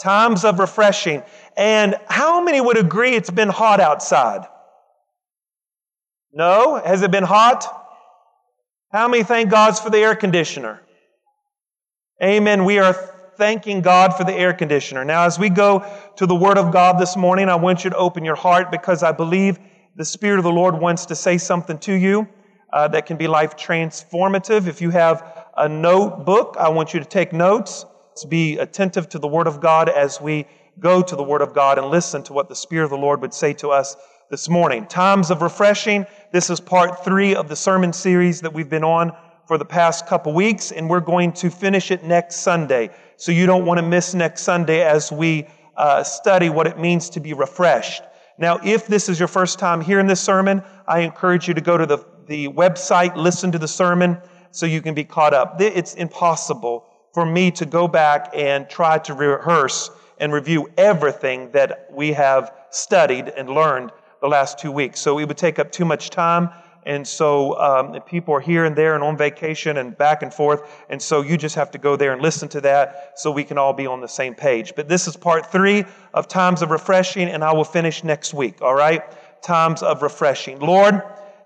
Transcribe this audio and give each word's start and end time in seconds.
Times 0.00 0.44
of 0.44 0.58
refreshing. 0.58 1.22
And 1.56 1.96
how 2.08 2.42
many 2.42 2.60
would 2.60 2.78
agree 2.78 3.14
it's 3.14 3.30
been 3.30 3.48
hot 3.48 3.80
outside? 3.80 4.46
No? 6.32 6.76
Has 6.76 7.02
it 7.02 7.10
been 7.10 7.24
hot? 7.24 7.64
How 8.92 9.08
many 9.08 9.22
thank 9.22 9.50
God 9.50 9.78
for 9.78 9.90
the 9.90 9.98
air 9.98 10.14
conditioner? 10.14 10.80
Amen. 12.22 12.64
We 12.64 12.78
are 12.78 12.92
thanking 13.36 13.80
God 13.80 14.14
for 14.16 14.24
the 14.24 14.34
air 14.34 14.52
conditioner. 14.52 15.04
Now, 15.04 15.24
as 15.24 15.38
we 15.38 15.48
go 15.48 15.84
to 16.16 16.26
the 16.26 16.34
Word 16.34 16.58
of 16.58 16.72
God 16.72 16.98
this 16.98 17.16
morning, 17.16 17.48
I 17.48 17.54
want 17.54 17.84
you 17.84 17.90
to 17.90 17.96
open 17.96 18.24
your 18.24 18.34
heart 18.34 18.70
because 18.70 19.02
I 19.02 19.12
believe 19.12 19.58
the 19.96 20.04
Spirit 20.04 20.38
of 20.38 20.44
the 20.44 20.52
Lord 20.52 20.78
wants 20.78 21.06
to 21.06 21.14
say 21.14 21.38
something 21.38 21.78
to 21.78 21.92
you 21.92 22.28
uh, 22.72 22.88
that 22.88 23.06
can 23.06 23.16
be 23.16 23.28
life 23.28 23.56
transformative. 23.56 24.66
If 24.66 24.80
you 24.80 24.90
have 24.90 25.46
a 25.56 25.68
notebook, 25.68 26.56
I 26.58 26.68
want 26.68 26.94
you 26.94 27.00
to 27.00 27.06
take 27.06 27.32
notes. 27.32 27.84
Let's 28.18 28.24
be 28.24 28.58
attentive 28.58 29.08
to 29.10 29.20
the 29.20 29.28
Word 29.28 29.46
of 29.46 29.60
God 29.60 29.88
as 29.88 30.20
we 30.20 30.44
go 30.80 31.02
to 31.02 31.14
the 31.14 31.22
Word 31.22 31.40
of 31.40 31.54
God 31.54 31.78
and 31.78 31.86
listen 31.86 32.20
to 32.24 32.32
what 32.32 32.48
the 32.48 32.56
Spirit 32.56 32.82
of 32.82 32.90
the 32.90 32.96
Lord 32.96 33.20
would 33.20 33.32
say 33.32 33.52
to 33.52 33.68
us 33.68 33.94
this 34.28 34.48
morning. 34.48 34.86
Times 34.86 35.30
of 35.30 35.40
refreshing. 35.40 36.04
This 36.32 36.50
is 36.50 36.58
part 36.58 37.04
three 37.04 37.36
of 37.36 37.48
the 37.48 37.54
sermon 37.54 37.92
series 37.92 38.40
that 38.40 38.52
we've 38.52 38.68
been 38.68 38.82
on 38.82 39.16
for 39.46 39.56
the 39.56 39.64
past 39.64 40.08
couple 40.08 40.34
weeks, 40.34 40.72
and 40.72 40.90
we're 40.90 40.98
going 40.98 41.32
to 41.34 41.48
finish 41.48 41.92
it 41.92 42.02
next 42.02 42.38
Sunday. 42.38 42.90
So 43.18 43.30
you 43.30 43.46
don't 43.46 43.64
want 43.64 43.78
to 43.78 43.86
miss 43.86 44.14
next 44.14 44.42
Sunday 44.42 44.82
as 44.82 45.12
we 45.12 45.46
uh, 45.76 46.02
study 46.02 46.50
what 46.50 46.66
it 46.66 46.76
means 46.76 47.10
to 47.10 47.20
be 47.20 47.34
refreshed. 47.34 48.02
Now, 48.36 48.58
if 48.64 48.88
this 48.88 49.08
is 49.08 49.20
your 49.20 49.28
first 49.28 49.60
time 49.60 49.80
hearing 49.80 50.08
this 50.08 50.20
sermon, 50.20 50.64
I 50.88 51.02
encourage 51.02 51.46
you 51.46 51.54
to 51.54 51.60
go 51.60 51.78
to 51.78 51.86
the, 51.86 52.04
the 52.26 52.48
website, 52.48 53.14
listen 53.14 53.52
to 53.52 53.60
the 53.60 53.68
sermon, 53.68 54.18
so 54.50 54.66
you 54.66 54.82
can 54.82 54.94
be 54.94 55.04
caught 55.04 55.34
up. 55.34 55.60
It's 55.60 55.94
impossible 55.94 56.84
for 57.18 57.26
me 57.26 57.50
to 57.50 57.66
go 57.66 57.88
back 57.88 58.30
and 58.32 58.70
try 58.70 58.96
to 58.96 59.12
rehearse 59.12 59.90
and 60.18 60.32
review 60.32 60.70
everything 60.76 61.50
that 61.50 61.88
we 61.90 62.12
have 62.12 62.52
studied 62.70 63.26
and 63.30 63.50
learned 63.50 63.90
the 64.20 64.28
last 64.28 64.56
two 64.56 64.70
weeks. 64.70 65.00
So 65.00 65.18
it 65.18 65.26
would 65.26 65.36
take 65.36 65.58
up 65.58 65.72
too 65.72 65.84
much 65.84 66.10
time. 66.10 66.48
And 66.84 67.04
so 67.04 67.58
um, 67.58 68.00
people 68.02 68.32
are 68.34 68.40
here 68.40 68.66
and 68.66 68.76
there 68.76 68.94
and 68.94 69.02
on 69.02 69.16
vacation 69.16 69.78
and 69.78 69.98
back 69.98 70.22
and 70.22 70.32
forth. 70.32 70.84
And 70.90 71.02
so 71.02 71.22
you 71.22 71.36
just 71.36 71.56
have 71.56 71.72
to 71.72 71.78
go 71.78 71.96
there 71.96 72.12
and 72.12 72.22
listen 72.22 72.48
to 72.50 72.60
that 72.60 73.14
so 73.16 73.32
we 73.32 73.42
can 73.42 73.58
all 73.58 73.72
be 73.72 73.88
on 73.88 74.00
the 74.00 74.06
same 74.06 74.36
page. 74.36 74.74
But 74.76 74.88
this 74.88 75.08
is 75.08 75.16
part 75.16 75.50
three 75.50 75.84
of 76.14 76.28
Times 76.28 76.62
of 76.62 76.70
Refreshing, 76.70 77.28
and 77.28 77.42
I 77.42 77.52
will 77.52 77.64
finish 77.64 78.04
next 78.04 78.32
week, 78.32 78.62
all 78.62 78.76
right? 78.76 79.02
Times 79.42 79.82
of 79.82 80.02
Refreshing. 80.02 80.60
Lord, 80.60 81.02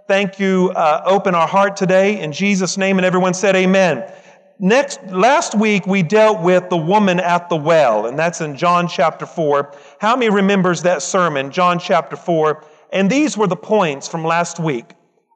thank 0.06 0.38
you. 0.38 0.70
Uh, 0.76 1.00
open 1.06 1.34
our 1.34 1.48
heart 1.48 1.78
today 1.78 2.20
in 2.20 2.30
Jesus' 2.30 2.76
name. 2.76 2.98
And 2.98 3.06
everyone 3.06 3.32
said, 3.32 3.56
Amen. 3.56 4.06
Next, 4.58 5.02
last 5.06 5.54
week 5.54 5.86
we 5.86 6.02
dealt 6.02 6.40
with 6.40 6.68
the 6.68 6.76
woman 6.76 7.18
at 7.18 7.48
the 7.48 7.56
well, 7.56 8.06
and 8.06 8.18
that's 8.18 8.40
in 8.40 8.56
John 8.56 8.86
chapter 8.86 9.26
4. 9.26 9.74
How 9.98 10.14
many 10.14 10.30
remembers 10.30 10.82
that 10.82 11.02
sermon, 11.02 11.50
John 11.50 11.78
chapter 11.78 12.16
4? 12.16 12.64
And 12.92 13.10
these 13.10 13.36
were 13.36 13.46
the 13.46 13.56
points 13.56 14.06
from 14.06 14.24
last 14.24 14.60
week. 14.60 14.92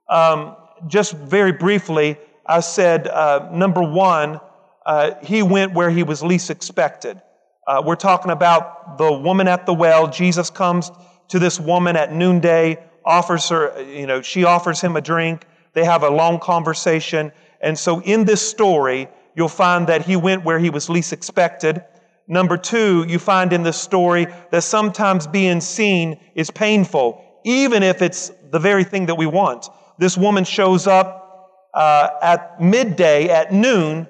Um, 0.08 0.56
just 0.86 1.14
very 1.14 1.52
briefly, 1.52 2.18
I 2.46 2.60
said, 2.60 3.08
uh, 3.08 3.48
number 3.52 3.82
one, 3.82 4.40
uh, 4.84 5.14
he 5.22 5.42
went 5.42 5.72
where 5.72 5.90
he 5.90 6.02
was 6.02 6.22
least 6.22 6.50
expected. 6.50 7.20
Uh, 7.66 7.82
we're 7.84 7.96
talking 7.96 8.30
about 8.30 8.98
the 8.98 9.12
woman 9.12 9.48
at 9.48 9.66
the 9.66 9.74
well. 9.74 10.06
Jesus 10.08 10.50
comes 10.50 10.92
to 11.28 11.40
this 11.40 11.58
woman 11.58 11.96
at 11.96 12.12
noonday, 12.12 12.78
offers 13.04 13.48
her, 13.48 13.82
you 13.82 14.06
know, 14.06 14.22
she 14.22 14.44
offers 14.44 14.80
him 14.80 14.94
a 14.96 15.00
drink. 15.00 15.46
They 15.72 15.84
have 15.84 16.04
a 16.04 16.10
long 16.10 16.38
conversation. 16.38 17.32
And 17.60 17.78
so 17.78 18.00
in 18.02 18.24
this 18.24 18.46
story, 18.46 19.08
you'll 19.34 19.48
find 19.48 19.86
that 19.88 20.02
he 20.02 20.16
went 20.16 20.44
where 20.44 20.58
he 20.58 20.70
was 20.70 20.88
least 20.88 21.12
expected. 21.12 21.84
Number 22.28 22.56
two, 22.56 23.04
you 23.08 23.18
find 23.18 23.52
in 23.52 23.62
this 23.62 23.80
story 23.80 24.26
that 24.50 24.62
sometimes 24.62 25.26
being 25.26 25.60
seen 25.60 26.18
is 26.34 26.50
painful, 26.50 27.22
even 27.44 27.82
if 27.82 28.02
it's 28.02 28.32
the 28.50 28.58
very 28.58 28.84
thing 28.84 29.06
that 29.06 29.16
we 29.16 29.26
want 29.26 29.68
this 29.98 30.16
woman 30.16 30.44
shows 30.44 30.86
up 30.86 31.68
uh, 31.74 32.08
at 32.22 32.60
midday, 32.60 33.28
at 33.28 33.52
noon, 33.52 34.06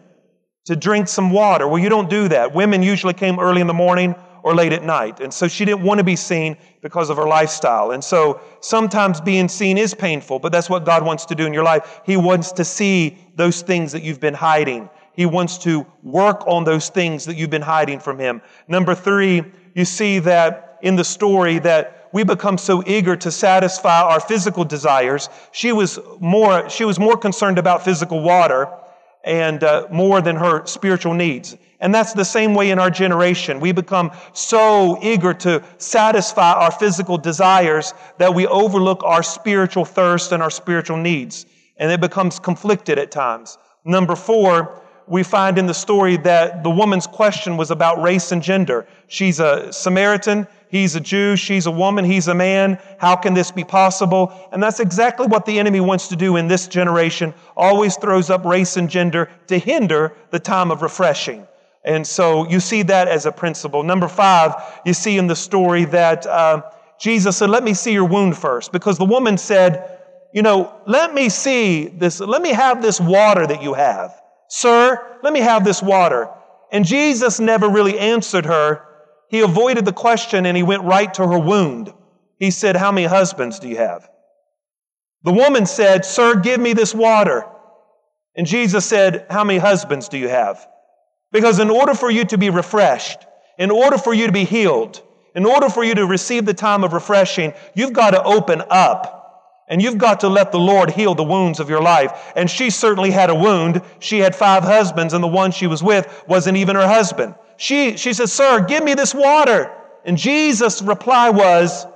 to 0.65 0.75
drink 0.75 1.09
some 1.09 1.31
water. 1.31 1.69
Well, 1.69 1.81
you 1.81 1.89
don't 1.89 2.11
do 2.11 2.29
that. 2.29 2.55
Women 2.55 2.83
usually 2.83 3.15
came 3.15 3.39
early 3.39 3.61
in 3.61 3.67
the 3.67 3.75
morning 3.75 4.15
or 4.47 4.55
late 4.55 4.73
at 4.73 4.85
night. 4.85 5.19
And 5.19 5.35
so 5.35 5.49
she 5.49 5.65
didn't 5.65 5.83
want 5.83 5.99
to 5.99 6.05
be 6.05 6.15
seen 6.15 6.57
because 6.81 7.11
of 7.11 7.17
her 7.17 7.27
lifestyle. 7.27 7.91
And 7.91 8.03
so 8.03 8.41
sometimes 8.61 9.21
being 9.21 9.49
seen 9.49 9.77
is 9.77 9.93
painful, 9.93 10.39
but 10.39 10.53
that's 10.53 10.71
what 10.71 10.85
God 10.85 11.05
wants 11.05 11.25
to 11.25 11.35
do 11.35 11.47
in 11.47 11.53
your 11.53 11.65
life. 11.65 12.01
He 12.07 12.17
wants 12.17 12.53
to 12.53 12.65
see 12.65 13.19
those 13.35 13.63
things 13.63 13.91
that 13.91 14.05
you've 14.05 14.21
been 14.21 14.35
hiding. 14.35 14.89
He 15.15 15.27
wants 15.27 15.59
to 15.65 15.85
work 16.05 16.47
on 16.47 16.63
those 16.63 16.91
things 16.91 17.25
that 17.25 17.35
you've 17.35 17.51
been 17.51 17.61
hiding 17.61 17.99
from 17.99 18.21
Him. 18.21 18.41
Number 18.69 18.95
three, 18.95 19.43
you 19.75 19.85
see 19.85 20.21
that 20.21 20.79
in 20.81 20.95
the 20.95 21.03
story 21.03 21.59
that 21.59 22.09
we 22.13 22.23
become 22.23 22.57
so 22.57 22.85
eager 22.87 23.17
to 23.17 23.33
satisfy 23.33 24.01
our 24.01 24.21
physical 24.21 24.65
desires. 24.65 25.29
She 25.51 25.73
was 25.73 25.99
more, 26.21 26.71
she 26.71 26.85
was 26.85 27.01
more 27.01 27.17
concerned 27.17 27.59
about 27.59 27.85
physical 27.85 28.23
water 28.23 28.69
and 29.25 29.65
uh, 29.65 29.89
more 29.91 30.21
than 30.21 30.37
her 30.37 30.65
spiritual 30.67 31.15
needs. 31.15 31.57
And 31.81 31.95
that's 31.95 32.13
the 32.13 32.25
same 32.25 32.55
way 32.55 32.71
in 32.71 32.79
our 32.79 32.91
generation. 32.91 33.61
We 33.61 33.73
become 33.73 34.11
so 34.33 34.99
eager 35.03 35.35
to 35.35 35.63
satisfy 35.79 36.53
our 36.53 36.71
physical 36.71 37.19
desires 37.19 37.93
that 38.19 38.35
we 38.35 38.47
overlook 38.47 39.03
our 39.05 39.23
spiritual 39.23 39.85
thirst 39.85 40.33
and 40.33 40.43
our 40.43 40.51
spiritual 40.51 40.97
needs. 40.97 41.47
And 41.77 41.93
it 41.93 42.01
becomes 42.01 42.39
conflicted 42.39 42.99
at 42.99 43.11
times. 43.11 43.59
Number 43.85 44.17
four, 44.17 44.83
we 45.07 45.23
find 45.23 45.59
in 45.59 45.67
the 45.67 45.75
story 45.75 46.17
that 46.19 46.65
the 46.65 46.71
woman's 46.71 47.07
question 47.07 47.57
was 47.57 47.71
about 47.71 48.03
race 48.03 48.33
and 48.33 48.43
gender. 48.43 48.87
She's 49.07 49.39
a 49.39 49.73
Samaritan. 49.73 50.49
He's 50.69 50.97
a 50.97 51.01
Jew, 51.01 51.37
she's 51.37 51.67
a 51.67 51.71
woman, 51.71 52.05
he's 52.05 52.29
a 52.29 52.35
man. 52.35 52.79
How 52.99 53.15
can 53.15 53.35
this 53.35 53.51
be 53.51 53.65
possible? 53.65 54.33
And 54.53 54.63
that's 54.63 54.81
exactly 54.81 55.27
what 55.27 55.47
the 55.47 55.59
enemy 55.59 55.81
wants 55.81 56.09
to 56.09 56.17
do 56.17 56.37
in 56.37 56.49
this 56.49 56.67
generation. 56.67 57.33
Always 57.57 57.97
throws 57.97 58.31
up 58.31 58.45
race 58.45 58.77
and 58.77 58.91
gender 58.91 59.31
to 59.47 59.59
hinder 59.59 60.13
the 60.31 60.41
time 60.41 60.71
of 60.71 60.83
refreshing. 60.83 61.47
And 61.87 62.07
so 62.07 62.49
you 62.49 62.61
see 62.61 62.83
that 62.83 63.09
as 63.09 63.27
a 63.27 63.33
principle. 63.33 63.83
Number 63.83 64.09
five, 64.09 64.55
you 64.85 64.93
see 64.93 65.19
in 65.19 65.27
the 65.27 65.37
story 65.37 65.85
that 65.87 66.27
uh, 66.27 66.63
Jesus 67.01 67.37
said, 67.37 67.51
Let 67.51 67.65
me 67.65 67.75
see 67.75 67.93
your 67.93 68.05
wound 68.05 68.37
first. 68.37 68.73
Because 68.73 68.99
the 68.99 69.05
woman 69.05 69.39
said, 69.39 70.01
You 70.35 70.43
know, 70.43 70.75
let 70.87 71.15
me 71.15 71.29
see 71.29 71.87
this, 71.87 72.21
let 72.21 72.43
me 72.43 72.51
have 72.51 72.83
this 72.83 73.01
water 73.01 73.47
that 73.47 73.63
you 73.63 73.75
have. 73.75 74.21
Sir, 74.49 75.19
let 75.23 75.33
me 75.33 75.41
have 75.41 75.65
this 75.65 75.83
water. 75.83 76.29
And 76.73 76.85
Jesus 76.85 77.41
never 77.41 77.69
really 77.69 77.99
answered 77.99 78.47
her 78.47 78.87
he 79.29 79.41
avoided 79.41 79.85
the 79.85 79.93
question 79.93 80.47
and 80.47 80.57
he 80.57 80.63
went 80.63 80.85
right 80.85 81.13
to 81.15 81.27
her 81.27 81.39
wound. 81.39 81.93
He 82.39 82.51
said, 82.51 82.77
How 82.77 82.93
many 82.93 83.07
husbands 83.07 83.59
do 83.59 83.69
you 83.69 83.77
have? 83.77 84.09
The 85.25 85.33
woman 85.33 85.67
said, 85.67 86.05
Sir, 86.05 86.37
give 86.37 86.61
me 86.61 86.73
this 86.73 86.95
water. 86.95 87.47
And 88.37 88.47
Jesus 88.47 88.85
said, 88.85 89.27
How 89.31 89.43
many 89.43 89.59
husbands 89.59 90.09
do 90.09 90.19
you 90.19 90.29
have? 90.29 90.67
Because 91.33 91.59
in 91.59 91.71
order 91.71 91.95
for 91.95 92.11
you 92.11 92.25
to 92.27 92.39
be 92.39 92.51
refreshed, 92.51 93.19
in 93.59 93.71
order 93.71 93.99
for 93.99 94.15
you 94.15 94.27
to 94.27 94.33
be 94.33 94.45
healed, 94.45 95.03
in 95.35 95.45
order 95.45 95.69
for 95.69 95.85
you 95.85 95.95
to 95.95 96.07
receive 96.07 96.47
the 96.47 96.55
time 96.55 96.85
of 96.85 96.93
refreshing, 96.93 97.53
you've 97.75 97.93
got 97.93 98.11
to 98.11 98.23
open 98.23 98.63
up. 98.71 99.13
And 99.69 99.83
you've 99.83 99.99
got 99.99 100.21
to 100.21 100.29
let 100.29 100.53
the 100.53 100.61
Lord 100.61 100.91
heal 100.91 101.17
the 101.17 101.25
wounds 101.25 101.59
of 101.59 101.69
your 101.69 101.83
life. 101.83 102.33
And 102.37 102.49
she 102.49 102.71
certainly 102.71 103.11
had 103.11 103.31
a 103.31 103.35
wound. 103.35 103.83
She 103.99 104.21
had 104.21 104.37
five 104.37 104.63
husbands, 104.63 105.13
and 105.13 105.25
the 105.25 105.29
one 105.29 105.51
she 105.51 105.67
was 105.67 105.83
with 105.83 106.25
wasn't 106.29 106.57
even 106.57 106.77
her 106.77 106.87
husband 106.87 107.35
she, 107.57 107.97
she 107.97 108.13
says, 108.13 108.33
Sir, 108.33 108.65
give 108.65 108.85
me 108.85 108.95
this 108.95 109.15
water. 109.15 109.73
And 110.05 110.17
Jesus' 110.17 110.83
reply 110.83 111.31
was, 111.31 111.87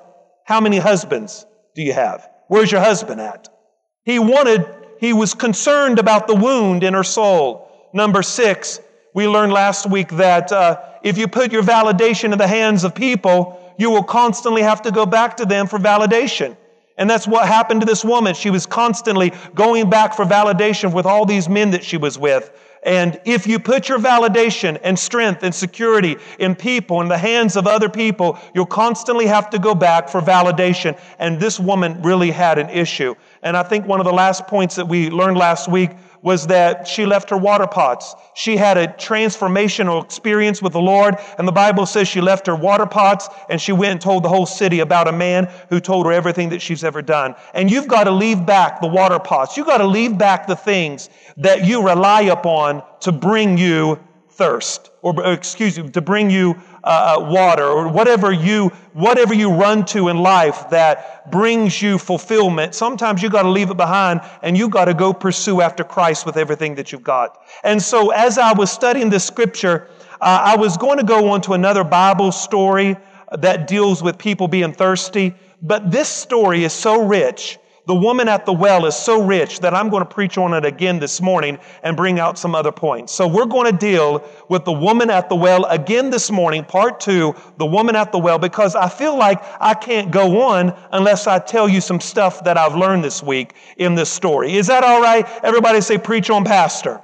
How 0.45 0.61
many 0.61 0.79
husbands 0.79 1.47
do 1.75 1.83
you 1.83 1.93
have? 1.93 2.29
Where's 2.49 2.73
your 2.73 2.81
husband 2.81 3.21
at? 3.21 3.49
He 4.05 4.19
wanted, 4.19 4.67
he 4.99 5.13
was 5.13 5.35
concerned 5.35 5.99
about 5.99 6.27
the 6.27 6.35
wound 6.35 6.83
in 6.83 6.95
her 6.95 7.05
soul. 7.05 7.69
Number 7.93 8.23
six, 8.23 8.81
we 9.15 9.27
learned 9.27 9.53
last 9.53 9.91
week 9.91 10.09
that 10.11 10.53
uh, 10.53 10.81
if 11.03 11.19
you 11.19 11.27
put 11.27 11.53
your 11.53 11.63
validation 11.63 12.33
in 12.33 12.39
the 12.39 12.47
hands 12.47 12.85
of 12.85 12.95
people, 12.95 13.75
you 13.79 13.91
will 13.91 14.05
constantly 14.05 14.63
have 14.63 14.83
to 14.83 14.91
go 14.91 15.07
back 15.07 15.37
to 15.39 15.45
them 15.45 15.67
for 15.67 15.79
validation. 15.79 16.57
And 16.97 17.09
that's 17.09 17.27
what 17.27 17.49
happened 17.49 17.81
to 17.81 17.87
this 17.87 18.05
woman. 18.05 18.35
She 18.35 18.51
was 18.51 18.67
constantly 18.67 19.33
going 19.55 19.89
back 19.89 20.15
for 20.15 20.27
validation 20.27 20.93
with 20.93 21.07
all 21.07 21.25
these 21.25 21.49
men 21.49 21.71
that 21.71 21.83
she 21.83 21.97
was 21.97 22.19
with. 22.19 22.53
And 22.83 23.21
if 23.25 23.47
you 23.47 23.59
put 23.59 23.89
your 23.89 23.99
validation 23.99 24.79
and 24.83 24.99
strength 24.99 25.43
and 25.43 25.55
security 25.55 26.17
in 26.39 26.55
people, 26.55 27.01
in 27.01 27.09
the 27.09 27.19
hands 27.19 27.57
of 27.57 27.67
other 27.67 27.89
people, 27.89 28.39
you'll 28.55 28.67
constantly 28.67 29.27
have 29.27 29.51
to 29.51 29.59
go 29.59 29.75
back 29.75 30.09
for 30.09 30.21
validation. 30.21 30.99
And 31.19 31.39
this 31.39 31.61
woman 31.61 32.01
really 32.03 32.31
had 32.31 32.59
an 32.59 32.71
issue. 32.71 33.15
And 33.43 33.57
I 33.57 33.63
think 33.63 33.87
one 33.87 34.01
of 34.01 34.07
the 34.07 34.13
last 34.13 34.47
points 34.47 34.77
that 34.77 34.89
we 34.89 35.11
learned 35.11 35.37
last 35.37 35.69
week 35.69 35.91
was 36.23 36.47
that 36.49 36.87
she 36.87 37.07
left 37.07 37.31
her 37.31 37.37
water 37.37 37.67
pots. 37.67 38.15
She 38.35 38.57
had 38.57 38.77
a 38.77 38.89
transformational 38.89 40.05
experience 40.05 40.61
with 40.61 40.73
the 40.73 40.81
Lord, 40.81 41.17
and 41.39 41.49
the 41.49 41.53
Bible 41.53 41.87
says 41.87 42.09
she 42.09 42.21
left 42.21 42.47
her 42.47 42.57
water 42.57 42.87
pots 42.87 43.29
and 43.49 43.61
she 43.61 43.73
went 43.73 43.93
and 43.93 44.01
told 44.01 44.23
the 44.23 44.29
whole 44.29 44.47
city 44.47 44.81
about 44.81 45.09
a 45.09 45.13
man 45.13 45.51
who 45.71 45.81
told 45.81 46.07
her 46.07 46.13
everything 46.13 46.51
that 46.51 46.61
she's 46.61 46.85
ever 46.85 47.03
done. 47.03 47.35
And 47.55 47.71
you've 47.71 47.89
got 47.89 48.05
to 48.05 48.11
leave 48.11 48.45
back 48.45 48.81
the 48.81 48.89
water 48.89 49.19
pots. 49.19 49.57
You've 49.57 49.67
got 49.67 49.79
to 49.79 49.87
leave 49.87 50.19
back 50.19 50.47
the 50.47 50.57
things 50.57 51.09
that 51.39 51.67
you 51.67 51.83
rely 51.87 52.23
upon 52.23 52.83
to 53.01 53.13
bring 53.13 53.57
you 53.57 53.99
thirst. 54.31 54.90
Or 55.03 55.33
excuse 55.33 55.79
me, 55.79 55.89
to 55.91 56.01
bring 56.01 56.31
you 56.31 56.55
uh, 56.85 57.17
uh, 57.19 57.31
water, 57.31 57.65
or 57.65 57.89
whatever 57.89 58.33
you, 58.33 58.69
whatever 58.93 59.35
you 59.35 59.53
run 59.53 59.85
to 59.85 60.09
in 60.09 60.19
life 60.19 60.69
that 60.71 61.31
brings 61.31 61.81
you 61.81 61.99
fulfillment. 61.99 62.75
Sometimes 62.75 63.23
you 63.23 63.31
got 63.31 63.43
to 63.43 63.51
leave 63.51 63.71
it 63.71 63.77
behind 63.77 64.21
and 64.43 64.57
you 64.57 64.69
got 64.69 64.87
to 64.87 64.95
go 64.95 65.13
pursue 65.13 65.61
after 65.61 65.85
Christ 65.85 66.27
with 66.27 66.37
everything 66.37 66.75
that 66.77 66.91
you've 66.93 67.03
got. 67.03 67.39
And 67.65 67.83
so 67.83 68.11
as 68.11 68.39
I 68.39 68.53
was 68.53 68.71
studying 68.71 69.11
this 69.11 69.25
scripture, 69.25 69.89
uh, 70.21 70.41
I 70.45 70.57
was 70.57 70.77
going 70.77 70.99
to 70.99 71.05
go 71.05 71.31
on 71.31 71.41
to 71.43 71.53
another 71.53 71.85
Bible 71.85 72.33
story 72.33 72.97
that 73.39 73.67
deals 73.67 74.03
with 74.03 74.19
people 74.19 74.49
being 74.49 74.73
thirsty. 74.73 75.35
But 75.63 75.91
this 75.91 76.09
story 76.09 76.65
is 76.65 76.73
so 76.73 77.07
rich 77.07 77.59
the 77.91 77.95
woman 77.97 78.29
at 78.29 78.47
the 78.47 78.53
well 78.53 78.87
is 78.87 78.95
so 78.95 79.21
rich 79.21 79.59
that 79.59 79.75
I'm 79.75 79.89
going 79.89 80.05
to 80.05 80.09
preach 80.09 80.39
on 80.39 80.55
it 80.55 80.65
again 80.65 81.01
this 81.01 81.21
morning 81.21 81.59
and 81.83 81.97
bring 81.97 82.21
out 82.21 82.39
some 82.39 82.55
other 82.55 82.71
points. 82.71 83.13
So 83.13 83.27
we're 83.27 83.47
going 83.47 83.69
to 83.69 83.77
deal 83.77 84.25
with 84.49 84.65
the 84.65 84.71
woman 84.71 85.11
at 85.11 85.29
the 85.29 85.35
well 85.35 85.65
again 85.65 86.09
this 86.09 86.31
morning, 86.31 86.65
part 86.65 87.01
two, 87.01 87.35
the 87.59 87.67
woman 87.67 87.97
at 87.97 88.13
the 88.13 88.19
well, 88.19 88.39
because 88.39 88.77
I 88.77 88.89
feel 88.89 89.19
like 89.19 89.43
I 89.61 89.75
can't 89.75 90.13
go 90.13 90.41
on 90.41 90.73
unless 90.93 91.27
I 91.27 91.41
tell 91.41 91.69
you 91.69 91.81
some 91.81 91.99
stuff 91.99 92.45
that 92.45 92.57
I've 92.57 92.77
learned 92.77 93.03
this 93.03 93.25
week 93.25 93.55
in 93.77 93.97
this 93.97 94.09
story. 94.09 94.55
Is 94.55 94.69
that 94.69 94.85
all 94.85 95.03
right? 95.03 95.29
Everybody 95.43 95.81
say, 95.81 95.99
preach 95.99 96.31
on, 96.31 96.45
Pastor. 96.45 97.01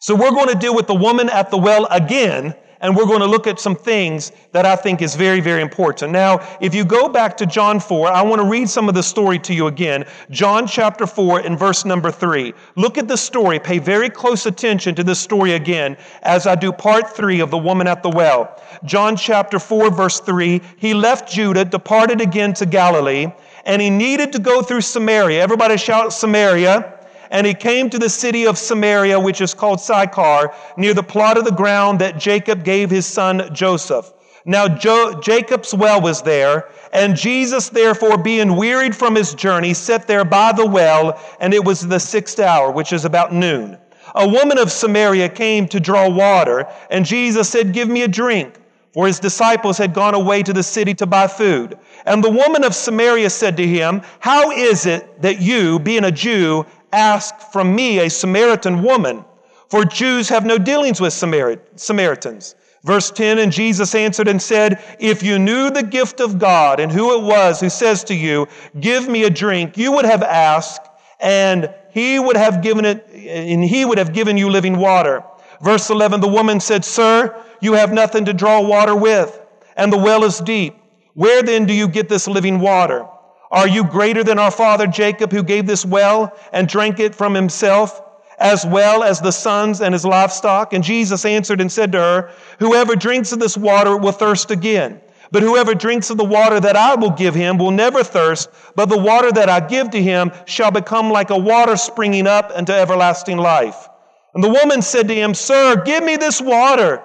So 0.00 0.16
we're 0.16 0.32
going 0.32 0.48
to 0.48 0.58
deal 0.58 0.74
with 0.74 0.88
the 0.88 0.96
woman 0.96 1.30
at 1.30 1.52
the 1.52 1.58
well 1.58 1.86
again 1.92 2.56
and 2.84 2.94
we're 2.94 3.06
going 3.06 3.20
to 3.20 3.26
look 3.26 3.46
at 3.46 3.58
some 3.58 3.74
things 3.74 4.30
that 4.52 4.66
I 4.66 4.76
think 4.76 5.00
is 5.00 5.16
very, 5.16 5.40
very 5.40 5.62
important. 5.62 6.12
Now, 6.12 6.46
if 6.60 6.74
you 6.74 6.84
go 6.84 7.08
back 7.08 7.34
to 7.38 7.46
John 7.46 7.80
4, 7.80 8.08
I 8.08 8.20
want 8.20 8.42
to 8.42 8.46
read 8.46 8.68
some 8.68 8.90
of 8.90 8.94
the 8.94 9.02
story 9.02 9.38
to 9.38 9.54
you 9.54 9.68
again. 9.68 10.04
John 10.28 10.66
chapter 10.66 11.06
4 11.06 11.40
and 11.40 11.58
verse 11.58 11.86
number 11.86 12.10
3. 12.10 12.52
Look 12.76 12.98
at 12.98 13.08
the 13.08 13.16
story. 13.16 13.58
Pay 13.58 13.78
very 13.78 14.10
close 14.10 14.44
attention 14.44 14.94
to 14.96 15.02
this 15.02 15.18
story 15.18 15.52
again 15.52 15.96
as 16.22 16.46
I 16.46 16.56
do 16.56 16.72
part 16.72 17.08
3 17.16 17.40
of 17.40 17.50
the 17.50 17.56
woman 17.56 17.86
at 17.86 18.02
the 18.02 18.10
well. 18.10 18.62
John 18.84 19.16
chapter 19.16 19.58
4 19.58 19.90
verse 19.90 20.20
3. 20.20 20.60
He 20.76 20.92
left 20.92 21.32
Judah, 21.32 21.64
departed 21.64 22.20
again 22.20 22.52
to 22.52 22.66
Galilee, 22.66 23.28
and 23.64 23.80
he 23.80 23.88
needed 23.88 24.30
to 24.34 24.38
go 24.38 24.60
through 24.60 24.82
Samaria. 24.82 25.42
Everybody 25.42 25.78
shout 25.78 26.12
Samaria 26.12 26.93
and 27.30 27.46
he 27.46 27.54
came 27.54 27.90
to 27.90 27.98
the 27.98 28.08
city 28.08 28.46
of 28.46 28.58
Samaria, 28.58 29.18
which 29.18 29.40
is 29.40 29.54
called 29.54 29.80
Sychar, 29.80 30.52
near 30.76 30.94
the 30.94 31.02
plot 31.02 31.38
of 31.38 31.44
the 31.44 31.52
ground 31.52 32.00
that 32.00 32.18
Jacob 32.18 32.64
gave 32.64 32.90
his 32.90 33.06
son 33.06 33.54
Joseph. 33.54 34.12
Now 34.44 34.68
jo- 34.68 35.20
Jacob's 35.20 35.74
well 35.74 36.00
was 36.00 36.22
there, 36.22 36.68
and 36.92 37.16
Jesus, 37.16 37.70
therefore, 37.70 38.18
being 38.18 38.56
wearied 38.56 38.94
from 38.94 39.14
his 39.14 39.34
journey, 39.34 39.72
sat 39.72 40.06
there 40.06 40.24
by 40.24 40.52
the 40.52 40.66
well, 40.66 41.18
and 41.40 41.54
it 41.54 41.64
was 41.64 41.86
the 41.86 41.98
sixth 41.98 42.38
hour, 42.38 42.70
which 42.70 42.92
is 42.92 43.04
about 43.04 43.32
noon. 43.32 43.78
A 44.14 44.28
woman 44.28 44.58
of 44.58 44.70
Samaria 44.70 45.30
came 45.30 45.66
to 45.68 45.80
draw 45.80 46.08
water, 46.08 46.68
and 46.90 47.06
Jesus 47.06 47.48
said, 47.48 47.72
Give 47.72 47.88
me 47.88 48.02
a 48.02 48.08
drink. 48.08 48.60
For 48.92 49.08
his 49.08 49.18
disciples 49.18 49.76
had 49.76 49.92
gone 49.92 50.14
away 50.14 50.44
to 50.44 50.52
the 50.52 50.62
city 50.62 50.94
to 50.94 51.06
buy 51.06 51.26
food. 51.26 51.76
And 52.06 52.22
the 52.22 52.30
woman 52.30 52.62
of 52.62 52.76
Samaria 52.76 53.28
said 53.30 53.56
to 53.56 53.66
him, 53.66 54.02
How 54.20 54.52
is 54.52 54.86
it 54.86 55.20
that 55.20 55.40
you, 55.40 55.80
being 55.80 56.04
a 56.04 56.12
Jew, 56.12 56.64
ask 56.94 57.38
from 57.52 57.74
me, 57.74 57.98
a 57.98 58.10
Samaritan 58.10 58.82
woman, 58.82 59.24
for 59.68 59.84
Jews 59.84 60.28
have 60.28 60.46
no 60.46 60.58
dealings 60.58 61.00
with 61.00 61.12
Samaritans. 61.12 62.54
Verse 62.84 63.10
10 63.10 63.38
And 63.38 63.50
Jesus 63.50 63.94
answered 63.94 64.28
and 64.28 64.40
said, 64.40 64.82
If 65.00 65.22
you 65.22 65.38
knew 65.38 65.70
the 65.70 65.82
gift 65.82 66.20
of 66.20 66.38
God 66.38 66.80
and 66.80 66.92
who 66.92 67.18
it 67.18 67.22
was 67.24 67.60
who 67.60 67.70
says 67.70 68.04
to 68.04 68.14
you, 68.14 68.46
Give 68.78 69.08
me 69.08 69.24
a 69.24 69.30
drink, 69.30 69.76
you 69.76 69.92
would 69.92 70.04
have 70.04 70.22
asked, 70.22 70.86
and 71.18 71.72
he 71.90 72.18
would 72.18 72.36
have 72.36 72.62
given 72.62 72.84
it, 72.84 73.08
and 73.10 73.64
he 73.64 73.84
would 73.84 73.98
have 73.98 74.12
given 74.12 74.36
you 74.36 74.50
living 74.50 74.76
water. 74.76 75.24
Verse 75.62 75.88
11 75.90 76.20
The 76.20 76.28
woman 76.28 76.60
said, 76.60 76.84
Sir, 76.84 77.34
you 77.60 77.72
have 77.72 77.92
nothing 77.92 78.26
to 78.26 78.34
draw 78.34 78.60
water 78.60 78.94
with, 78.94 79.40
and 79.76 79.92
the 79.92 79.98
well 79.98 80.24
is 80.24 80.38
deep. 80.40 80.76
Where 81.14 81.42
then 81.42 81.64
do 81.64 81.72
you 81.72 81.88
get 81.88 82.08
this 82.08 82.28
living 82.28 82.60
water? 82.60 83.06
Are 83.54 83.68
you 83.68 83.84
greater 83.84 84.24
than 84.24 84.40
our 84.40 84.50
father 84.50 84.88
Jacob, 84.88 85.30
who 85.30 85.44
gave 85.44 85.64
this 85.64 85.86
well 85.86 86.36
and 86.52 86.66
drank 86.66 86.98
it 86.98 87.14
from 87.14 87.34
himself, 87.34 88.02
as 88.36 88.66
well 88.66 89.04
as 89.04 89.20
the 89.20 89.30
sons 89.30 89.80
and 89.80 89.92
his 89.92 90.04
livestock? 90.04 90.72
And 90.72 90.82
Jesus 90.82 91.24
answered 91.24 91.60
and 91.60 91.70
said 91.70 91.92
to 91.92 91.98
her, 91.98 92.30
Whoever 92.58 92.96
drinks 92.96 93.30
of 93.30 93.38
this 93.38 93.56
water 93.56 93.96
will 93.96 94.10
thirst 94.10 94.50
again. 94.50 95.00
But 95.30 95.44
whoever 95.44 95.72
drinks 95.72 96.10
of 96.10 96.16
the 96.16 96.24
water 96.24 96.58
that 96.58 96.74
I 96.74 96.96
will 96.96 97.12
give 97.12 97.36
him 97.36 97.56
will 97.56 97.70
never 97.70 98.02
thirst, 98.02 98.50
but 98.74 98.88
the 98.88 98.98
water 98.98 99.30
that 99.30 99.48
I 99.48 99.60
give 99.60 99.88
to 99.90 100.02
him 100.02 100.32
shall 100.46 100.72
become 100.72 101.12
like 101.12 101.30
a 101.30 101.38
water 101.38 101.76
springing 101.76 102.26
up 102.26 102.50
into 102.58 102.74
everlasting 102.74 103.38
life. 103.38 103.88
And 104.34 104.42
the 104.42 104.48
woman 104.48 104.82
said 104.82 105.06
to 105.06 105.14
him, 105.14 105.32
Sir, 105.32 105.80
give 105.84 106.02
me 106.02 106.16
this 106.16 106.40
water, 106.40 107.04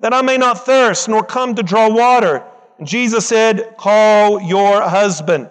that 0.00 0.14
I 0.14 0.22
may 0.22 0.38
not 0.38 0.64
thirst, 0.64 1.10
nor 1.10 1.22
come 1.22 1.54
to 1.56 1.62
draw 1.62 1.90
water. 1.90 2.42
And 2.78 2.88
Jesus 2.88 3.26
said, 3.26 3.76
Call 3.76 4.40
your 4.40 4.80
husband. 4.80 5.50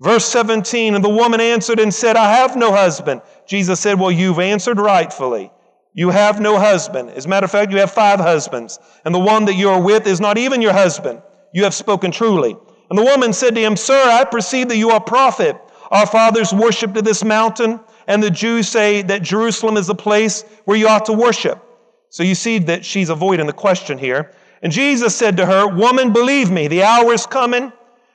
Verse 0.00 0.24
17, 0.24 0.94
and 0.94 1.04
the 1.04 1.10
woman 1.10 1.40
answered 1.42 1.78
and 1.78 1.92
said, 1.92 2.16
I 2.16 2.32
have 2.32 2.56
no 2.56 2.72
husband. 2.72 3.20
Jesus 3.46 3.80
said, 3.80 4.00
Well, 4.00 4.10
you've 4.10 4.38
answered 4.38 4.78
rightfully. 4.78 5.52
You 5.92 6.08
have 6.08 6.40
no 6.40 6.58
husband. 6.58 7.10
As 7.10 7.26
a 7.26 7.28
matter 7.28 7.44
of 7.44 7.50
fact, 7.50 7.70
you 7.70 7.78
have 7.78 7.90
five 7.90 8.18
husbands, 8.18 8.78
and 9.04 9.14
the 9.14 9.18
one 9.18 9.44
that 9.44 9.56
you 9.56 9.68
are 9.68 9.82
with 9.82 10.06
is 10.06 10.20
not 10.20 10.38
even 10.38 10.62
your 10.62 10.72
husband. 10.72 11.20
You 11.52 11.64
have 11.64 11.74
spoken 11.74 12.12
truly. 12.12 12.56
And 12.88 12.98
the 12.98 13.04
woman 13.04 13.34
said 13.34 13.54
to 13.54 13.60
him, 13.60 13.76
Sir, 13.76 14.02
I 14.02 14.24
perceive 14.24 14.68
that 14.68 14.78
you 14.78 14.90
are 14.90 14.96
a 14.96 15.04
prophet. 15.04 15.60
Our 15.90 16.06
fathers 16.06 16.54
worshipped 16.54 16.96
at 16.96 17.04
this 17.04 17.22
mountain, 17.22 17.78
and 18.06 18.22
the 18.22 18.30
Jews 18.30 18.68
say 18.68 19.02
that 19.02 19.22
Jerusalem 19.22 19.76
is 19.76 19.88
the 19.88 19.94
place 19.94 20.44
where 20.64 20.78
you 20.78 20.88
ought 20.88 21.06
to 21.06 21.12
worship. 21.12 21.62
So 22.08 22.22
you 22.22 22.34
see 22.34 22.58
that 22.60 22.86
she's 22.86 23.10
avoiding 23.10 23.46
the 23.46 23.52
question 23.52 23.98
here. 23.98 24.32
And 24.62 24.72
Jesus 24.72 25.14
said 25.14 25.36
to 25.36 25.46
her, 25.46 25.66
Woman, 25.66 26.12
believe 26.12 26.50
me, 26.50 26.68
the 26.68 26.84
hour 26.84 27.12
is 27.12 27.26
coming 27.26 27.72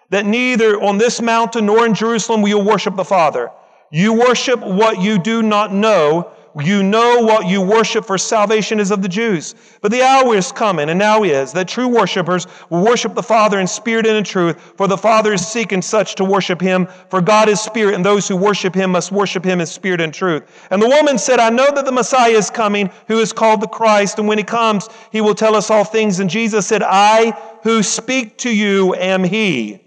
that 0.10 0.26
neither 0.26 0.82
on 0.82 0.98
this 0.98 1.22
mountain 1.22 1.66
nor 1.66 1.86
in 1.86 1.94
Jerusalem 1.94 2.42
will 2.42 2.50
you 2.50 2.60
worship 2.60 2.96
the 2.96 3.06
Father. 3.06 3.52
You 3.92 4.14
worship 4.14 4.60
what 4.60 5.02
you 5.02 5.20
do 5.20 5.42
not 5.42 5.74
know. 5.74 6.32
You 6.58 6.84
know 6.84 7.20
what 7.20 7.48
you 7.48 7.62
worship, 7.62 8.06
for 8.06 8.18
salvation 8.18 8.80
is 8.80 8.90
of 8.90 9.02
the 9.02 9.10
Jews. 9.10 9.56
But 9.82 9.92
the 9.92 10.02
hour 10.02 10.38
is 10.38 10.54
coming, 10.54 10.90
and 10.90 10.98
now 10.98 11.24
is, 11.24 11.52
that 11.52 11.68
true 11.68 11.90
worshipers 11.90 12.48
will 12.70 12.82
worship 12.82 13.14
the 13.14 13.22
Father 13.22 13.60
in 13.60 13.68
spirit 13.68 14.06
and 14.06 14.16
in 14.16 14.24
truth, 14.24 14.74
for 14.78 14.88
the 14.88 14.98
Father 14.98 15.34
is 15.34 15.46
seeking 15.46 15.82
such 15.82 16.16
to 16.16 16.24
worship 16.24 16.62
him. 16.62 16.88
For 17.10 17.20
God 17.20 17.50
is 17.50 17.60
spirit, 17.60 17.96
and 17.96 18.06
those 18.06 18.26
who 18.30 18.38
worship 18.38 18.74
him 18.74 18.92
must 18.92 19.12
worship 19.12 19.44
him 19.44 19.60
in 19.60 19.66
spirit 19.66 20.00
and 20.00 20.14
truth. 20.14 20.44
And 20.72 20.82
the 20.82 20.88
woman 20.88 21.18
said, 21.18 21.42
I 21.42 21.50
know 21.50 21.70
that 21.76 21.84
the 21.84 21.92
Messiah 21.92 22.32
is 22.32 22.50
coming, 22.50 22.90
who 23.10 23.20
is 23.20 23.34
called 23.34 23.60
the 23.60 23.68
Christ, 23.68 24.18
and 24.18 24.26
when 24.26 24.38
he 24.38 24.44
comes, 24.46 24.88
he 25.12 25.20
will 25.20 25.36
tell 25.36 25.56
us 25.56 25.70
all 25.70 25.84
things. 25.84 26.22
And 26.22 26.30
Jesus 26.30 26.66
said, 26.66 26.84
I 26.84 27.32
who 27.64 27.84
speak 27.84 28.38
to 28.38 28.50
you 28.50 28.96
am 28.96 29.26
he. 29.26 29.85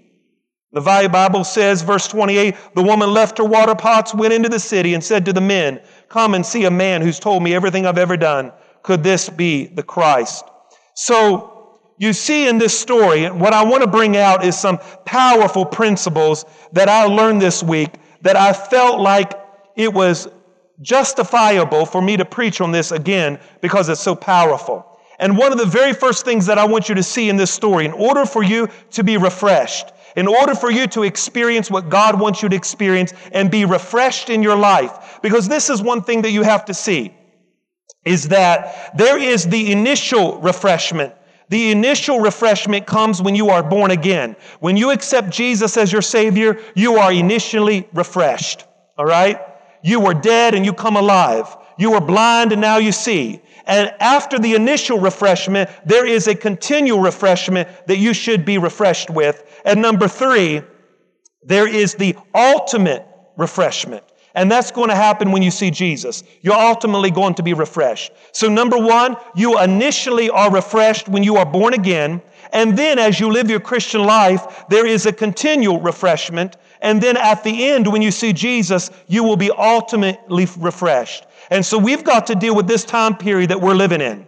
The 0.72 0.80
Bible 0.82 1.44
says, 1.44 1.80
verse 1.80 2.06
28, 2.08 2.54
the 2.74 2.82
woman 2.82 3.10
left 3.10 3.38
her 3.38 3.44
water 3.44 3.74
pots, 3.74 4.14
went 4.14 4.34
into 4.34 4.50
the 4.50 4.60
city, 4.60 4.92
and 4.92 5.02
said 5.02 5.24
to 5.24 5.32
the 5.32 5.40
men, 5.40 5.80
Come 6.08 6.34
and 6.34 6.44
see 6.44 6.66
a 6.66 6.70
man 6.70 7.00
who's 7.00 7.18
told 7.18 7.42
me 7.42 7.54
everything 7.54 7.86
I've 7.86 7.96
ever 7.96 8.18
done. 8.18 8.52
Could 8.82 9.02
this 9.02 9.30
be 9.30 9.66
the 9.66 9.82
Christ? 9.82 10.44
So, 10.94 11.80
you 11.96 12.12
see 12.12 12.46
in 12.48 12.58
this 12.58 12.78
story, 12.78 13.28
what 13.30 13.52
I 13.52 13.64
want 13.64 13.82
to 13.82 13.88
bring 13.88 14.16
out 14.16 14.44
is 14.44 14.58
some 14.58 14.78
powerful 15.04 15.64
principles 15.64 16.44
that 16.72 16.88
I 16.88 17.04
learned 17.04 17.42
this 17.42 17.62
week 17.62 17.94
that 18.20 18.36
I 18.36 18.52
felt 18.52 19.00
like 19.00 19.32
it 19.74 19.92
was 19.92 20.28
justifiable 20.80 21.86
for 21.86 22.00
me 22.00 22.16
to 22.16 22.24
preach 22.24 22.60
on 22.60 22.70
this 22.70 22.92
again 22.92 23.40
because 23.60 23.88
it's 23.88 24.00
so 24.00 24.14
powerful. 24.14 24.84
And 25.18 25.36
one 25.36 25.50
of 25.50 25.58
the 25.58 25.66
very 25.66 25.92
first 25.92 26.24
things 26.24 26.46
that 26.46 26.58
I 26.58 26.64
want 26.64 26.88
you 26.88 26.94
to 26.94 27.02
see 27.02 27.28
in 27.28 27.36
this 27.36 27.50
story, 27.50 27.84
in 27.84 27.92
order 27.92 28.24
for 28.24 28.44
you 28.44 28.68
to 28.92 29.02
be 29.02 29.16
refreshed, 29.16 29.90
in 30.18 30.26
order 30.26 30.52
for 30.52 30.68
you 30.68 30.88
to 30.88 31.04
experience 31.04 31.70
what 31.70 31.88
God 31.88 32.18
wants 32.18 32.42
you 32.42 32.48
to 32.48 32.56
experience 32.56 33.12
and 33.30 33.52
be 33.52 33.64
refreshed 33.64 34.30
in 34.30 34.42
your 34.42 34.56
life. 34.56 35.20
Because 35.22 35.46
this 35.46 35.70
is 35.70 35.80
one 35.80 36.02
thing 36.02 36.22
that 36.22 36.32
you 36.32 36.42
have 36.42 36.64
to 36.64 36.74
see 36.74 37.14
is 38.04 38.26
that 38.28 38.96
there 38.98 39.16
is 39.16 39.48
the 39.48 39.70
initial 39.70 40.40
refreshment. 40.40 41.14
The 41.50 41.70
initial 41.70 42.18
refreshment 42.18 42.84
comes 42.84 43.22
when 43.22 43.36
you 43.36 43.50
are 43.50 43.62
born 43.62 43.92
again. 43.92 44.34
When 44.58 44.76
you 44.76 44.90
accept 44.90 45.30
Jesus 45.30 45.76
as 45.76 45.92
your 45.92 46.02
Savior, 46.02 46.60
you 46.74 46.96
are 46.96 47.12
initially 47.12 47.88
refreshed. 47.94 48.64
All 48.96 49.06
right? 49.06 49.40
You 49.84 50.00
were 50.00 50.14
dead 50.14 50.56
and 50.56 50.66
you 50.66 50.72
come 50.72 50.96
alive. 50.96 51.56
You 51.78 51.92
were 51.92 52.00
blind 52.00 52.50
and 52.50 52.60
now 52.60 52.78
you 52.78 52.90
see. 52.90 53.40
And 53.68 53.92
after 54.00 54.38
the 54.38 54.54
initial 54.54 54.98
refreshment, 54.98 55.68
there 55.84 56.06
is 56.06 56.26
a 56.26 56.34
continual 56.34 57.00
refreshment 57.00 57.68
that 57.86 57.98
you 57.98 58.14
should 58.14 58.46
be 58.46 58.56
refreshed 58.56 59.10
with. 59.10 59.44
And 59.64 59.82
number 59.82 60.08
three, 60.08 60.62
there 61.42 61.68
is 61.68 61.94
the 61.94 62.16
ultimate 62.34 63.06
refreshment. 63.36 64.02
And 64.34 64.50
that's 64.50 64.70
going 64.70 64.88
to 64.88 64.94
happen 64.94 65.32
when 65.32 65.42
you 65.42 65.50
see 65.50 65.70
Jesus. 65.70 66.22
You're 66.42 66.54
ultimately 66.54 67.10
going 67.10 67.34
to 67.34 67.42
be 67.42 67.54
refreshed. 67.54 68.12
So 68.32 68.48
number 68.48 68.78
one, 68.78 69.16
you 69.34 69.60
initially 69.60 70.30
are 70.30 70.50
refreshed 70.50 71.08
when 71.08 71.22
you 71.22 71.36
are 71.36 71.46
born 71.46 71.74
again. 71.74 72.22
And 72.52 72.76
then 72.76 72.98
as 72.98 73.20
you 73.20 73.30
live 73.30 73.50
your 73.50 73.60
Christian 73.60 74.02
life, 74.02 74.64
there 74.70 74.86
is 74.86 75.06
a 75.06 75.12
continual 75.12 75.80
refreshment. 75.80 76.56
And 76.80 77.02
then 77.02 77.16
at 77.16 77.44
the 77.44 77.68
end, 77.68 77.90
when 77.90 78.00
you 78.00 78.10
see 78.10 78.32
Jesus, 78.32 78.90
you 79.08 79.24
will 79.24 79.36
be 79.36 79.50
ultimately 79.50 80.46
refreshed. 80.56 81.26
And 81.50 81.64
so 81.64 81.78
we've 81.78 82.04
got 82.04 82.26
to 82.28 82.34
deal 82.34 82.54
with 82.54 82.66
this 82.66 82.84
time 82.84 83.16
period 83.16 83.50
that 83.50 83.60
we're 83.60 83.74
living 83.74 84.00
in. 84.00 84.26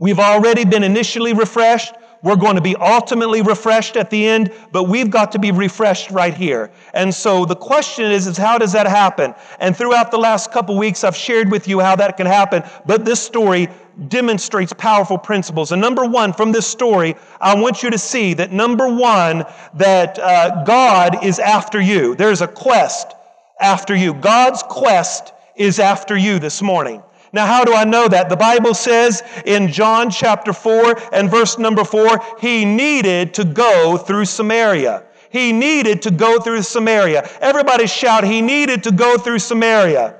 We've 0.00 0.18
already 0.18 0.64
been 0.64 0.84
initially 0.84 1.32
refreshed. 1.32 1.94
We're 2.22 2.36
going 2.36 2.56
to 2.56 2.60
be 2.60 2.74
ultimately 2.76 3.42
refreshed 3.42 3.96
at 3.96 4.10
the 4.10 4.26
end, 4.26 4.52
but 4.72 4.84
we've 4.84 5.10
got 5.10 5.32
to 5.32 5.38
be 5.38 5.52
refreshed 5.52 6.10
right 6.10 6.34
here. 6.34 6.72
And 6.92 7.14
so 7.14 7.44
the 7.44 7.54
question 7.54 8.10
is, 8.10 8.26
is 8.26 8.36
how 8.36 8.58
does 8.58 8.72
that 8.72 8.86
happen? 8.86 9.34
And 9.60 9.76
throughout 9.76 10.10
the 10.10 10.18
last 10.18 10.50
couple 10.50 10.76
weeks, 10.76 11.04
I've 11.04 11.16
shared 11.16 11.50
with 11.50 11.68
you 11.68 11.78
how 11.78 11.94
that 11.96 12.16
can 12.16 12.26
happen, 12.26 12.64
but 12.86 13.04
this 13.04 13.22
story 13.22 13.68
demonstrates 14.08 14.72
powerful 14.72 15.18
principles. 15.18 15.70
And 15.72 15.80
number 15.80 16.04
one, 16.04 16.32
from 16.32 16.50
this 16.50 16.66
story, 16.66 17.14
I 17.40 17.54
want 17.54 17.82
you 17.82 17.90
to 17.90 17.98
see 17.98 18.34
that 18.34 18.52
number 18.52 18.92
one, 18.92 19.44
that 19.74 20.18
uh, 20.18 20.64
God 20.64 21.24
is 21.24 21.38
after 21.38 21.80
you. 21.80 22.14
There's 22.14 22.40
a 22.40 22.48
quest 22.48 23.14
after 23.60 23.94
you. 23.94 24.14
God's 24.14 24.62
quest 24.64 25.32
is 25.58 25.78
after 25.78 26.16
you 26.16 26.38
this 26.38 26.62
morning. 26.62 27.02
Now, 27.32 27.46
how 27.46 27.64
do 27.64 27.74
I 27.74 27.84
know 27.84 28.08
that? 28.08 28.28
The 28.28 28.36
Bible 28.36 28.72
says 28.72 29.22
in 29.44 29.68
John 29.68 30.10
chapter 30.10 30.52
4 30.52 31.12
and 31.12 31.30
verse 31.30 31.58
number 31.58 31.84
4, 31.84 32.20
he 32.40 32.64
needed 32.64 33.34
to 33.34 33.44
go 33.44 33.98
through 33.98 34.24
Samaria. 34.24 35.04
He 35.30 35.52
needed 35.52 36.02
to 36.02 36.10
go 36.10 36.40
through 36.40 36.62
Samaria. 36.62 37.28
Everybody 37.40 37.86
shout, 37.86 38.24
he 38.24 38.40
needed 38.40 38.84
to 38.84 38.92
go 38.92 39.18
through 39.18 39.40
Samaria. 39.40 40.16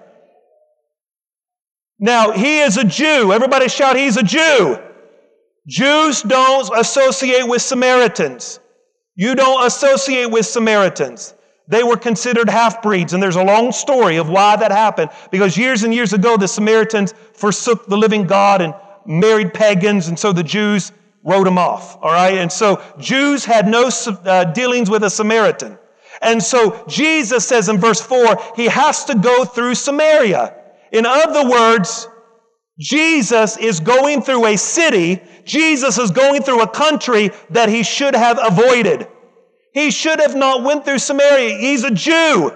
Now, 1.98 2.32
he 2.32 2.60
is 2.60 2.76
a 2.76 2.84
Jew. 2.84 3.32
Everybody 3.32 3.68
shout, 3.68 3.96
he's 3.96 4.18
a 4.18 4.22
Jew. 4.22 4.78
Jews 5.66 6.22
don't 6.22 6.78
associate 6.78 7.48
with 7.48 7.62
Samaritans. 7.62 8.60
You 9.16 9.34
don't 9.34 9.66
associate 9.66 10.30
with 10.30 10.46
Samaritans. 10.46 11.34
They 11.68 11.82
were 11.82 11.98
considered 11.98 12.48
half 12.48 12.82
breeds, 12.82 13.12
and 13.12 13.22
there's 13.22 13.36
a 13.36 13.44
long 13.44 13.72
story 13.72 14.16
of 14.16 14.30
why 14.30 14.56
that 14.56 14.70
happened. 14.70 15.10
Because 15.30 15.56
years 15.56 15.82
and 15.82 15.92
years 15.92 16.14
ago, 16.14 16.36
the 16.38 16.48
Samaritans 16.48 17.12
forsook 17.34 17.86
the 17.86 17.96
living 17.96 18.26
God 18.26 18.62
and 18.62 18.74
married 19.04 19.52
pagans, 19.52 20.08
and 20.08 20.18
so 20.18 20.32
the 20.32 20.42
Jews 20.42 20.92
wrote 21.24 21.44
them 21.44 21.58
off. 21.58 21.98
All 22.00 22.10
right? 22.10 22.38
And 22.38 22.50
so 22.50 22.82
Jews 22.98 23.44
had 23.44 23.68
no 23.68 23.90
uh, 24.06 24.44
dealings 24.44 24.88
with 24.88 25.04
a 25.04 25.10
Samaritan. 25.10 25.78
And 26.22 26.42
so 26.42 26.84
Jesus 26.88 27.46
says 27.46 27.68
in 27.68 27.78
verse 27.78 28.00
4, 28.00 28.54
he 28.56 28.66
has 28.66 29.04
to 29.04 29.14
go 29.14 29.44
through 29.44 29.74
Samaria. 29.74 30.54
In 30.90 31.04
other 31.04 31.48
words, 31.48 32.08
Jesus 32.78 33.56
is 33.56 33.80
going 33.80 34.22
through 34.22 34.46
a 34.46 34.56
city, 34.56 35.20
Jesus 35.44 35.98
is 35.98 36.10
going 36.10 36.42
through 36.42 36.62
a 36.62 36.68
country 36.68 37.30
that 37.50 37.68
he 37.68 37.82
should 37.82 38.14
have 38.14 38.38
avoided. 38.40 39.08
He 39.78 39.92
should 39.92 40.18
have 40.18 40.34
not 40.34 40.64
went 40.64 40.84
through 40.84 40.98
Samaria. 40.98 41.56
He's 41.56 41.84
a 41.84 41.92
Jew. 41.92 42.52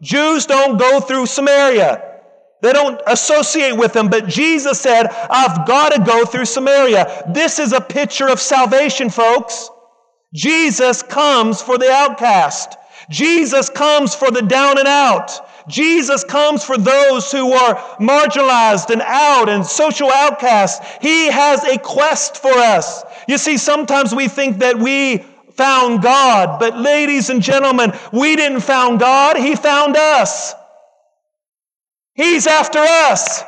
Jews 0.00 0.46
don't 0.46 0.78
go 0.78 1.00
through 1.00 1.26
Samaria. 1.26 2.02
They 2.62 2.72
don't 2.72 2.98
associate 3.06 3.76
with 3.76 3.92
them, 3.92 4.08
but 4.08 4.26
Jesus 4.26 4.80
said, 4.80 5.08
I've 5.28 5.66
got 5.66 5.92
to 5.92 6.00
go 6.02 6.24
through 6.24 6.46
Samaria. 6.46 7.24
This 7.28 7.58
is 7.58 7.74
a 7.74 7.80
picture 7.82 8.26
of 8.26 8.40
salvation, 8.40 9.10
folks. 9.10 9.68
Jesus 10.32 11.02
comes 11.02 11.60
for 11.60 11.76
the 11.76 11.92
outcast. 11.92 12.78
Jesus 13.10 13.68
comes 13.68 14.14
for 14.14 14.30
the 14.30 14.40
down 14.40 14.78
and 14.78 14.88
out. 14.88 15.68
Jesus 15.68 16.24
comes 16.24 16.64
for 16.64 16.78
those 16.78 17.30
who 17.30 17.52
are 17.52 17.74
marginalized 18.00 18.88
and 18.88 19.02
out 19.02 19.50
and 19.50 19.66
social 19.66 20.10
outcasts. 20.10 20.80
He 21.02 21.30
has 21.30 21.64
a 21.64 21.78
quest 21.78 22.38
for 22.38 22.52
us. 22.52 23.04
You 23.28 23.36
see, 23.36 23.58
sometimes 23.58 24.14
we 24.14 24.26
think 24.26 24.60
that 24.60 24.78
we 24.78 25.26
found 25.62 26.02
God. 26.02 26.58
But 26.58 26.76
ladies 26.76 27.30
and 27.30 27.40
gentlemen, 27.40 27.92
we 28.12 28.34
didn't 28.34 28.62
found 28.62 28.98
God. 28.98 29.36
He 29.36 29.54
found 29.54 29.96
us. 29.96 30.54
He's 32.14 32.48
after 32.48 32.80
us. 32.80 33.44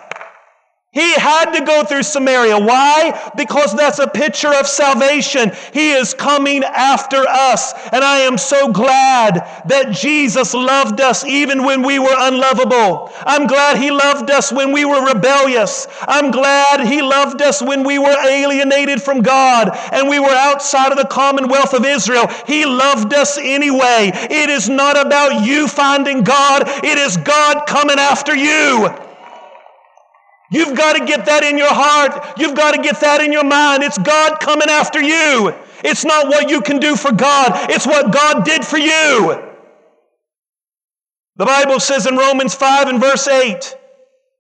He 0.95 1.13
had 1.15 1.51
to 1.59 1.65
go 1.65 1.83
through 1.83 2.05
Samaria. 2.05 2.57
Why? 2.57 3.33
Because 3.37 3.75
that's 3.75 3.99
a 3.99 4.07
picture 4.07 4.55
of 4.55 4.69
salvation. 4.69 5.51
He 5.73 5.91
is 5.91 6.15
coming 6.15 6.63
after 6.63 7.17
us. 7.29 7.73
And 7.91 8.05
I 8.05 8.21
am 8.21 8.39
so 8.39 8.71
glad 8.71 9.41
that 9.67 9.91
Jesus 9.91 10.55
loved 10.55 11.01
us 11.01 11.25
even 11.25 11.65
when 11.65 11.83
we 11.83 11.99
were 11.99 12.15
unlovable. 12.17 13.11
I'm 13.27 13.49
glad 13.49 13.77
He 13.77 13.91
loved 13.91 14.31
us 14.31 14.53
when 14.53 14.71
we 14.71 14.85
were 14.85 15.05
rebellious. 15.05 15.89
I'm 16.03 16.31
glad 16.31 16.87
He 16.87 17.03
loved 17.03 17.43
us 17.43 17.61
when 17.61 17.83
we 17.83 17.99
were 17.99 18.17
alienated 18.29 19.03
from 19.03 19.21
God 19.21 19.77
and 19.93 20.09
we 20.09 20.21
were 20.21 20.29
outside 20.29 20.93
of 20.93 20.99
the 20.99 21.09
commonwealth 21.09 21.75
of 21.75 21.85
Israel. 21.85 22.29
He 22.47 22.65
loved 22.67 23.13
us 23.15 23.37
anyway. 23.37 24.13
It 24.15 24.49
is 24.49 24.69
not 24.69 24.97
about 25.05 25.45
you 25.45 25.67
finding 25.67 26.23
God, 26.23 26.63
it 26.85 26.99
is 26.99 27.17
God 27.17 27.67
coming 27.67 27.99
after 27.99 28.37
you. 28.37 29.04
You've 30.55 30.77
got 30.77 30.97
to 30.97 31.05
get 31.05 31.27
that 31.27 31.43
in 31.43 31.59
your 31.59 31.73
heart. 31.73 32.39
You've 32.39 32.55
got 32.55 32.77
to 32.77 32.81
get 32.81 33.01
that 33.01 33.21
in 33.21 33.33
your 33.33 33.43
mind. 33.43 33.83
It's 33.83 33.99
God 33.99 34.39
coming 34.39 34.69
after 34.71 35.03
you. 35.03 35.53
It's 35.83 36.05
not 36.05 36.29
what 36.29 36.49
you 36.49 36.61
can 36.61 36.79
do 36.79 36.95
for 36.95 37.11
God, 37.11 37.71
it's 37.71 37.87
what 37.87 38.13
God 38.13 38.45
did 38.45 38.65
for 38.65 38.79
you. 38.79 39.51
The 41.37 41.45
Bible 41.45 41.81
says 41.81 42.07
in 42.07 42.17
Romans 42.17 42.55
5 42.55 42.87
and 42.87 43.01
verse 43.01 43.27
8, 43.27 43.77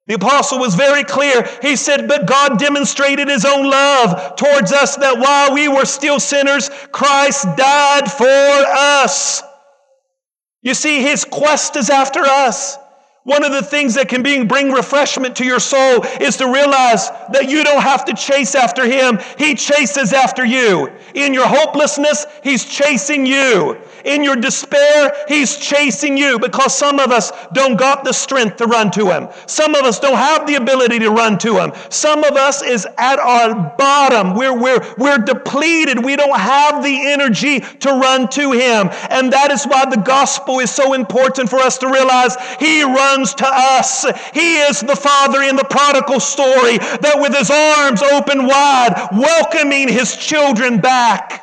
the 0.06 0.14
apostle 0.14 0.60
was 0.60 0.76
very 0.76 1.02
clear. 1.02 1.48
He 1.60 1.74
said, 1.74 2.06
But 2.06 2.26
God 2.26 2.58
demonstrated 2.60 3.26
his 3.26 3.44
own 3.44 3.68
love 3.68 4.36
towards 4.36 4.70
us 4.70 4.96
that 4.96 5.18
while 5.18 5.52
we 5.52 5.66
were 5.66 5.86
still 5.86 6.20
sinners, 6.20 6.70
Christ 6.92 7.44
died 7.56 8.12
for 8.12 8.24
us. 8.26 9.42
You 10.62 10.74
see, 10.74 11.02
his 11.02 11.24
quest 11.24 11.74
is 11.76 11.90
after 11.90 12.20
us. 12.20 12.78
One 13.24 13.42
of 13.42 13.52
the 13.52 13.62
things 13.62 13.94
that 13.94 14.10
can 14.10 14.22
bring 14.22 14.70
refreshment 14.70 15.34
to 15.36 15.46
your 15.46 15.58
soul 15.58 16.04
is 16.20 16.36
to 16.36 16.46
realize 16.46 17.08
that 17.32 17.48
you 17.48 17.64
don't 17.64 17.80
have 17.82 18.04
to 18.04 18.14
chase 18.14 18.54
after 18.54 18.84
him. 18.84 19.18
He 19.38 19.54
chases 19.54 20.12
after 20.12 20.44
you. 20.44 20.92
In 21.14 21.32
your 21.32 21.46
hopelessness, 21.46 22.26
he's 22.42 22.66
chasing 22.66 23.24
you. 23.24 23.78
In 24.04 24.22
your 24.22 24.36
despair, 24.36 25.14
he's 25.26 25.56
chasing 25.56 26.18
you 26.18 26.38
because 26.38 26.76
some 26.76 27.00
of 27.00 27.10
us 27.10 27.32
don't 27.54 27.76
got 27.76 28.04
the 28.04 28.12
strength 28.12 28.56
to 28.56 28.66
run 28.66 28.90
to 28.90 29.10
him. 29.10 29.30
Some 29.46 29.74
of 29.74 29.86
us 29.86 29.98
don't 29.98 30.18
have 30.18 30.46
the 30.46 30.56
ability 30.56 30.98
to 30.98 31.08
run 31.08 31.38
to 31.38 31.56
him. 31.56 31.72
Some 31.88 32.24
of 32.24 32.36
us 32.36 32.62
is 32.62 32.86
at 32.98 33.18
our 33.18 33.54
bottom. 33.78 34.34
We're, 34.34 34.52
we're, 34.52 34.94
we're 34.98 35.16
depleted. 35.16 36.04
We 36.04 36.16
don't 36.16 36.38
have 36.38 36.84
the 36.84 37.06
energy 37.06 37.60
to 37.60 37.88
run 37.88 38.28
to 38.30 38.52
him. 38.52 38.90
And 39.08 39.32
that 39.32 39.50
is 39.50 39.64
why 39.64 39.86
the 39.86 39.96
gospel 39.96 40.58
is 40.58 40.70
so 40.70 40.92
important 40.92 41.48
for 41.48 41.60
us 41.60 41.78
to 41.78 41.86
realize 41.86 42.36
he 42.60 42.82
runs 42.82 43.13
to 43.22 43.46
us. 43.46 44.04
He 44.32 44.58
is 44.58 44.80
the 44.80 44.96
Father 44.96 45.42
in 45.42 45.56
the 45.56 45.64
prodigal 45.64 46.20
story 46.20 46.78
that 46.78 47.16
with 47.16 47.36
his 47.36 47.50
arms 47.50 48.02
open 48.02 48.46
wide, 48.46 49.08
welcoming 49.12 49.88
his 49.88 50.16
children 50.16 50.80
back. 50.80 51.40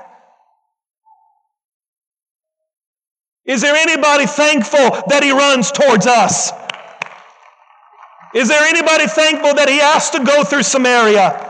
Is 3.45 3.61
there 3.61 3.75
anybody 3.75 4.25
thankful 4.25 5.03
that 5.07 5.21
he 5.23 5.31
runs 5.31 5.71
towards 5.71 6.05
us? 6.07 6.51
Is 8.33 8.47
there 8.47 8.63
anybody 8.63 9.07
thankful 9.07 9.55
that 9.55 9.67
he 9.67 9.79
has 9.79 10.09
to 10.11 10.23
go 10.23 10.43
through 10.43 10.63
Samaria? 10.63 11.49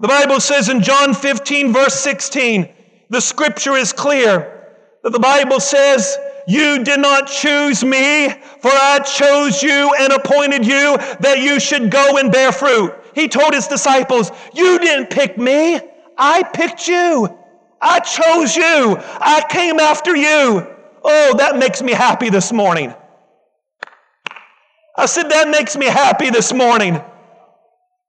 The 0.00 0.08
Bible 0.08 0.40
says 0.40 0.68
in 0.68 0.82
John 0.82 1.14
15, 1.14 1.72
verse 1.72 1.94
16, 1.94 2.68
the 3.08 3.20
scripture 3.20 3.76
is 3.76 3.92
clear 3.92 4.74
that 5.02 5.12
the 5.12 5.18
Bible 5.18 5.60
says 5.60 6.18
you 6.46 6.84
did 6.84 7.00
not 7.00 7.26
choose 7.26 7.84
me, 7.84 8.28
for 8.60 8.70
I 8.70 9.00
chose 9.00 9.62
you 9.62 9.92
and 9.98 10.12
appointed 10.12 10.64
you 10.66 10.96
that 11.20 11.40
you 11.40 11.58
should 11.58 11.90
go 11.90 12.18
and 12.18 12.30
bear 12.30 12.52
fruit. 12.52 12.94
He 13.14 13.28
told 13.28 13.54
his 13.54 13.66
disciples, 13.66 14.30
You 14.54 14.78
didn't 14.78 15.10
pick 15.10 15.36
me, 15.38 15.80
I 16.16 16.42
picked 16.42 16.86
you. 16.86 17.36
I 17.80 18.00
chose 18.00 18.56
you. 18.56 18.96
I 19.20 19.44
came 19.48 19.78
after 19.80 20.16
you. 20.16 20.66
Oh, 21.02 21.34
that 21.36 21.58
makes 21.58 21.82
me 21.82 21.92
happy 21.92 22.30
this 22.30 22.52
morning. 22.52 22.94
I 24.96 25.06
said, 25.06 25.28
That 25.30 25.48
makes 25.48 25.76
me 25.76 25.86
happy 25.86 26.30
this 26.30 26.52
morning. 26.52 27.00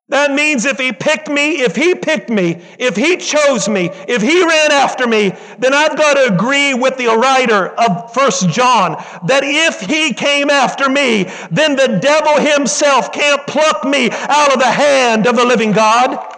That 0.10 0.32
means 0.32 0.64
if 0.64 0.78
he 0.78 0.94
picked 0.94 1.28
me, 1.28 1.62
if 1.62 1.76
he 1.76 1.94
picked 1.94 2.30
me, 2.30 2.62
if 2.80 2.96
he 2.96 3.18
chose 3.18 3.68
me, 3.68 3.90
if 4.08 4.22
he 4.22 4.42
ran 4.42 4.72
after 4.72 5.06
me, 5.06 5.34
then 5.60 5.74
I've 5.74 5.98
got 5.98 6.14
to 6.14 6.34
agree 6.34 6.74
with 6.74 6.96
the 6.98 7.08
writer 7.08 7.68
of 7.68 8.14
First 8.14 8.48
John 8.50 8.94
that 9.26 9.42
if 9.44 9.82
he 9.82 10.14
came 10.14 10.50
after 10.50 10.90
me, 10.90 11.26
then 11.52 11.76
the 11.76 12.00
devil 12.02 12.40
himself 12.40 13.12
can't 13.12 13.46
pluck 13.48 13.84
me 13.84 14.10
out 14.12 14.54
of 14.54 14.60
the 14.60 14.72
hand 14.72 15.28
of 15.28 15.36
the 15.36 15.46
living 15.46 15.74
God. 15.74 16.36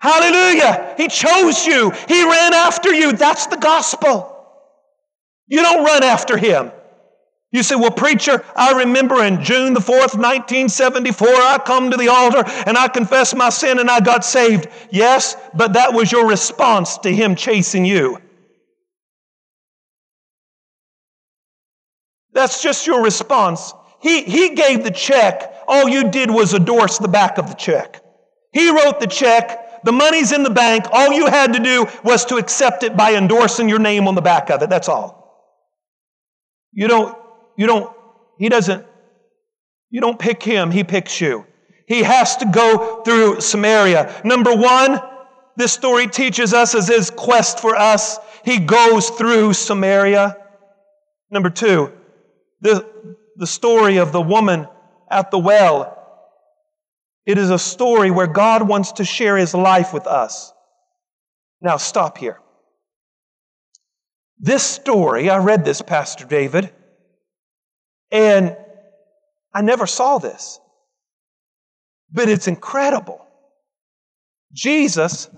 Hallelujah. 0.00 0.94
He 0.98 1.08
chose 1.08 1.66
you. 1.66 1.90
He 2.06 2.22
ran 2.24 2.52
after 2.52 2.92
you. 2.92 3.12
That's 3.12 3.46
the 3.46 3.56
gospel. 3.56 4.34
You 5.46 5.62
don't 5.62 5.82
run 5.82 6.04
after 6.04 6.36
him. 6.36 6.72
You 7.50 7.62
say, 7.62 7.76
well, 7.76 7.90
preacher, 7.90 8.44
I 8.54 8.72
remember 8.80 9.24
in 9.24 9.42
June 9.42 9.72
the 9.72 9.80
4th, 9.80 10.14
1974, 10.16 11.28
I 11.28 11.58
come 11.64 11.90
to 11.90 11.96
the 11.96 12.08
altar 12.08 12.44
and 12.66 12.76
I 12.76 12.88
confess 12.88 13.34
my 13.34 13.48
sin 13.48 13.78
and 13.78 13.90
I 13.90 14.00
got 14.00 14.22
saved. 14.24 14.68
Yes, 14.90 15.34
but 15.54 15.72
that 15.72 15.94
was 15.94 16.12
your 16.12 16.28
response 16.28 16.98
to 16.98 17.10
him 17.10 17.34
chasing 17.34 17.86
you. 17.86 18.18
That's 22.34 22.62
just 22.62 22.86
your 22.86 23.02
response. 23.02 23.72
He, 24.00 24.22
he 24.22 24.54
gave 24.54 24.84
the 24.84 24.90
check. 24.90 25.54
All 25.66 25.88
you 25.88 26.10
did 26.10 26.30
was 26.30 26.52
endorse 26.54 26.98
the 26.98 27.08
back 27.08 27.38
of 27.38 27.48
the 27.48 27.54
check. 27.54 28.02
He 28.52 28.70
wrote 28.70 29.00
the 29.00 29.06
check. 29.06 29.82
The 29.84 29.92
money's 29.92 30.32
in 30.32 30.42
the 30.42 30.50
bank. 30.50 30.84
All 30.92 31.12
you 31.12 31.26
had 31.26 31.54
to 31.54 31.60
do 31.60 31.86
was 32.04 32.26
to 32.26 32.36
accept 32.36 32.82
it 32.82 32.96
by 32.96 33.14
endorsing 33.14 33.68
your 33.68 33.78
name 33.78 34.06
on 34.06 34.14
the 34.14 34.22
back 34.22 34.50
of 34.50 34.62
it. 34.62 34.68
That's 34.68 34.88
all. 34.88 35.18
You 36.72 36.86
don't, 36.88 37.17
you 37.58 37.66
don't, 37.66 37.94
he 38.38 38.48
doesn't, 38.48 38.86
you 39.90 40.00
don't 40.00 40.18
pick 40.18 40.42
him, 40.42 40.70
he 40.70 40.84
picks 40.84 41.20
you. 41.20 41.44
He 41.86 42.04
has 42.04 42.36
to 42.36 42.46
go 42.46 43.02
through 43.02 43.40
Samaria. 43.40 44.22
Number 44.24 44.54
one, 44.54 45.00
this 45.56 45.72
story 45.72 46.06
teaches 46.06 46.54
us 46.54 46.76
as 46.76 46.86
his 46.86 47.10
quest 47.10 47.58
for 47.58 47.74
us, 47.74 48.18
he 48.44 48.60
goes 48.60 49.10
through 49.10 49.54
Samaria. 49.54 50.36
Number 51.30 51.50
two, 51.50 51.92
the, 52.60 52.88
the 53.36 53.46
story 53.46 53.96
of 53.96 54.12
the 54.12 54.22
woman 54.22 54.68
at 55.10 55.32
the 55.32 55.38
well. 55.38 55.96
It 57.26 57.38
is 57.38 57.50
a 57.50 57.58
story 57.58 58.12
where 58.12 58.28
God 58.28 58.66
wants 58.68 58.92
to 58.92 59.04
share 59.04 59.36
his 59.36 59.52
life 59.52 59.92
with 59.92 60.06
us. 60.06 60.52
Now, 61.60 61.76
stop 61.76 62.18
here. 62.18 62.40
This 64.38 64.62
story, 64.62 65.28
I 65.28 65.38
read 65.38 65.64
this, 65.64 65.82
Pastor 65.82 66.24
David, 66.24 66.72
and 68.10 68.56
I 69.52 69.62
never 69.62 69.86
saw 69.86 70.18
this. 70.18 70.60
But 72.10 72.28
it's 72.28 72.48
incredible. 72.48 73.24
Jesus, 74.52 75.28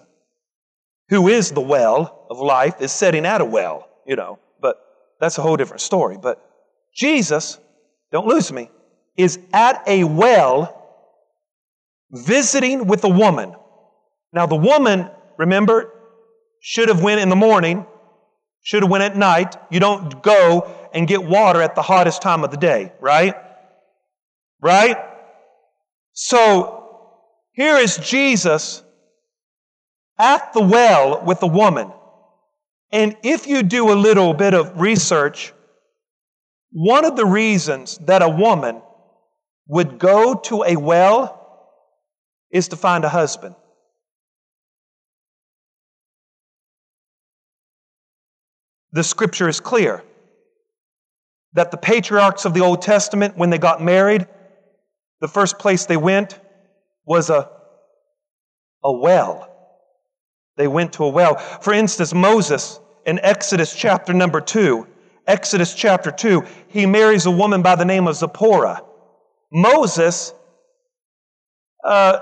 who 1.08 1.28
is 1.28 1.50
the 1.50 1.60
well 1.60 2.26
of 2.30 2.38
life, 2.38 2.80
is 2.80 2.92
setting 2.92 3.26
at 3.26 3.40
a 3.40 3.44
well, 3.44 3.88
you 4.06 4.16
know, 4.16 4.38
but 4.60 4.76
that's 5.20 5.38
a 5.38 5.42
whole 5.42 5.56
different 5.56 5.80
story. 5.80 6.16
But 6.20 6.40
Jesus, 6.94 7.58
don't 8.12 8.26
lose 8.26 8.52
me, 8.52 8.70
is 9.16 9.38
at 9.52 9.82
a 9.86 10.04
well 10.04 10.76
visiting 12.10 12.86
with 12.86 13.02
a 13.04 13.08
woman. 13.08 13.54
Now 14.32 14.46
the 14.46 14.56
woman, 14.56 15.10
remember, 15.38 15.92
should 16.60 16.88
have 16.88 17.02
went 17.02 17.20
in 17.20 17.28
the 17.28 17.36
morning 17.36 17.86
should 18.62 18.82
have 18.82 18.90
went 18.90 19.04
at 19.04 19.16
night. 19.16 19.56
You 19.70 19.80
don't 19.80 20.22
go 20.22 20.70
and 20.92 21.06
get 21.06 21.23
water 21.23 21.62
at 21.62 21.75
the 21.75 21.82
hottest 21.82 22.23
time 22.23 22.44
of 22.44 22.50
the 22.50 22.56
day, 22.56 22.92
right? 23.00 23.35
Right? 24.61 24.97
So 26.12 27.16
here 27.52 27.76
is 27.76 27.97
Jesus 27.97 28.82
at 30.18 30.52
the 30.52 30.61
well 30.61 31.25
with 31.25 31.40
the 31.40 31.47
woman. 31.47 31.92
And 32.92 33.16
if 33.23 33.47
you 33.47 33.62
do 33.62 33.92
a 33.92 33.94
little 33.94 34.35
bit 34.35 34.54
of 34.54 34.80
research, 34.80 35.52
one 36.73 37.04
of 37.04 37.16
the 37.16 37.26
reasons 37.26 37.99
that 37.99 38.23
a 38.23 38.28
woman 38.28 38.82
would 39.68 39.99
go 39.99 40.35
to 40.35 40.64
a 40.64 40.76
well 40.76 41.37
is 42.50 42.68
to 42.68 42.76
find 42.76 43.04
a 43.04 43.09
husband. 43.09 43.54
the 48.92 49.04
scripture 49.04 49.49
is 49.49 49.61
clear 49.61 50.02
that 51.54 51.71
the 51.71 51.76
patriarchs 51.76 52.45
of 52.45 52.54
the 52.54 52.61
Old 52.61 52.83
Testament, 52.83 53.37
when 53.37 53.50
they 53.50 53.59
got 53.59 53.83
married, 53.83 54.26
the 55.21 55.28
first 55.28 55.59
place 55.59 55.87
they 55.87 55.97
went 55.97 56.38
was 57.04 57.30
a, 57.30 57.50
a 58.85 58.92
well. 58.92 59.49
They 60.57 60.69
went 60.69 60.92
to 60.95 61.04
a 61.04 61.09
well. 61.09 61.37
For 61.37 61.73
instance, 61.73 62.14
Moses 62.14 62.80
in 63.07 63.19
Exodus 63.21 63.75
chapter 63.75 64.12
number 64.12 64.40
2, 64.40 64.87
Exodus 65.26 65.75
chapter 65.75 66.11
2, 66.11 66.45
he 66.69 66.87
marries 66.87 67.26
a 67.26 67.30
woman 67.30 67.62
by 67.62 67.75
the 67.75 67.85
name 67.85 68.07
of 68.07 68.16
Zipporah. 68.16 68.83
Moses, 69.52 70.33
uh, 71.85 72.21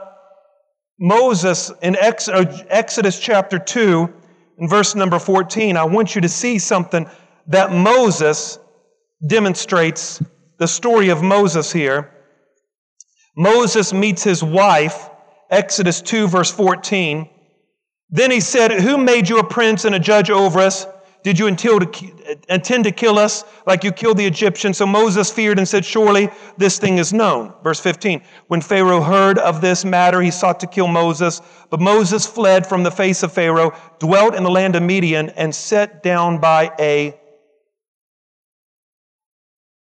Moses 0.98 1.70
in 1.82 1.96
Ex- 1.96 2.28
uh, 2.28 2.64
Exodus 2.68 3.18
chapter 3.18 3.58
2, 3.58 4.12
in 4.58 4.68
verse 4.68 4.94
number 4.94 5.18
14, 5.18 5.76
I 5.76 5.84
want 5.84 6.14
you 6.14 6.20
to 6.20 6.28
see 6.28 6.58
something 6.58 7.08
that 7.46 7.72
Moses 7.72 8.57
demonstrates 9.26 10.22
the 10.58 10.68
story 10.68 11.08
of 11.08 11.22
Moses 11.22 11.72
here. 11.72 12.10
Moses 13.36 13.92
meets 13.92 14.24
his 14.24 14.42
wife, 14.42 15.10
Exodus 15.50 16.00
2, 16.00 16.28
verse 16.28 16.50
14. 16.50 17.28
Then 18.10 18.30
he 18.30 18.40
said, 18.40 18.72
Who 18.72 18.98
made 18.98 19.28
you 19.28 19.38
a 19.38 19.44
prince 19.44 19.84
and 19.84 19.94
a 19.94 20.00
judge 20.00 20.30
over 20.30 20.60
us? 20.60 20.86
Did 21.24 21.38
you 21.38 21.46
intend 21.46 22.84
to 22.84 22.92
kill 22.92 23.18
us 23.18 23.44
like 23.66 23.84
you 23.84 23.92
killed 23.92 24.16
the 24.16 24.24
Egyptians? 24.24 24.78
So 24.78 24.86
Moses 24.86 25.30
feared 25.30 25.58
and 25.58 25.68
said, 25.68 25.84
Surely 25.84 26.30
this 26.56 26.78
thing 26.78 26.98
is 26.98 27.12
known. 27.12 27.52
Verse 27.62 27.80
15. 27.80 28.22
When 28.46 28.60
Pharaoh 28.60 29.00
heard 29.02 29.38
of 29.38 29.60
this 29.60 29.84
matter, 29.84 30.20
he 30.22 30.30
sought 30.30 30.60
to 30.60 30.66
kill 30.66 30.88
Moses. 30.88 31.42
But 31.70 31.80
Moses 31.80 32.24
fled 32.24 32.66
from 32.66 32.82
the 32.82 32.90
face 32.90 33.22
of 33.22 33.32
Pharaoh, 33.32 33.74
dwelt 33.98 34.34
in 34.34 34.44
the 34.44 34.50
land 34.50 34.76
of 34.76 34.82
Midian, 34.82 35.30
and 35.30 35.54
sat 35.54 36.02
down 36.02 36.38
by 36.38 36.70
a 36.78 37.18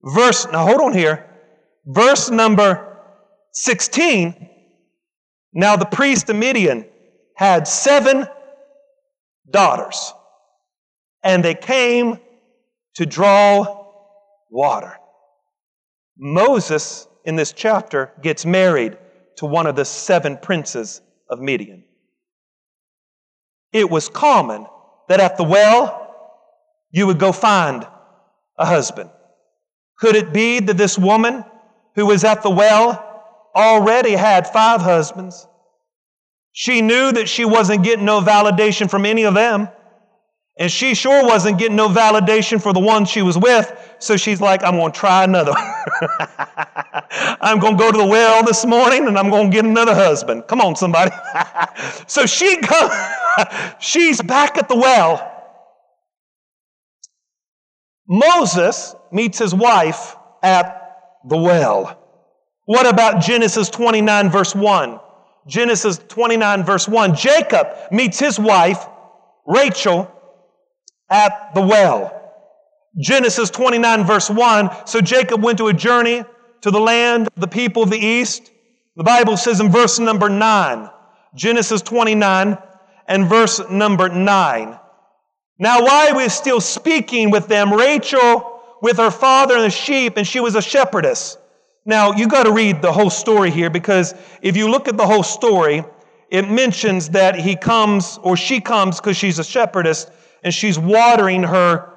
verse. 0.03 0.47
Now 0.51 0.67
hold 0.67 0.81
on 0.81 0.93
here. 0.93 1.27
Verse 1.87 2.31
number 2.31 2.99
16. 3.53 4.49
Now 5.53 5.77
the 5.77 5.87
priest 5.87 6.29
of 6.31 6.37
Midian 6.37 6.87
had 7.35 7.67
seven 7.67 8.27
daughters 9.51 10.13
and 11.23 11.45
they 11.45 11.55
came 11.55 12.19
to 12.95 13.07
draw 13.07 13.87
water. 14.51 14.95
Moses, 16.17 17.07
in 17.25 17.37
this 17.37 17.53
chapter, 17.53 18.13
gets 18.23 18.45
married 18.45 18.99
to 19.37 19.47
one 19.47 19.67
of 19.67 19.77
the 19.77 19.85
seven 19.85 20.37
princes 20.37 21.01
of 21.31 21.41
Midian. 21.41 21.85
It 23.73 23.89
was 23.89 24.09
common 24.09 24.67
that 25.09 25.21
at 25.21 25.37
the 25.37 25.45
well, 25.45 26.15
you 26.91 27.07
would 27.07 27.19
go 27.19 27.33
find 27.33 27.87
a 28.59 28.67
husband. 28.67 29.11
Could 29.99 30.17
it 30.17 30.33
be 30.33 30.61
that 30.61 30.77
this 30.77 30.99
woman 30.99 31.45
who 31.95 32.07
was 32.07 32.25
at 32.25 32.43
the 32.43 32.51
well 32.51 33.05
already 33.55 34.13
had 34.13 34.47
five 34.49 34.81
husbands? 34.81 35.47
She 36.53 36.81
knew 36.83 37.13
that 37.13 37.29
she 37.29 37.45
wasn't 37.45 37.85
getting 37.85 38.05
no 38.05 38.21
validation 38.21 38.91
from 38.91 39.07
any 39.07 39.25
of 39.25 39.35
them. 39.35 39.69
And 40.59 40.73
she 40.73 40.95
sure 40.97 41.25
wasn't 41.25 41.59
getting 41.59 41.77
no 41.77 41.89
validation 41.89 42.61
for 42.61 42.73
the 42.73 42.81
one 42.81 43.05
she 43.05 43.23
was 43.23 43.39
with, 43.39 43.73
so 44.01 44.17
she's 44.17 44.41
like, 44.41 44.65
I'm 44.65 44.75
going 44.75 44.91
to 44.91 44.99
try 44.99 45.23
another. 45.23 45.53
I'm 47.41 47.61
going 47.61 47.77
to 47.77 47.79
go 47.79 47.93
to 47.93 47.99
the 47.99 48.07
well 48.07 48.45
this 48.45 48.67
morning 48.67 49.07
and 49.07 49.17
I'm 49.17 49.31
going 49.31 49.53
to 49.53 49.55
get 49.55 49.65
another 49.65 49.95
husband. 49.95 50.49
Come 50.49 50.61
on, 50.61 50.75
somebody. 50.75 51.13
so 52.09 52.27
she 52.27 52.57
comes, 52.57 52.93
she's 53.79 54.21
back 54.21 54.59
at 54.59 54.69
the 54.69 54.75
well. 54.77 55.28
Moses 58.09 58.95
meets 59.13 59.39
his 59.39 59.55
wife 59.55 60.17
at 60.43 60.97
the 61.25 61.37
well. 61.37 61.99
What 62.65 62.87
about 62.87 63.23
Genesis 63.23 63.71
29, 63.71 64.31
verse 64.31 64.55
1? 64.55 65.01
Genesis 65.47 65.99
29, 66.09 66.65
verse 66.65 66.89
1. 66.89 67.15
Jacob 67.17 67.69
meets 67.91 68.19
his 68.19 68.39
wife, 68.39 68.87
Rachel, 69.47 70.11
at 71.11 71.55
the 71.55 71.63
well. 71.63 72.15
Genesis 72.99 73.51
29 73.51 74.05
verse 74.05 74.29
1. 74.29 74.87
So 74.87 75.01
Jacob 75.01 75.43
went 75.43 75.59
to 75.59 75.69
a 75.69 75.73
journey 75.73 76.25
to 76.63 76.71
the 76.71 76.81
land, 76.81 77.29
the 77.37 77.49
people 77.49 77.83
of 77.83 77.91
the 77.91 77.99
east. 77.99 78.51
The 78.97 79.05
Bible 79.05 79.37
says 79.37 79.61
in 79.61 79.71
verse 79.71 79.99
number 79.99 80.29
9, 80.29 80.91
Genesis 81.35 81.83
29 81.83 82.59
and 83.07 83.29
verse 83.29 83.61
number 83.71 84.09
9. 84.09 84.79
Now 85.59 85.85
while 85.85 86.15
was 86.15 86.33
still 86.33 86.61
speaking 86.61 87.31
with 87.31 87.49
them, 87.49 87.73
Rachel 87.73 88.61
with 88.81 88.99
her 88.99 89.11
father 89.11 89.57
and 89.57 89.65
the 89.65 89.71
sheep, 89.71 90.17
and 90.17 90.27
she 90.27 90.41
was 90.41 90.55
a 90.55 90.63
shepherdess. 90.63 91.37
Now 91.85 92.13
you 92.13 92.29
got 92.29 92.45
to 92.45 92.53
read 92.53 92.81
the 92.81 92.93
whole 92.93 93.11
story 93.11 93.51
here 93.51 93.71
because 93.71 94.15
if 94.41 94.57
you 94.57 94.71
look 94.71 94.89
at 94.89 94.97
the 94.97 95.07
whole 95.07 95.23
story, 95.23 95.85
it 96.31 96.49
mentions 96.49 97.09
that 97.11 97.35
he 97.35 97.57
comes 97.57 98.19
or 98.23 98.37
she 98.37 98.61
comes 98.61 99.01
because 99.01 99.17
she's 99.17 99.39
a 99.39 99.45
shepherdess 99.45 100.09
and 100.45 100.55
she's 100.55 100.79
watering 100.79 101.43
her 101.43 101.95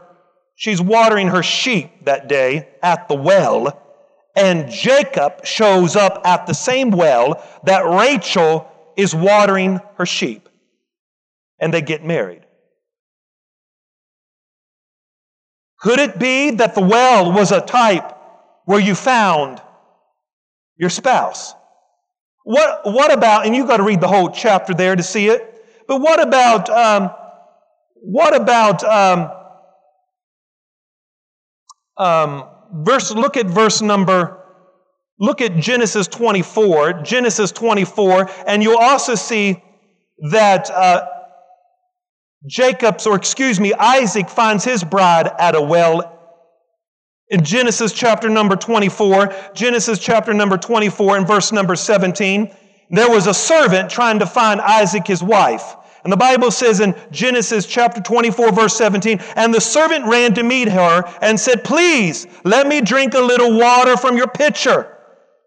she's 0.56 0.82
watering 0.82 1.28
her 1.28 1.44
sheep 1.44 2.06
that 2.06 2.28
day 2.28 2.70
at 2.82 3.08
the 3.08 3.16
well. 3.16 3.78
And 4.36 4.72
Jacob 4.72 5.46
shows 5.46 5.96
up 5.96 6.22
at 6.26 6.48
the 6.48 6.54
same 6.54 6.90
well 6.90 7.44
that 7.66 7.82
Rachel 7.82 8.72
is 8.96 9.14
watering 9.14 9.82
her 9.98 10.06
sheep. 10.06 10.48
And 11.60 11.74
they 11.74 11.82
get 11.82 12.04
married 12.04 12.41
could 15.82 16.00
it 16.00 16.20
be 16.20 16.52
that 16.52 16.76
the 16.76 16.82
well 16.82 17.32
was 17.32 17.52
a 17.52 17.60
type 17.60 18.16
where 18.66 18.80
you 18.80 18.96
found 18.96 19.62
your 20.78 20.90
spouse? 20.90 21.54
What, 22.44 22.82
what 22.86 23.12
about 23.12 23.46
and 23.46 23.56
you've 23.56 23.68
got 23.68 23.78
to 23.78 23.84
read 23.84 24.02
the 24.02 24.08
whole 24.08 24.30
chapter 24.30 24.74
there 24.74 24.96
to 24.96 25.04
see 25.04 25.28
it 25.28 25.52
but 25.88 26.00
what 26.00 26.22
about 26.22 26.70
um, 26.70 27.12
what 27.96 28.36
about 28.36 28.84
um, 28.84 29.30
um, 31.98 32.46
verse, 32.74 33.12
look 33.12 33.38
at 33.38 33.46
verse 33.46 33.82
number, 33.82 34.44
look 35.20 35.42
at 35.42 35.58
Genesis 35.58 36.08
24, 36.08 37.04
Genesis 37.04 37.52
24, 37.52 38.30
and 38.48 38.64
you'll 38.64 38.78
also 38.78 39.16
see 39.16 39.62
that 40.32 40.70
uh, 40.72 41.06
Jacob's, 42.48 43.06
or 43.06 43.16
excuse 43.16 43.60
me, 43.60 43.74
Isaac 43.74 44.30
finds 44.30 44.64
his 44.64 44.84
bride 44.84 45.32
at 45.40 45.56
a 45.56 45.62
well 45.62 46.20
in 47.32 47.46
Genesis 47.46 47.94
chapter 47.94 48.28
number 48.28 48.58
24, 48.58 49.34
Genesis 49.54 50.00
chapter 50.00 50.34
number 50.34 50.58
24 50.58 51.16
and 51.18 51.26
verse 51.26 51.54
number 51.54 51.78
17, 51.78 52.54
there 52.90 53.10
was 53.10 53.26
a 53.26 53.34
servant 53.34 53.90
trying 53.90 54.20
to 54.20 54.26
find 54.26 54.60
Isaac 54.60 55.08
his 55.08 55.24
wife. 55.24 55.78
And 56.04 56.12
the 56.12 56.18
Bible 56.18 56.52
says 56.52 56.82
in 56.82 56.94
Genesis 57.10 57.66
chapter 57.66 58.02
24 58.02 58.52
verse 58.52 58.76
17, 58.76 59.20
and 59.38 59.54
the 59.54 59.62
servant 59.62 60.08
ran 60.08 60.34
to 60.34 60.44
meet 60.44 60.68
her 60.68 61.04
and 61.22 61.40
said, 61.40 61.64
please 61.64 62.28
let 62.44 62.68
me 62.68 62.82
drink 62.82 63.14
a 63.14 63.20
little 63.20 63.58
water 63.58 63.96
from 63.96 64.18
your 64.18 64.28
pitcher. 64.28 64.98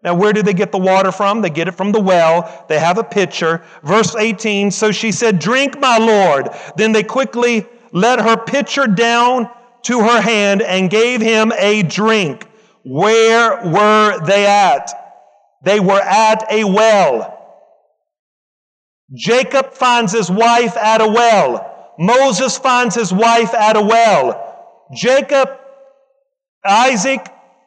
Now, 0.05 0.13
where 0.13 0.33
do 0.33 0.43
they 0.43 0.53
get 0.53 0.71
the 0.71 0.77
water 0.77 1.11
from? 1.11 1.41
They 1.41 1.49
get 1.49 1.67
it 1.67 1.71
from 1.71 1.91
the 1.91 1.99
well. 1.99 2.63
They 2.69 2.77
have 2.77 2.99
a 2.99 3.03
pitcher. 3.03 3.63
Verse 3.83 4.15
18, 4.15 4.69
so 4.69 4.91
she 4.91 5.11
said, 5.11 5.39
drink 5.39 5.79
my 5.79 5.97
Lord. 5.97 6.49
Then 6.77 6.91
they 6.91 7.01
quickly 7.01 7.65
let 7.91 8.19
her 8.19 8.37
pitcher 8.37 8.85
down 8.85 9.49
to 9.85 10.01
her 10.01 10.21
hand 10.21 10.61
and 10.61 10.91
gave 10.91 11.21
him 11.21 11.51
a 11.57 11.81
drink. 11.81 12.47
Where 12.83 13.65
were 13.65 14.23
they 14.25 14.45
at? 14.45 14.91
They 15.63 15.79
were 15.79 16.01
at 16.01 16.51
a 16.51 16.65
well. 16.65 17.31
Jacob 19.15 19.73
finds 19.73 20.11
his 20.13 20.29
wife 20.29 20.77
at 20.77 21.01
a 21.01 21.07
well. 21.07 21.93
Moses 21.97 22.59
finds 22.59 22.93
his 22.93 23.11
wife 23.11 23.55
at 23.55 23.75
a 23.75 23.81
well. 23.81 24.85
Jacob, 24.93 25.49
Isaac, 26.63 27.25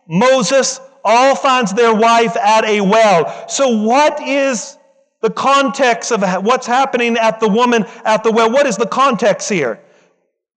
Moses 0.08 0.80
all 1.04 1.34
finds 1.34 1.72
their 1.72 1.94
wife 1.94 2.36
at 2.36 2.64
a 2.64 2.80
well. 2.80 3.48
So 3.48 3.68
what 3.82 4.20
is 4.22 4.76
the 5.20 5.30
context 5.30 6.12
of 6.12 6.22
what's 6.44 6.66
happening 6.66 7.16
at 7.16 7.40
the 7.40 7.48
woman 7.48 7.84
at 8.04 8.22
the 8.22 8.30
well? 8.30 8.50
What 8.50 8.66
is 8.66 8.76
the 8.76 8.86
context 8.86 9.48
here? 9.48 9.80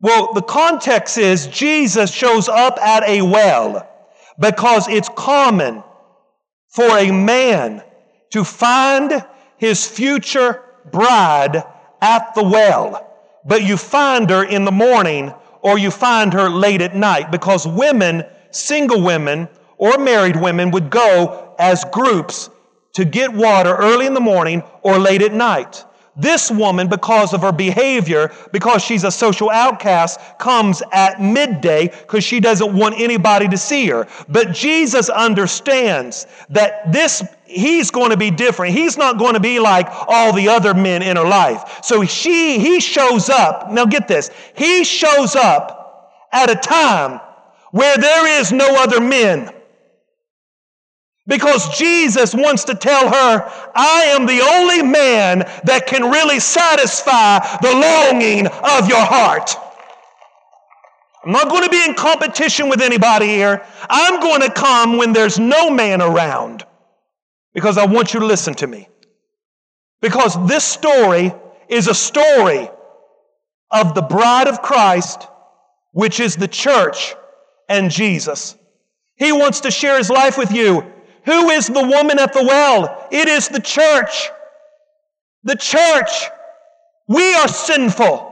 Well, 0.01 0.33
the 0.33 0.41
context 0.41 1.17
is 1.17 1.47
Jesus 1.47 2.11
shows 2.11 2.49
up 2.49 2.79
at 2.79 3.07
a 3.07 3.21
well 3.21 3.87
because 4.39 4.87
it's 4.87 5.09
common 5.15 5.83
for 6.69 6.97
a 6.97 7.11
man 7.11 7.83
to 8.31 8.43
find 8.43 9.25
his 9.57 9.85
future 9.85 10.63
bride 10.91 11.63
at 12.01 12.33
the 12.33 12.43
well, 12.43 13.07
but 13.45 13.63
you 13.63 13.77
find 13.77 14.29
her 14.31 14.43
in 14.43 14.65
the 14.65 14.71
morning 14.71 15.33
or 15.61 15.77
you 15.77 15.91
find 15.91 16.33
her 16.33 16.49
late 16.49 16.81
at 16.81 16.95
night 16.95 17.29
because 17.29 17.67
women, 17.67 18.23
single 18.49 19.03
women 19.03 19.47
or 19.81 19.97
married 19.97 20.35
women 20.35 20.69
would 20.69 20.91
go 20.91 21.55
as 21.57 21.83
groups 21.85 22.51
to 22.93 23.03
get 23.03 23.33
water 23.33 23.75
early 23.75 24.05
in 24.05 24.13
the 24.13 24.21
morning 24.21 24.61
or 24.83 24.99
late 24.99 25.23
at 25.23 25.33
night. 25.33 25.83
This 26.15 26.51
woman, 26.51 26.87
because 26.87 27.33
of 27.33 27.41
her 27.41 27.51
behavior, 27.51 28.31
because 28.51 28.83
she's 28.83 29.05
a 29.05 29.11
social 29.11 29.49
outcast, 29.49 30.19
comes 30.37 30.83
at 30.91 31.19
midday 31.19 31.87
because 31.87 32.23
she 32.23 32.39
doesn't 32.39 32.75
want 32.75 32.99
anybody 32.99 33.47
to 33.47 33.57
see 33.57 33.87
her. 33.87 34.07
But 34.29 34.51
Jesus 34.51 35.09
understands 35.09 36.27
that 36.49 36.91
this, 36.91 37.23
he's 37.45 37.89
going 37.89 38.11
to 38.11 38.17
be 38.17 38.29
different. 38.29 38.75
He's 38.75 38.97
not 38.97 39.17
going 39.17 39.33
to 39.33 39.39
be 39.39 39.59
like 39.59 39.87
all 39.89 40.31
the 40.31 40.49
other 40.49 40.75
men 40.75 41.01
in 41.01 41.17
her 41.17 41.27
life. 41.27 41.79
So 41.81 42.05
she, 42.05 42.59
he 42.59 42.81
shows 42.81 43.29
up. 43.29 43.71
Now 43.71 43.85
get 43.85 44.07
this. 44.07 44.29
He 44.55 44.83
shows 44.83 45.35
up 45.35 46.27
at 46.31 46.51
a 46.51 46.55
time 46.55 47.19
where 47.71 47.97
there 47.97 48.39
is 48.39 48.51
no 48.51 48.75
other 48.83 49.01
men. 49.01 49.51
Because 51.27 51.77
Jesus 51.77 52.33
wants 52.33 52.63
to 52.65 52.75
tell 52.75 53.07
her, 53.07 53.71
I 53.75 54.03
am 54.15 54.25
the 54.25 54.41
only 54.41 54.81
man 54.81 55.39
that 55.65 55.85
can 55.85 56.09
really 56.09 56.39
satisfy 56.39 57.39
the 57.61 57.71
longing 57.71 58.47
of 58.47 58.89
your 58.89 59.05
heart. 59.05 59.55
I'm 61.23 61.31
not 61.31 61.49
going 61.49 61.63
to 61.63 61.69
be 61.69 61.83
in 61.83 61.93
competition 61.93 62.67
with 62.69 62.81
anybody 62.81 63.27
here. 63.27 63.63
I'm 63.87 64.19
going 64.19 64.41
to 64.41 64.51
come 64.51 64.97
when 64.97 65.13
there's 65.13 65.37
no 65.37 65.69
man 65.69 66.01
around 66.01 66.65
because 67.53 67.77
I 67.77 67.85
want 67.85 68.13
you 68.13 68.21
to 68.21 68.25
listen 68.25 68.55
to 68.55 68.67
me. 68.67 68.87
Because 70.01 70.35
this 70.47 70.63
story 70.63 71.31
is 71.69 71.87
a 71.87 71.93
story 71.93 72.67
of 73.69 73.93
the 73.93 74.01
bride 74.01 74.47
of 74.47 74.63
Christ, 74.63 75.27
which 75.91 76.19
is 76.19 76.35
the 76.35 76.47
church 76.47 77.15
and 77.69 77.91
Jesus. 77.91 78.57
He 79.15 79.31
wants 79.31 79.61
to 79.61 79.71
share 79.71 79.99
his 79.99 80.09
life 80.09 80.39
with 80.39 80.51
you. 80.51 80.91
Who 81.25 81.49
is 81.49 81.67
the 81.67 81.83
woman 81.83 82.19
at 82.19 82.33
the 82.33 82.43
well? 82.43 83.07
It 83.11 83.27
is 83.27 83.47
the 83.47 83.59
church. 83.59 84.29
The 85.43 85.55
church. 85.55 86.29
We 87.07 87.35
are 87.35 87.47
sinful. 87.47 88.31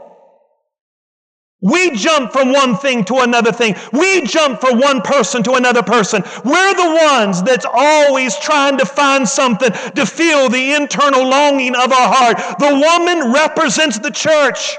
We 1.62 1.92
jump 1.92 2.32
from 2.32 2.54
one 2.54 2.78
thing 2.78 3.04
to 3.06 3.18
another 3.18 3.52
thing. 3.52 3.76
We 3.92 4.22
jump 4.22 4.62
from 4.62 4.80
one 4.80 5.02
person 5.02 5.44
to 5.44 5.54
another 5.54 5.84
person. 5.84 6.24
We're 6.46 6.74
the 6.74 7.10
ones 7.12 7.44
that's 7.44 7.66
always 7.70 8.38
trying 8.38 8.78
to 8.78 8.86
find 8.86 9.28
something 9.28 9.72
to 9.72 10.06
feel 10.06 10.48
the 10.48 10.76
internal 10.76 11.28
longing 11.28 11.76
of 11.76 11.92
our 11.92 12.14
heart. 12.14 12.38
The 12.60 12.76
woman 12.76 13.34
represents 13.34 14.00
the 14.00 14.12
church. 14.12 14.78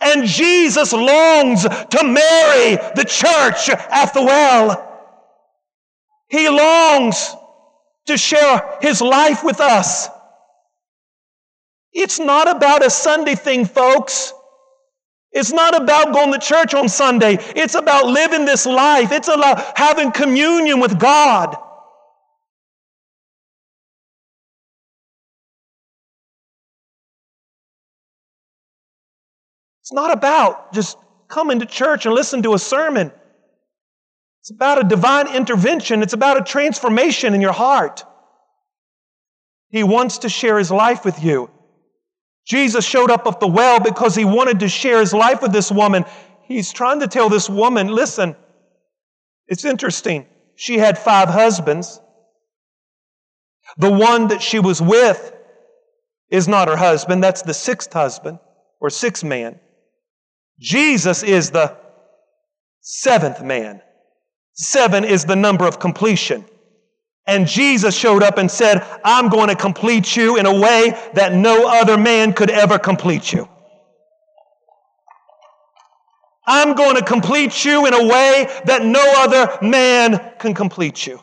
And 0.00 0.26
Jesus 0.26 0.92
longs 0.92 1.62
to 1.62 2.02
marry 2.02 2.76
the 2.96 3.04
church 3.06 3.68
at 3.68 4.14
the 4.14 4.22
well. 4.22 4.88
He 6.28 6.48
longs 6.48 7.36
to 8.06 8.16
share 8.16 8.78
his 8.80 9.00
life 9.00 9.44
with 9.44 9.60
us. 9.60 10.08
It's 11.92 12.18
not 12.18 12.48
about 12.48 12.84
a 12.84 12.90
Sunday 12.90 13.34
thing, 13.34 13.64
folks. 13.64 14.32
It's 15.30 15.52
not 15.52 15.80
about 15.80 16.12
going 16.12 16.32
to 16.32 16.38
church 16.38 16.74
on 16.74 16.88
Sunday. 16.88 17.38
It's 17.56 17.74
about 17.74 18.06
living 18.06 18.44
this 18.44 18.66
life. 18.66 19.12
It's 19.12 19.28
about 19.28 19.78
having 19.78 20.12
communion 20.12 20.80
with 20.80 20.98
God. 20.98 21.56
It's 29.82 29.92
not 29.92 30.12
about 30.12 30.72
just 30.72 30.96
coming 31.28 31.60
to 31.60 31.66
church 31.66 32.06
and 32.06 32.14
listening 32.14 32.42
to 32.44 32.54
a 32.54 32.58
sermon. 32.58 33.10
It's 34.42 34.50
about 34.50 34.84
a 34.84 34.88
divine 34.88 35.32
intervention. 35.32 36.02
It's 36.02 36.14
about 36.14 36.36
a 36.36 36.42
transformation 36.42 37.32
in 37.32 37.40
your 37.40 37.52
heart. 37.52 38.04
He 39.68 39.84
wants 39.84 40.18
to 40.18 40.28
share 40.28 40.58
his 40.58 40.72
life 40.72 41.04
with 41.04 41.22
you. 41.22 41.48
Jesus 42.44 42.84
showed 42.84 43.12
up 43.12 43.24
at 43.28 43.38
the 43.38 43.46
well 43.46 43.78
because 43.78 44.16
he 44.16 44.24
wanted 44.24 44.58
to 44.60 44.68
share 44.68 44.98
his 44.98 45.14
life 45.14 45.42
with 45.42 45.52
this 45.52 45.70
woman. 45.70 46.04
He's 46.42 46.72
trying 46.72 46.98
to 47.00 47.06
tell 47.06 47.28
this 47.28 47.48
woman, 47.48 47.86
listen, 47.86 48.34
it's 49.46 49.64
interesting. 49.64 50.26
She 50.56 50.76
had 50.76 50.98
five 50.98 51.28
husbands. 51.28 52.00
The 53.76 53.92
one 53.92 54.26
that 54.26 54.42
she 54.42 54.58
was 54.58 54.82
with 54.82 55.36
is 56.30 56.48
not 56.48 56.66
her 56.66 56.76
husband. 56.76 57.22
That's 57.22 57.42
the 57.42 57.54
sixth 57.54 57.92
husband 57.92 58.40
or 58.80 58.90
sixth 58.90 59.22
man. 59.22 59.60
Jesus 60.58 61.22
is 61.22 61.52
the 61.52 61.76
seventh 62.80 63.40
man. 63.40 63.82
Seven 64.54 65.04
is 65.04 65.24
the 65.24 65.36
number 65.36 65.66
of 65.66 65.78
completion. 65.78 66.44
And 67.26 67.46
Jesus 67.46 67.96
showed 67.96 68.22
up 68.22 68.38
and 68.38 68.50
said, 68.50 68.84
I'm 69.04 69.28
going 69.28 69.48
to 69.48 69.54
complete 69.54 70.16
you 70.16 70.36
in 70.36 70.46
a 70.46 70.60
way 70.60 70.90
that 71.14 71.32
no 71.32 71.68
other 71.68 71.96
man 71.96 72.32
could 72.32 72.50
ever 72.50 72.78
complete 72.78 73.32
you. 73.32 73.48
I'm 76.44 76.74
going 76.74 76.96
to 76.96 77.04
complete 77.04 77.64
you 77.64 77.86
in 77.86 77.94
a 77.94 78.04
way 78.06 78.48
that 78.64 78.84
no 78.84 79.02
other 79.16 79.58
man 79.62 80.32
can 80.40 80.54
complete 80.54 81.06
you. 81.06 81.20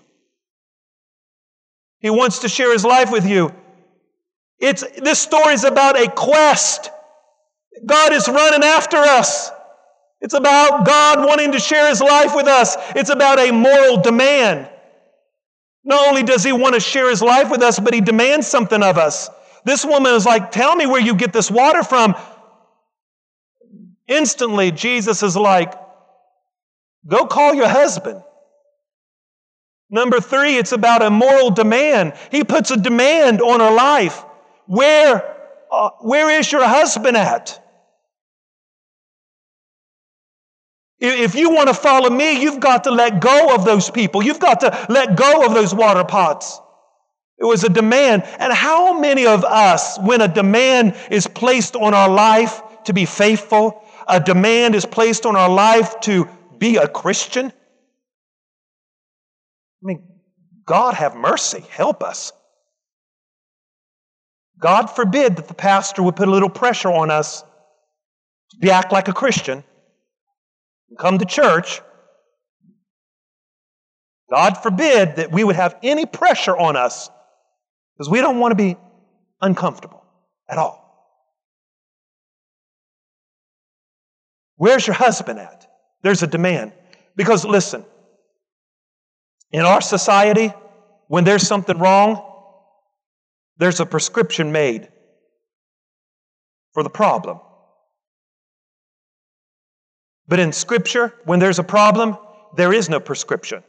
He 2.00 2.10
wants 2.10 2.39
to 2.39 2.50
share 2.50 2.72
his 2.72 2.86
life 2.86 3.12
with 3.12 3.28
you. 3.28 3.54
It's, 4.60 4.84
this 5.00 5.20
story 5.20 5.54
is 5.54 5.65
about 5.65 6.00
a 6.00 6.10
quest. 6.10 6.89
God 7.86 8.13
is 8.13 8.28
running 8.30 8.63
after 8.63 8.98
us. 8.98 9.52
It's 10.21 10.34
about 10.34 10.86
God 10.86 11.25
wanting 11.25 11.53
to 11.53 11.60
share 11.60 11.88
his 11.88 12.01
life 12.01 12.36
with 12.36 12.47
us. 12.47 12.75
It's 12.95 13.10
about 13.10 13.39
a 13.39 13.51
moral 13.51 14.01
demand. 14.01 14.69
Not 15.84 16.08
only 16.08 16.23
does 16.23 16.43
he 16.43 16.51
want 16.51 16.75
to 16.75 16.79
share 16.82 17.10
his 17.10 17.21
life 17.21 17.49
with 17.49 17.62
us, 17.62 17.79
but 17.79 17.93
he 17.93 18.01
demands 18.01 18.45
something 18.47 18.84
of 18.84 18.97
us. 18.97 19.29
This 19.63 19.86
woman 19.86 20.13
is 20.13 20.25
like, 20.25 20.51
Tell 20.51 20.75
me 20.75 20.86
where 20.86 21.01
you 21.01 21.15
get 21.15 21.32
this 21.32 21.49
water 21.49 21.84
from. 21.84 22.15
Instantly, 24.08 24.71
Jesus 24.71 25.23
is 25.23 25.38
like, 25.38 25.73
Go 27.08 27.25
call 27.25 27.53
your 27.53 27.67
husband. 27.67 28.21
Number 29.89 30.19
three, 30.19 30.58
it's 30.58 30.71
about 30.71 31.01
a 31.01 31.10
moral 31.10 31.49
demand. 31.49 32.13
He 32.29 32.43
puts 32.43 32.69
a 32.71 32.77
demand 32.77 33.41
on 33.41 33.60
her 33.60 33.71
life. 33.71 34.23
Where, 34.67 35.36
uh, 35.71 35.89
where 36.01 36.29
is 36.29 36.51
your 36.51 36.67
husband 36.67 37.17
at? 37.17 37.60
If 41.00 41.34
you 41.36 41.50
want 41.50 41.70
to 41.70 41.74
follow 41.74 42.10
me, 42.10 42.42
you've 42.42 42.60
got 42.60 42.84
to 42.84 42.92
let 42.92 43.22
go 43.22 43.56
of 43.56 43.64
those 43.64 43.90
people. 43.90 44.22
You've 44.22 44.40
got 44.40 44.60
to 44.62 44.86
let 44.90 45.16
go 45.16 45.46
of 45.46 45.54
those 45.54 45.74
water 45.74 46.04
pots. 46.04 46.60
It 47.38 47.46
was 47.46 47.64
a 47.64 47.70
demand. 47.70 48.24
And 48.38 48.52
how 48.52 49.00
many 49.00 49.26
of 49.26 49.46
us, 49.46 49.98
when 50.00 50.20
a 50.20 50.28
demand 50.28 50.98
is 51.10 51.26
placed 51.26 51.78
on 51.78 51.94
our 51.94 52.10
life 52.10 52.62
to 52.84 52.94
be 52.94 53.06
faithful, 53.06 53.82
a 54.10 54.20
demand 54.20 54.76
is 54.76 54.86
placed 54.86 55.26
on 55.26 55.38
our 55.38 55.50
life 55.50 56.02
to 56.02 56.28
be 56.58 56.76
a 56.76 56.88
Christian? 56.88 57.46
I 57.48 57.54
mean, 59.84 60.06
God 60.66 60.96
have 60.96 61.16
mercy. 61.16 61.64
Help 61.70 62.04
us. 62.04 62.34
God 64.60 64.88
forbid 64.88 65.38
that 65.38 65.48
the 65.48 65.54
pastor 65.54 66.04
would 66.04 66.18
put 66.18 66.28
a 66.28 66.32
little 66.32 66.50
pressure 66.50 66.92
on 66.92 67.10
us 67.10 67.46
to 68.62 68.70
act 68.70 68.92
like 68.92 69.08
a 69.08 69.14
Christian 69.14 69.64
come 70.97 71.17
to 71.19 71.25
church. 71.25 71.82
God 74.30 74.58
forbid 74.58 75.17
that 75.17 75.32
we 75.32 75.43
would 75.43 75.56
have 75.56 75.75
any 75.82 76.06
pressure 76.06 76.56
on 76.56 76.75
us 76.75 77.10
because 77.95 78.10
we 78.10 78.21
don't 78.21 78.39
want 78.39 78.52
to 78.52 78.56
be 78.56 78.78
uncomfortable 79.41 80.04
at 80.47 80.58
all. 80.58 80.80
Where's 84.56 84.86
your 84.86 84.95
husband 84.95 85.39
at? 85.39 85.67
There's 86.02 86.21
a 86.21 86.28
demand. 86.28 86.73
Because 87.15 87.45
listen, 87.45 87.86
in 89.52 89.62
our 89.62 89.82
society, 89.82 90.54
when 91.08 91.23
there's 91.23 91.47
something 91.47 91.78
wrong, 91.78 92.25
there's 93.58 93.80
a 93.80 93.86
prescription 93.86 94.52
made 94.52 94.89
for 96.73 96.84
the 96.84 96.89
problem. 96.89 97.39
But 100.30 100.39
in 100.39 100.54
Scripture, 100.54 101.15
when 101.26 101.39
there's 101.39 101.58
a 101.58 101.63
problem, 101.63 102.15
there 102.56 102.72
is 102.72 102.88
no 102.88 103.00
prescription, 103.00 103.63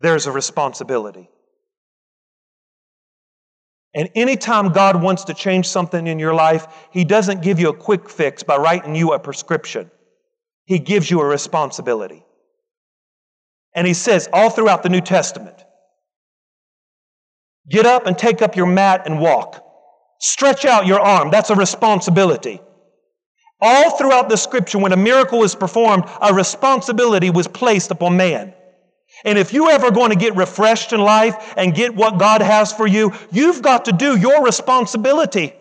there's 0.00 0.26
a 0.26 0.32
responsibility. 0.32 1.28
And 3.96 4.10
anytime 4.16 4.72
God 4.72 5.00
wants 5.00 5.24
to 5.24 5.34
change 5.34 5.68
something 5.68 6.06
in 6.06 6.18
your 6.18 6.34
life, 6.34 6.66
He 6.90 7.04
doesn't 7.04 7.42
give 7.42 7.58
you 7.60 7.70
a 7.70 7.76
quick 7.76 8.10
fix 8.10 8.42
by 8.42 8.56
writing 8.56 8.94
you 8.94 9.12
a 9.12 9.18
prescription. 9.18 9.90
He 10.66 10.80
gives 10.80 11.10
you 11.10 11.20
a 11.20 11.24
responsibility. 11.24 12.24
And 13.74 13.86
He 13.86 13.94
says 13.94 14.28
all 14.32 14.50
throughout 14.50 14.82
the 14.82 14.88
New 14.88 15.00
Testament 15.00 15.64
get 17.66 17.86
up 17.86 18.06
and 18.06 18.18
take 18.18 18.42
up 18.42 18.56
your 18.56 18.66
mat 18.66 19.06
and 19.06 19.18
walk. 19.18 19.64
Stretch 20.20 20.66
out 20.66 20.86
your 20.86 21.00
arm. 21.00 21.30
That's 21.30 21.48
a 21.48 21.54
responsibility. 21.54 22.60
All 23.66 23.96
throughout 23.96 24.28
the 24.28 24.36
scripture, 24.36 24.78
when 24.78 24.92
a 24.92 24.96
miracle 24.96 25.38
was 25.38 25.54
performed, 25.54 26.04
a 26.20 26.34
responsibility 26.34 27.30
was 27.30 27.48
placed 27.48 27.90
upon 27.90 28.14
man. 28.14 28.52
And 29.24 29.38
if 29.38 29.54
you 29.54 29.70
ever 29.70 29.90
going 29.90 30.10
to 30.10 30.16
get 30.16 30.36
refreshed 30.36 30.92
in 30.92 31.00
life 31.00 31.54
and 31.56 31.74
get 31.74 31.94
what 31.94 32.18
God 32.18 32.42
has 32.42 32.74
for 32.74 32.86
you, 32.86 33.14
you've 33.32 33.62
got 33.62 33.86
to 33.86 33.92
do 33.92 34.18
your 34.18 34.44
responsibility. 34.44 35.54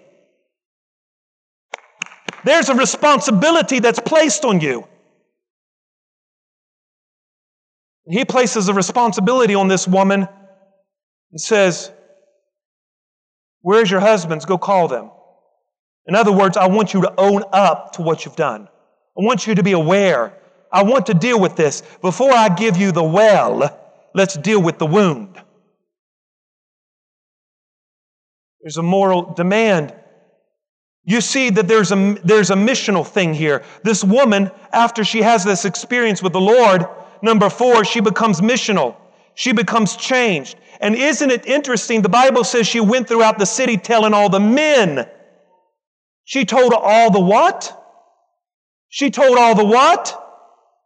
There's 2.44 2.68
a 2.68 2.76
responsibility 2.76 3.80
that's 3.80 4.00
placed 4.00 4.44
on 4.44 4.60
you. 4.60 4.86
He 8.06 8.26
places 8.26 8.68
a 8.68 8.74
responsibility 8.74 9.56
on 9.56 9.70
this 9.70 9.88
woman 9.88 10.28
and 11.32 11.40
says, 11.40 11.90
Where's 13.62 13.90
your 13.90 14.02
husbands? 14.02 14.44
Go 14.44 14.58
call 14.58 14.90
them. 14.90 15.10
In 16.08 16.16
other 16.16 16.32
words, 16.32 16.58
I 16.58 16.68
want 16.68 16.94
you 16.94 17.02
to 17.02 17.14
own 17.18 17.44
up 17.54 17.94
to 17.94 18.02
what 18.02 18.26
you've 18.26 18.36
done. 18.36 18.68
I 19.18 19.24
want 19.24 19.48
you 19.48 19.56
to 19.56 19.64
be 19.64 19.72
aware. 19.72 20.34
I 20.72 20.84
want 20.84 21.06
to 21.06 21.14
deal 21.14 21.40
with 21.40 21.56
this. 21.56 21.84
Before 22.02 22.34
I 22.34 22.50
give 22.50 22.78
you 22.78 22.92
the 22.92 23.04
well, 23.04 23.80
let's 24.14 24.36
deal 24.36 24.62
with 24.62 24.80
the 24.80 24.86
wound. 24.86 25.40
There's 28.62 28.78
a 28.78 28.84
moral 28.84 29.34
demand. 29.34 29.94
You 31.06 31.22
see 31.22 31.50
that 31.52 31.68
there's 31.68 31.92
a, 31.92 32.18
there's 32.24 32.50
a 32.50 32.56
missional 32.56 33.06
thing 33.06 33.34
here. 33.34 33.64
This 33.84 34.04
woman, 34.04 34.52
after 34.72 35.04
she 35.04 35.22
has 35.22 35.44
this 35.44 35.66
experience 35.66 36.24
with 36.24 36.34
the 36.34 36.42
Lord, 36.42 36.86
number 37.22 37.50
four, 37.50 37.84
she 37.84 38.00
becomes 38.00 38.42
missional. 38.42 38.96
She 39.36 39.52
becomes 39.52 39.96
changed. 39.96 40.58
And 40.80 40.96
isn't 40.96 41.30
it 41.30 41.46
interesting? 41.46 42.02
The 42.02 42.10
Bible 42.10 42.44
says 42.44 42.68
she 42.68 42.80
went 42.80 43.08
throughout 43.08 43.38
the 43.38 43.46
city 43.46 43.78
telling 43.78 44.14
all 44.14 44.30
the 44.30 44.40
men 44.40 45.10
she 46.26 46.46
told 46.46 46.74
all 46.74 47.12
the 47.12 47.20
what? 47.20 47.80
She 48.90 49.10
told 49.10 49.38
all 49.38 49.56
the 49.56 49.66
what? 49.66 50.20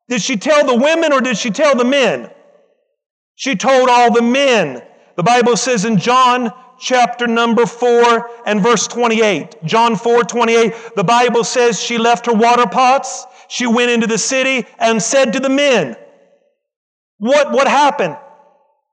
Did 0.10 0.22
she 0.22 0.38
tell 0.38 0.66
the 0.66 0.76
women 0.76 1.14
or 1.14 1.22
did 1.22 1.38
she 1.38 1.52
tell 1.52 1.76
the 1.76 1.86
men? 1.86 2.32
She 3.36 3.56
told 3.56 3.90
all 3.90 4.12
the 4.12 4.22
men. 4.22 4.82
The 5.16 5.24
Bible 5.24 5.58
says 5.58 5.86
in 5.86 5.98
John 5.98 6.52
chapter 6.80 7.28
number 7.28 7.66
4 7.66 8.30
and 8.46 8.62
verse 8.62 8.88
28, 8.88 9.64
John 9.66 9.96
4 9.96 10.24
28, 10.24 10.74
the 10.96 11.04
Bible 11.04 11.44
says 11.44 11.82
she 11.82 11.98
left 11.98 12.26
her 12.28 12.34
water 12.34 12.68
pots, 12.68 13.26
she 13.48 13.68
went 13.68 13.92
into 13.92 14.08
the 14.08 14.18
city 14.18 14.66
and 14.80 15.02
said 15.02 15.34
to 15.34 15.40
the 15.40 15.50
men, 15.50 15.96
What, 17.18 17.52
what 17.52 17.68
happened? 17.68 18.18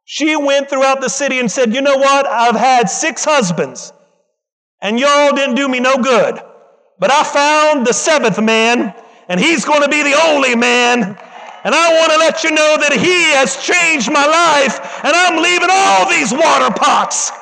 She 0.05 0.37
went 0.37 0.69
throughout 0.69 1.01
the 1.01 1.09
city 1.09 1.39
and 1.39 1.51
said, 1.51 1.75
You 1.75 1.81
know 1.81 1.97
what? 1.97 2.27
I've 2.27 2.57
had 2.57 2.91
six 2.91 3.25
husbands 3.25 3.93
and 4.85 5.01
y'all 5.01 5.35
didn't 5.35 5.55
do 5.55 5.67
me 5.67 5.81
no 5.81 5.97
good. 5.97 6.39
But 6.99 7.11
I 7.11 7.25
found 7.25 7.87
the 7.87 7.95
seventh 7.95 8.41
man, 8.41 8.95
and 9.29 9.41
he's 9.41 9.65
going 9.65 9.83
to 9.83 9.89
be 9.89 10.03
the 10.03 10.15
only 10.27 10.55
man. 10.55 11.03
And 11.65 11.75
I 11.75 11.99
want 11.99 12.13
to 12.13 12.19
let 12.19 12.45
you 12.45 12.51
know 12.51 12.77
that 12.79 12.93
he 12.93 13.33
has 13.33 13.57
changed 13.57 14.13
my 14.13 14.27
life, 14.27 15.03
and 15.03 15.17
I'm 15.17 15.43
leaving 15.43 15.71
all 15.73 16.09
these 16.11 16.33
water 16.33 16.73
pots. 16.73 17.33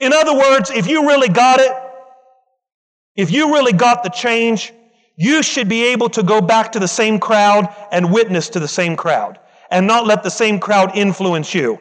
In 0.00 0.14
other 0.14 0.34
words, 0.34 0.70
if 0.70 0.88
you 0.88 1.06
really 1.06 1.28
got 1.28 1.60
it, 1.60 1.72
if 3.14 3.30
you 3.30 3.52
really 3.52 3.72
got 3.72 4.02
the 4.02 4.10
change, 4.10 4.72
you 5.16 5.42
should 5.42 5.68
be 5.68 5.84
able 5.88 6.08
to 6.10 6.22
go 6.22 6.40
back 6.40 6.72
to 6.72 6.78
the 6.78 6.88
same 6.88 7.18
crowd 7.18 7.68
and 7.92 8.10
witness 8.10 8.48
to 8.50 8.60
the 8.60 8.68
same 8.68 8.96
crowd 8.96 9.38
and 9.70 9.86
not 9.86 10.06
let 10.06 10.22
the 10.22 10.30
same 10.30 10.60
crowd 10.60 10.96
influence 10.96 11.54
you. 11.54 11.78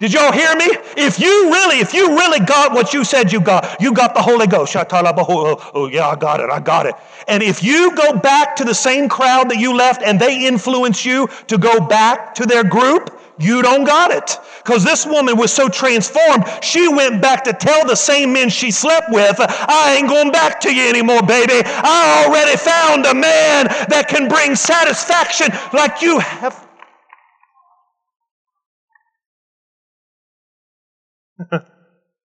Did 0.00 0.14
y'all 0.14 0.32
hear 0.32 0.56
me? 0.56 0.64
If 0.96 1.20
you 1.20 1.50
really, 1.52 1.80
if 1.80 1.92
you 1.92 2.16
really 2.16 2.40
got 2.40 2.72
what 2.72 2.94
you 2.94 3.04
said 3.04 3.30
you 3.30 3.38
got, 3.38 3.82
you 3.82 3.92
got 3.92 4.14
the 4.14 4.22
Holy 4.22 4.46
Ghost. 4.46 4.74
Oh, 4.74 5.90
yeah, 5.92 6.08
I 6.08 6.16
got 6.16 6.40
it, 6.40 6.48
I 6.48 6.58
got 6.58 6.86
it. 6.86 6.94
And 7.28 7.42
if 7.42 7.62
you 7.62 7.94
go 7.94 8.16
back 8.16 8.56
to 8.56 8.64
the 8.64 8.74
same 8.74 9.10
crowd 9.10 9.50
that 9.50 9.58
you 9.58 9.76
left 9.76 10.02
and 10.02 10.18
they 10.18 10.46
influence 10.46 11.04
you 11.04 11.28
to 11.48 11.58
go 11.58 11.80
back 11.80 12.34
to 12.36 12.46
their 12.46 12.64
group, 12.64 13.20
you 13.38 13.60
don't 13.60 13.84
got 13.84 14.10
it. 14.10 14.38
Because 14.64 14.84
this 14.84 15.04
woman 15.04 15.36
was 15.36 15.52
so 15.52 15.68
transformed, 15.68 16.44
she 16.62 16.88
went 16.88 17.20
back 17.20 17.44
to 17.44 17.52
tell 17.52 17.86
the 17.86 17.94
same 17.94 18.32
men 18.32 18.48
she 18.48 18.70
slept 18.70 19.10
with, 19.10 19.36
I 19.38 19.96
ain't 19.98 20.08
going 20.08 20.32
back 20.32 20.60
to 20.60 20.74
you 20.74 20.88
anymore, 20.88 21.22
baby. 21.22 21.60
I 21.66 22.24
already 22.26 22.56
found 22.56 23.04
a 23.04 23.14
man 23.14 23.66
that 23.90 24.06
can 24.08 24.28
bring 24.28 24.54
satisfaction 24.54 25.48
like 25.74 26.00
you 26.00 26.20
have 26.20 26.69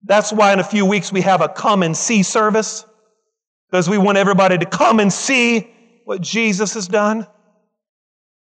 That's 0.03 0.33
why 0.33 0.53
in 0.53 0.61
a 0.61 0.65
few 0.65 0.85
weeks 0.85 1.13
we 1.13 1.23
have 1.23 1.41
a 1.41 1.49
come 1.49 1.83
and 1.83 1.97
see 1.97 2.23
service, 2.23 2.85
because 3.71 3.89
we 3.89 3.99
want 3.99 4.19
everybody 4.19 4.59
to 4.59 4.67
come 4.67 5.01
and 5.01 5.13
see 5.13 5.71
what 6.05 6.21
Jesus 6.21 6.75
has 6.75 6.87
done. 6.87 7.27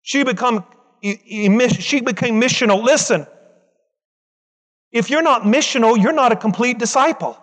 She 0.01 0.23
become 0.23 0.65
she 1.01 2.01
became 2.01 2.41
missional. 2.41 2.83
Listen, 2.83 3.27
if 4.91 5.09
you're 5.09 5.21
not 5.21 5.43
missional, 5.43 6.01
you're 6.01 6.13
not 6.13 6.31
a 6.31 6.35
complete 6.35 6.79
disciple. 6.79 7.37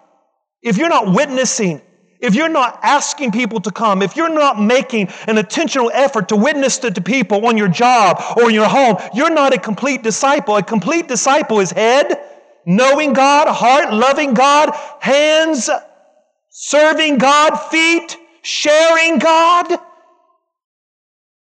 If 0.63 0.79
you're 0.79 0.89
not 0.89 1.15
witnessing, 1.15 1.81
if 2.21 2.35
you're 2.35 2.49
not 2.49 2.81
asking 2.83 3.33
people 3.33 3.61
to 3.61 3.71
come, 3.71 4.03
if 4.03 4.17
you're 4.17 4.33
not 4.33 4.61
making 4.61 5.09
an 5.27 5.39
intentional 5.39 5.91
effort 5.93 6.29
to 6.29 6.37
witness 6.37 6.79
to, 6.79 6.91
to 6.91 7.01
people 7.01 7.47
on 7.47 7.57
your 7.57 7.69
job 7.69 8.23
or 8.37 8.49
in 8.49 8.55
your 8.55 8.69
home, 8.69 8.97
you're 9.15 9.33
not 9.33 9.53
a 9.53 9.59
complete 9.59 10.03
disciple. 10.03 10.57
A 10.57 10.63
complete 10.63 11.09
disciple 11.09 11.61
is 11.61 11.73
head, 11.73 12.19
knowing 12.67 13.13
God, 13.13 13.49
heart, 13.49 13.93
loving 13.93 14.35
God, 14.35 14.71
hands, 15.01 15.69
serving 16.51 17.19
God, 17.19 17.57
feet, 17.57 18.17
sharing 18.43 19.19
God. 19.19 19.79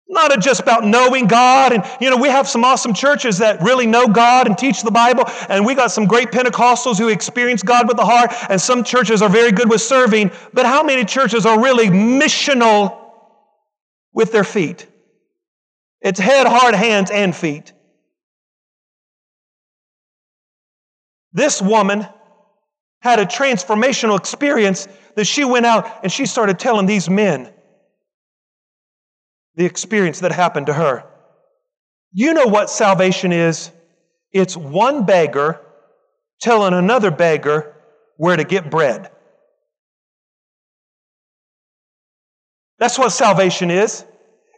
Not 0.09 0.41
just 0.41 0.61
about 0.61 0.85
knowing 0.85 1.27
God. 1.27 1.73
And, 1.73 1.85
you 2.01 2.11
know, 2.11 2.17
we 2.17 2.29
have 2.29 2.49
some 2.49 2.65
awesome 2.65 2.95
churches 2.95 3.39
that 3.39 3.61
really 3.61 3.89
know 3.89 4.07
God 4.07 4.47
and 4.47 4.57
teach 4.57 4.83
the 4.83 4.91
Bible. 4.91 5.25
And 5.49 5.67
we 5.67 5.75
got 5.75 5.91
some 5.91 6.07
great 6.07 6.31
Pentecostals 6.31 6.97
who 6.97 7.09
experience 7.09 7.63
God 7.65 7.89
with 7.89 7.97
the 7.97 8.05
heart. 8.05 8.33
And 8.49 8.61
some 8.61 8.85
churches 8.85 9.21
are 9.21 9.29
very 9.29 9.51
good 9.51 9.69
with 9.69 9.81
serving. 9.81 10.31
But 10.53 10.65
how 10.65 10.85
many 10.85 11.05
churches 11.05 11.45
are 11.45 11.61
really 11.61 11.89
missional 11.89 12.97
with 14.13 14.31
their 14.31 14.45
feet? 14.45 14.87
It's 16.01 16.21
head, 16.21 16.47
heart, 16.47 16.77
hands, 16.77 17.11
and 17.11 17.35
feet. 17.35 17.73
This 21.37 21.61
woman 21.61 22.09
had 23.01 23.21
a 23.21 23.27
transformational 23.27 24.19
experience 24.19 24.89
that 25.17 25.27
she 25.27 25.45
went 25.45 25.67
out 25.67 26.03
and 26.03 26.11
she 26.11 26.25
started 26.25 26.59
telling 26.59 26.87
these 26.87 27.11
men 27.11 27.53
the 29.55 29.67
experience 29.67 30.21
that 30.21 30.33
happened 30.33 30.67
to 30.67 30.73
her. 30.73 31.05
You 32.11 32.33
know 32.33 32.47
what 32.47 32.71
salvation 32.71 33.33
is? 33.33 33.71
It's 34.33 34.57
one 34.57 35.05
beggar 35.05 35.61
telling 36.41 36.73
another 36.73 37.11
beggar 37.11 37.77
where 38.17 38.37
to 38.37 38.45
get 38.45 38.71
bread. 38.71 39.11
That's 42.79 42.99
what 42.99 43.11
salvation 43.11 43.71
is. 43.71 44.07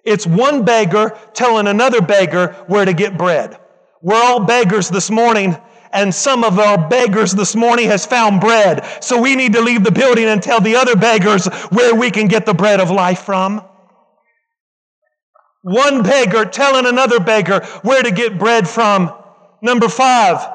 It's 0.05 0.29
one 0.29 0.65
beggar 0.65 1.19
telling 1.35 1.67
another 1.67 2.01
beggar 2.01 2.53
where 2.69 2.85
to 2.85 2.93
get 2.93 3.19
bread. 3.19 3.59
We're 4.01 4.23
all 4.23 4.45
beggars 4.45 4.89
this 4.89 5.11
morning, 5.11 5.57
and 5.93 6.15
some 6.15 6.45
of 6.45 6.59
our 6.59 6.89
beggars 6.89 7.33
this 7.33 7.55
morning 7.55 7.87
has 7.89 8.07
found 8.07 8.41
bread. 8.41 8.85
So 9.03 9.21
we 9.21 9.37
need 9.37 9.53
to 9.55 9.61
leave 9.61 9.85
the 9.85 9.93
building 9.93 10.25
and 10.27 10.43
tell 10.43 10.61
the 10.61 10.77
other 10.77 10.97
beggars 10.97 11.47
where 11.71 11.95
we 11.95 12.11
can 12.11 12.29
get 12.29 12.47
the 12.47 12.55
bread 12.55 12.81
of 12.81 12.91
life 12.91 13.21
from. 13.23 13.63
One 15.63 16.03
beggar 16.03 16.45
telling 16.45 16.87
another 16.87 17.21
beggar 17.21 17.65
where 17.83 18.03
to 18.03 18.11
get 18.11 18.39
bread 18.39 18.69
from. 18.69 19.13
Number 19.61 19.89
five, 19.89 20.47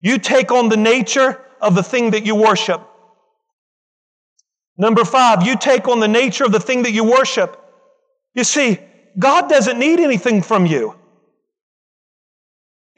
you 0.00 0.18
take 0.18 0.50
on 0.50 0.68
the 0.68 0.76
nature 0.76 1.40
of 1.60 1.74
the 1.74 1.82
thing 1.82 2.10
that 2.10 2.24
you 2.26 2.34
worship. 2.34 2.86
Number 4.76 5.04
five, 5.04 5.46
you 5.46 5.56
take 5.56 5.88
on 5.88 6.00
the 6.00 6.08
nature 6.08 6.44
of 6.44 6.52
the 6.52 6.60
thing 6.60 6.82
that 6.84 6.92
you 6.92 7.04
worship. 7.04 7.56
You 8.34 8.44
see, 8.44 8.78
God 9.18 9.48
doesn't 9.48 9.78
need 9.78 10.00
anything 10.00 10.42
from 10.42 10.66
you. 10.66 10.99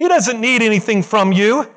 He 0.02 0.08
doesn't 0.08 0.40
need 0.40 0.62
anything 0.62 1.04
from 1.04 1.30
you. 1.30 1.72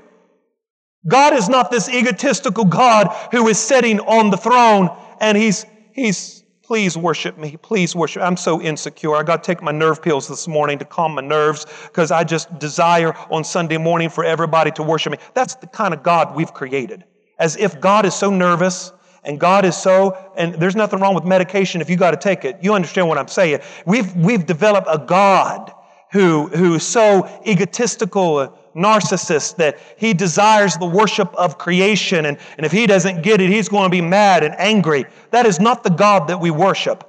God 1.08 1.34
is 1.34 1.48
not 1.48 1.70
this 1.70 1.88
egotistical 1.88 2.66
God 2.66 3.16
who 3.32 3.48
is 3.48 3.60
sitting 3.60 4.00
on 4.00 4.32
the 4.32 4.38
throne 4.38 4.90
and 5.22 5.38
he's, 5.38 5.64
he's 5.94 6.44
Please 6.64 6.98
worship 6.98 7.38
me. 7.38 7.58
Please 7.58 7.96
worship. 7.96 8.24
I'm 8.24 8.36
so 8.36 8.60
insecure. 8.60 9.16
I 9.16 9.22
got 9.22 9.44
to 9.44 9.46
take 9.46 9.62
my 9.62 9.72
nerve 9.72 10.02
pills 10.02 10.28
this 10.28 10.48
morning 10.48 10.80
to 10.80 10.86
calm 10.86 11.14
my 11.14 11.22
nerves 11.22 11.68
because 11.84 12.10
I 12.10 12.24
just 12.24 12.58
desire 12.58 13.14
on 13.30 13.44
Sunday 13.44 13.78
morning 13.78 14.10
for 14.10 14.26
everybody 14.26 14.72
to 14.72 14.82
worship 14.82 15.12
me. 15.12 15.20
That's 15.36 15.54
the 15.54 15.68
kind 15.68 15.94
of 15.94 16.02
God 16.02 16.36
we've 16.36 16.52
created. 16.52 17.04
As 17.38 17.56
if 17.58 17.80
God 17.80 18.08
is 18.08 18.16
so 18.16 18.32
nervous 18.32 18.92
and 19.24 19.40
God 19.40 19.64
is 19.64 19.78
so, 19.78 20.18
and 20.36 20.56
there's 20.56 20.76
nothing 20.76 21.00
wrong 21.00 21.14
with 21.14 21.26
medication 21.26 21.82
if 21.82 21.90
you 21.92 21.98
got 21.98 22.12
to 22.12 22.18
take 22.18 22.44
it. 22.46 22.58
You 22.64 22.74
understand 22.74 23.08
what 23.08 23.20
I'm 23.20 23.28
saying. 23.28 23.60
We've, 23.86 24.16
we've 24.16 24.48
developed 24.48 24.88
a 24.90 24.98
God 24.98 25.72
who, 26.16 26.48
who 26.48 26.76
is 26.76 26.88
so 26.88 27.28
egotistical 27.46 28.58
narcissist 28.74 29.58
that 29.58 29.78
he 29.98 30.14
desires 30.14 30.78
the 30.78 30.86
worship 30.86 31.34
of 31.36 31.58
creation, 31.58 32.28
and, 32.28 32.38
and 32.56 32.66
if 32.66 32.72
he 32.72 32.88
doesn't 32.88 33.22
get 33.22 33.42
it, 33.42 33.50
he's 33.50 33.68
going 33.68 33.84
to 33.84 33.90
be 33.90 34.00
mad 34.00 34.42
and 34.42 34.56
angry. 34.58 35.04
That 35.32 35.46
is 35.46 35.60
not 35.60 35.84
the 35.84 35.90
God 35.90 36.30
that 36.30 36.40
we 36.40 36.52
worship. 36.52 37.04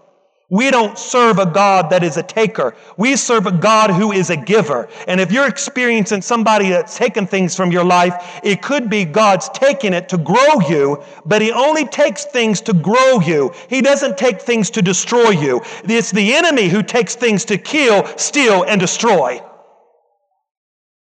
We 0.48 0.70
don't 0.70 0.96
serve 0.96 1.40
a 1.40 1.46
God 1.46 1.90
that 1.90 2.04
is 2.04 2.16
a 2.16 2.22
taker. 2.22 2.76
We 2.96 3.16
serve 3.16 3.46
a 3.46 3.52
God 3.52 3.90
who 3.90 4.12
is 4.12 4.30
a 4.30 4.36
giver. 4.36 4.88
And 5.08 5.20
if 5.20 5.32
you're 5.32 5.48
experiencing 5.48 6.22
somebody 6.22 6.68
that's 6.68 6.96
taken 6.96 7.26
things 7.26 7.56
from 7.56 7.72
your 7.72 7.84
life, 7.84 8.40
it 8.44 8.62
could 8.62 8.88
be 8.88 9.04
God's 9.04 9.48
taking 9.48 9.92
it 9.92 10.08
to 10.10 10.18
grow 10.18 10.60
you, 10.68 11.02
but 11.24 11.42
He 11.42 11.50
only 11.50 11.84
takes 11.84 12.26
things 12.26 12.60
to 12.60 12.72
grow 12.72 13.18
you. 13.18 13.52
He 13.68 13.82
doesn't 13.82 14.16
take 14.16 14.40
things 14.40 14.70
to 14.70 14.82
destroy 14.82 15.30
you. 15.30 15.62
It's 15.82 16.12
the 16.12 16.34
enemy 16.34 16.68
who 16.68 16.84
takes 16.84 17.16
things 17.16 17.44
to 17.46 17.58
kill, 17.58 18.06
steal, 18.16 18.62
and 18.62 18.80
destroy. 18.80 19.42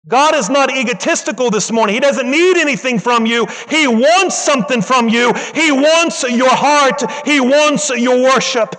God 0.07 0.37
is 0.37 0.51
not 0.51 0.71
egotistical 0.71 1.51
this 1.51 1.73
morning. 1.73 1.95
He 1.95 2.01
doesn't 2.01 2.31
need 2.31 2.59
anything 2.59 3.01
from 3.01 3.27
you. 3.27 3.47
He 3.69 3.89
wants 3.89 4.39
something 4.39 4.83
from 4.83 5.09
you. 5.09 5.33
He 5.55 5.73
wants 5.73 6.23
your 6.23 6.55
heart. 6.55 7.03
He 7.25 7.41
wants 7.41 7.91
your 7.91 8.23
worship. 8.23 8.77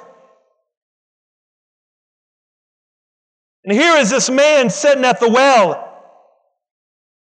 And 3.66 3.74
here 3.74 3.96
is 3.98 4.10
this 4.10 4.30
man 4.30 4.70
sitting 4.70 5.06
at 5.06 5.20
the 5.20 5.30
well. 5.30 5.90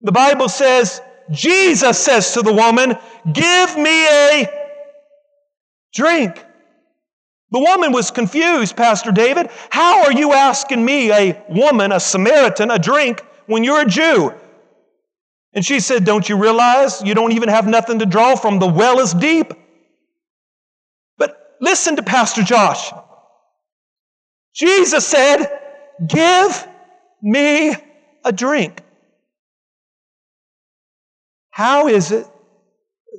The 0.02 0.12
Bible 0.12 0.50
says, 0.50 1.02
Jesus 1.32 2.00
says 2.00 2.34
to 2.34 2.42
the 2.42 2.54
woman, 2.54 2.98
Give 3.32 3.78
me 3.78 4.08
a 4.08 4.50
drink. 5.94 6.46
The 7.52 7.60
woman 7.60 7.92
was 7.92 8.12
confused, 8.12 8.78
Pastor 8.78 9.12
David. 9.12 9.50
How 9.70 10.04
are 10.04 10.14
you 10.14 10.34
asking 10.34 10.86
me, 10.86 11.12
a 11.12 11.44
woman, 11.50 11.92
a 11.92 12.00
Samaritan, 12.00 12.72
a 12.72 12.80
drink? 12.80 13.24
when 13.50 13.64
you're 13.64 13.82
a 13.82 13.86
Jew? 13.86 14.34
And 15.54 15.66
she 15.66 15.80
said, 15.80 16.06
Don't 16.06 16.30
you 16.30 16.38
realize 16.38 17.02
you 17.02 17.16
don't 17.16 17.32
even 17.34 17.50
have 17.50 17.68
nothing 17.68 18.00
to 18.00 18.06
draw 18.06 18.36
from? 18.36 18.60
The 18.60 18.68
well 18.68 19.00
is 19.00 19.14
deep. 19.14 19.52
But 21.18 21.58
listen 21.60 21.96
to 21.96 22.04
Pastor 22.04 22.44
Josh. 22.44 22.94
Jesus 24.54 25.06
said, 25.06 25.48
Give 26.06 26.68
me 27.22 27.76
a 28.24 28.32
drink. 28.32 28.82
How 31.52 31.88
is 31.88 32.12
it 32.12 32.26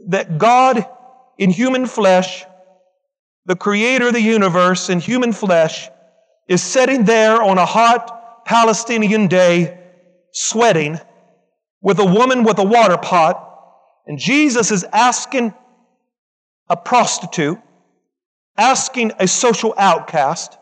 that 0.09 0.39
God 0.39 0.87
in 1.39 1.51
human 1.51 1.87
flesh, 1.87 2.45
the 3.47 3.57
creator 3.57 4.09
of 4.09 4.15
the 4.15 4.21
universe 4.21 4.89
in 4.89 5.01
human 5.01 5.33
flesh, 5.33 5.89
is 6.49 6.63
sitting 6.63 7.05
there 7.05 7.43
on 7.43 7.59
a 7.59 7.67
hot 7.67 8.45
Palestinian 8.45 9.29
day 9.29 9.79
sweating 10.33 10.99
with 11.83 11.99
a 11.99 12.05
woman 12.05 12.45
with 12.45 12.59
a 12.59 12.65
water 12.65 12.97
pot, 12.97 13.47
and 14.07 14.19
Jesus 14.19 14.71
is 14.71 14.85
asking 14.85 15.55
a 16.69 16.77
prostitute, 16.77 17.59
asking 18.57 19.13
a 19.19 19.27
social 19.27 19.75
outcast, 19.77 20.57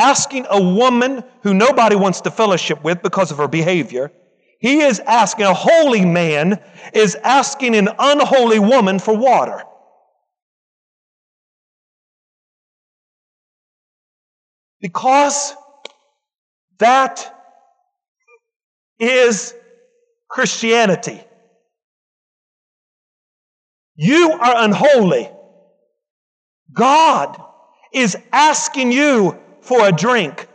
asking 0.00 0.46
a 0.48 0.60
woman 0.60 1.22
who 1.42 1.52
nobody 1.52 1.94
wants 1.94 2.22
to 2.22 2.30
fellowship 2.30 2.82
with 2.82 3.02
because 3.02 3.30
of 3.30 3.36
her 3.36 3.48
behavior. 3.48 4.10
He 4.58 4.80
is 4.80 4.98
asking, 5.00 5.44
a 5.44 5.54
holy 5.54 6.04
man 6.04 6.62
is 6.94 7.14
asking 7.16 7.76
an 7.76 7.90
unholy 7.98 8.58
woman 8.58 8.98
for 8.98 9.16
water. 9.16 9.62
Because 14.80 15.54
that 16.78 17.34
is 18.98 19.54
Christianity. 20.28 21.20
You 23.96 24.32
are 24.32 24.64
unholy. 24.64 25.30
God 26.72 27.38
is 27.92 28.16
asking 28.32 28.92
you 28.92 29.38
for 29.62 29.86
a 29.86 29.92
drink. 29.92 30.48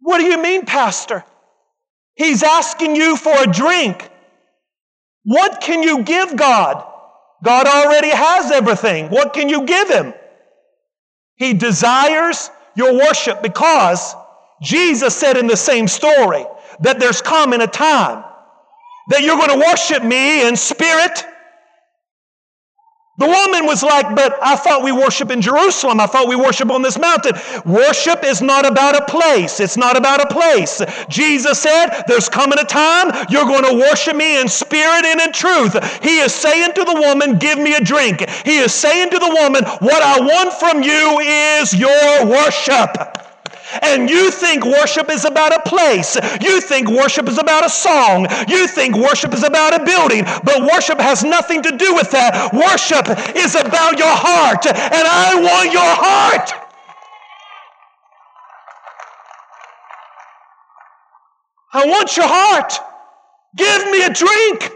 What 0.00 0.18
do 0.18 0.24
you 0.24 0.40
mean, 0.42 0.64
Pastor? 0.64 1.24
He's 2.14 2.42
asking 2.42 2.96
you 2.96 3.16
for 3.16 3.34
a 3.42 3.46
drink. 3.46 4.10
What 5.24 5.60
can 5.60 5.82
you 5.82 6.02
give 6.02 6.36
God? 6.36 6.84
God 7.42 7.66
already 7.66 8.10
has 8.10 8.50
everything. 8.50 9.08
What 9.08 9.32
can 9.32 9.48
you 9.48 9.64
give 9.64 9.88
Him? 9.88 10.14
He 11.36 11.54
desires 11.54 12.50
your 12.76 12.94
worship 12.94 13.42
because 13.42 14.14
Jesus 14.62 15.14
said 15.16 15.36
in 15.36 15.46
the 15.46 15.56
same 15.56 15.88
story 15.88 16.44
that 16.80 17.00
there's 17.00 17.20
coming 17.20 17.60
a 17.60 17.66
time 17.66 18.24
that 19.08 19.22
you're 19.22 19.36
going 19.36 19.60
to 19.60 19.66
worship 19.66 20.04
me 20.04 20.46
in 20.46 20.56
spirit. 20.56 21.24
The 23.22 23.28
woman 23.28 23.66
was 23.66 23.84
like, 23.84 24.16
But 24.16 24.36
I 24.42 24.56
thought 24.56 24.82
we 24.82 24.90
worship 24.90 25.30
in 25.30 25.40
Jerusalem. 25.40 26.00
I 26.00 26.06
thought 26.06 26.26
we 26.26 26.34
worship 26.34 26.72
on 26.72 26.82
this 26.82 26.98
mountain. 26.98 27.34
Worship 27.64 28.24
is 28.24 28.42
not 28.42 28.66
about 28.66 28.96
a 29.00 29.04
place. 29.04 29.60
It's 29.60 29.76
not 29.76 29.96
about 29.96 30.20
a 30.20 30.26
place. 30.26 30.82
Jesus 31.08 31.60
said, 31.60 32.02
There's 32.08 32.28
coming 32.28 32.58
a 32.58 32.64
time 32.64 33.12
you're 33.30 33.44
going 33.44 33.62
to 33.62 33.74
worship 33.74 34.16
me 34.16 34.40
in 34.40 34.48
spirit 34.48 35.04
and 35.04 35.20
in 35.20 35.30
truth. 35.30 36.02
He 36.02 36.18
is 36.18 36.34
saying 36.34 36.72
to 36.74 36.82
the 36.82 36.94
woman, 36.94 37.38
Give 37.38 37.58
me 37.58 37.76
a 37.76 37.80
drink. 37.80 38.28
He 38.44 38.58
is 38.58 38.74
saying 38.74 39.10
to 39.10 39.20
the 39.20 39.36
woman, 39.40 39.62
What 39.78 40.02
I 40.02 40.18
want 40.18 40.52
from 40.54 40.82
you 40.82 41.20
is 41.20 41.72
your 41.78 42.26
worship. 42.26 43.22
And 43.80 44.10
you 44.10 44.30
think 44.30 44.64
worship 44.64 45.10
is 45.10 45.24
about 45.24 45.54
a 45.54 45.62
place. 45.68 46.16
You 46.40 46.60
think 46.60 46.88
worship 46.88 47.28
is 47.28 47.38
about 47.38 47.64
a 47.64 47.70
song. 47.70 48.26
You 48.48 48.66
think 48.66 48.96
worship 48.96 49.32
is 49.32 49.44
about 49.44 49.80
a 49.80 49.84
building. 49.84 50.24
But 50.44 50.62
worship 50.62 51.00
has 51.00 51.24
nothing 51.24 51.62
to 51.62 51.76
do 51.76 51.94
with 51.94 52.10
that. 52.10 52.52
Worship 52.52 53.08
is 53.36 53.54
about 53.54 53.98
your 53.98 54.12
heart. 54.12 54.66
And 54.66 55.06
I 55.08 55.40
want 55.40 55.72
your 55.72 55.82
heart. 55.82 56.52
I 61.72 61.86
want 61.86 62.16
your 62.16 62.28
heart. 62.28 62.74
Give 63.56 63.90
me 63.90 64.04
a 64.04 64.12
drink. 64.12 64.72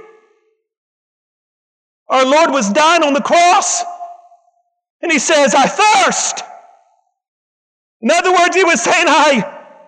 Our 2.08 2.24
Lord 2.24 2.50
was 2.50 2.72
dying 2.72 3.02
on 3.02 3.12
the 3.12 3.20
cross. 3.20 3.84
And 5.02 5.12
he 5.12 5.18
says, 5.18 5.54
I 5.54 5.66
thirst. 5.66 6.42
In 8.06 8.12
other 8.12 8.30
words, 8.30 8.54
he 8.54 8.62
was 8.62 8.80
saying, 8.80 9.06
I, 9.08 9.42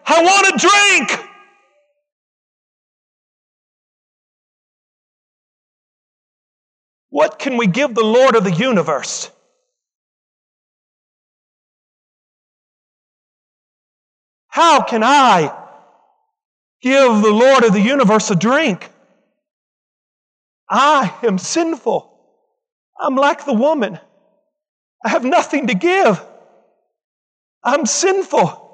I 0.05 0.23
want 0.25 0.49
a 0.49 0.59
drink. 0.59 1.29
What 7.11 7.39
can 7.39 7.57
we 7.57 7.69
give 7.69 7.95
the 7.95 8.03
Lord 8.03 8.35
of 8.35 8.43
the 8.43 8.51
universe? 8.51 9.31
How 14.49 14.83
can 14.83 15.05
I 15.05 15.57
give 16.83 17.23
the 17.23 17.31
Lord 17.31 17.63
of 17.63 17.73
the 17.73 17.81
universe 17.81 18.33
a 18.33 18.35
drink? 18.35 18.91
I 20.69 21.15
am 21.23 21.39
sinful. 21.39 22.19
I'm 23.01 23.15
like 23.15 23.45
the 23.45 23.55
woman. 23.55 23.97
I 25.05 25.09
have 25.09 25.23
nothing 25.23 25.69
to 25.69 25.75
give. 25.75 26.21
I'm 27.63 27.87
sinful. 27.87 28.67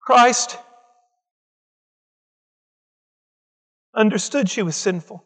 Christ 0.00 0.58
understood 3.94 4.50
she 4.50 4.62
was 4.62 4.76
sinful. 4.76 5.24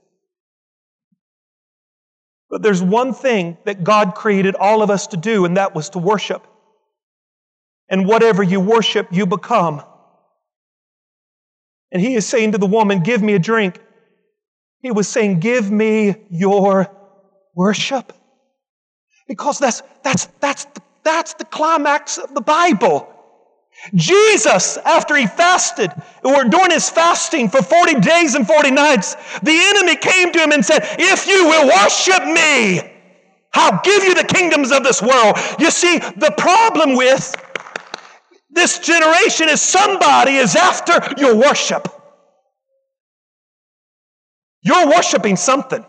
But 2.51 2.63
there's 2.63 2.83
one 2.83 3.13
thing 3.13 3.59
that 3.65 3.85
God 3.85 4.15
created 4.15 4.55
all 4.55 4.83
of 4.83 4.91
us 4.91 5.09
to 5.09 5.17
do, 5.17 5.45
and 5.45 5.57
that 5.57 5.75
was 5.75 5.91
to 5.91 5.99
worship. 5.99 6.47
And 7.89 8.07
whatever 8.07 8.43
you 8.43 8.61
worship, 8.61 9.09
you 9.11 9.27
become. 9.27 9.83
And 11.91 12.03
he 12.03 12.15
is 12.15 12.27
saying 12.27 12.53
to 12.53 12.59
the 12.59 12.67
woman, 12.67 13.01
Give 13.01 13.23
me 13.23 13.35
a 13.35 13.39
drink. 13.39 13.81
He 14.81 14.91
was 14.91 15.09
saying, 15.09 15.41
Give 15.41 15.71
me 15.71 16.17
your 16.31 16.91
worship. 17.55 18.13
Because 19.27 19.59
that's, 19.59 19.83
that's, 20.03 20.27
that's, 20.41 20.67
that's 21.03 21.35
the 21.35 21.45
climax 21.45 22.19
of 22.19 22.35
the 22.35 22.41
Bible. 22.41 23.15
Jesus, 23.95 24.77
after 24.79 25.15
he 25.15 25.27
fasted, 25.27 25.93
or 26.25 26.45
during 26.45 26.73
his 26.73 26.91
fasting 26.91 27.49
for 27.49 27.63
40 27.63 28.01
days 28.01 28.35
and 28.35 28.47
40 28.47 28.71
nights, 28.73 29.15
the 29.41 29.53
enemy 29.53 29.97
came 29.97 30.33
to 30.33 30.39
him 30.41 30.53
and 30.53 30.65
said, 30.65 30.81
If 30.99 31.27
you 31.27 31.45
will 31.47 31.69
worship 31.69 32.25
me, 32.27 32.81
I'll 33.55 33.81
give 33.83 34.05
you 34.05 34.15
the 34.15 34.25
kingdoms 34.25 34.73
of 34.73 34.83
this 34.83 35.01
world. 35.01 35.37
You 35.59 35.71
see, 35.71 35.99
the 35.99 36.35
problem 36.37 36.97
with 36.97 37.35
this 38.59 38.79
generation 38.79 39.49
is 39.49 39.61
somebody 39.61 40.37
is 40.37 40.57
after 40.57 41.01
your 41.17 41.37
worship. 41.37 41.89
You're 44.63 44.89
worshiping 44.89 45.37
something. 45.37 45.85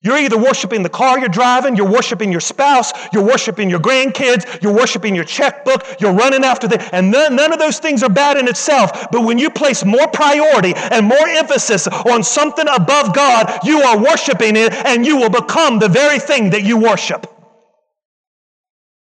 You're 0.00 0.18
either 0.18 0.38
worshiping 0.38 0.84
the 0.84 0.88
car 0.88 1.18
you're 1.18 1.28
driving, 1.28 1.74
you're 1.74 1.90
worshiping 1.90 2.30
your 2.30 2.40
spouse, 2.40 2.92
you're 3.12 3.24
worshiping 3.24 3.68
your 3.68 3.80
grandkids, 3.80 4.62
you're 4.62 4.72
worshiping 4.72 5.16
your 5.16 5.24
checkbook, 5.24 6.00
you're 6.00 6.12
running 6.12 6.44
after 6.44 6.68
them. 6.68 6.78
And 6.92 7.10
none, 7.10 7.34
none, 7.34 7.52
of 7.52 7.58
those 7.58 7.80
things 7.80 8.04
are 8.04 8.08
bad 8.08 8.36
in 8.36 8.46
itself. 8.46 9.10
But 9.10 9.22
when 9.22 9.38
you 9.38 9.50
place 9.50 9.84
more 9.84 10.06
priority 10.06 10.74
and 10.76 11.04
more 11.04 11.26
emphasis 11.26 11.88
on 11.88 12.22
something 12.22 12.66
above 12.68 13.12
God, 13.12 13.58
you 13.64 13.82
are 13.82 13.98
worshiping 13.98 14.54
it 14.54 14.72
and 14.72 15.04
you 15.04 15.16
will 15.16 15.30
become 15.30 15.80
the 15.80 15.88
very 15.88 16.20
thing 16.20 16.50
that 16.50 16.62
you 16.62 16.78
worship. 16.78 17.26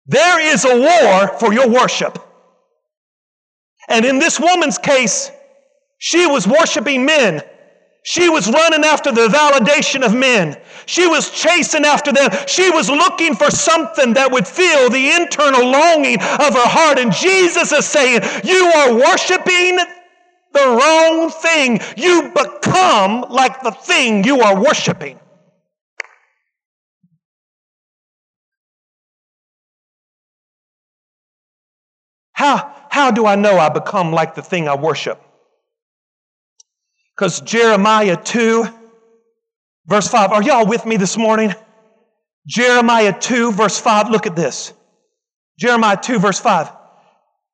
There 0.07 0.39
is 0.53 0.65
a 0.65 0.75
war 0.75 1.37
for 1.37 1.53
your 1.53 1.69
worship. 1.69 2.17
And 3.89 4.05
in 4.05 4.19
this 4.19 4.39
woman's 4.39 4.77
case, 4.77 5.31
she 5.97 6.25
was 6.25 6.47
worshiping 6.47 7.05
men 7.05 7.41
she 8.03 8.29
was 8.29 8.49
running 8.49 8.85
after 8.85 9.11
the 9.11 9.27
validation 9.27 10.05
of 10.05 10.15
men. 10.15 10.57
She 10.85 11.05
was 11.05 11.29
chasing 11.29 11.85
after 11.85 12.11
them. 12.11 12.31
She 12.47 12.69
was 12.69 12.89
looking 12.89 13.35
for 13.35 13.51
something 13.51 14.13
that 14.13 14.31
would 14.31 14.47
fill 14.47 14.89
the 14.89 15.11
internal 15.11 15.69
longing 15.69 16.15
of 16.15 16.53
her 16.55 16.67
heart. 16.67 16.97
And 16.97 17.11
Jesus 17.11 17.71
is 17.71 17.85
saying, 17.85 18.21
You 18.43 18.65
are 18.65 18.95
worshiping 18.95 19.77
the 20.53 20.79
wrong 20.79 21.29
thing. 21.29 21.81
You 21.97 22.31
become 22.33 23.25
like 23.29 23.61
the 23.61 23.71
thing 23.71 24.23
you 24.23 24.39
are 24.41 24.59
worshiping. 24.59 25.19
How, 32.39 32.73
how 32.89 33.11
do 33.11 33.25
I 33.25 33.35
know 33.35 33.59
I 33.59 33.67
become 33.67 34.13
like 34.13 34.33
the 34.33 34.41
thing 34.41 34.69
I 34.69 34.75
worship? 34.77 35.21
Because 37.13 37.41
Jeremiah 37.41 38.15
2, 38.15 38.65
verse 39.87 40.07
5, 40.07 40.31
are 40.31 40.41
y'all 40.41 40.65
with 40.65 40.85
me 40.85 40.95
this 40.95 41.17
morning? 41.17 41.53
Jeremiah 42.47 43.11
2, 43.19 43.51
verse 43.51 43.77
5, 43.77 44.09
look 44.09 44.25
at 44.25 44.37
this. 44.37 44.71
Jeremiah 45.59 45.99
2, 46.01 46.17
verse 46.17 46.39
5. 46.39 46.71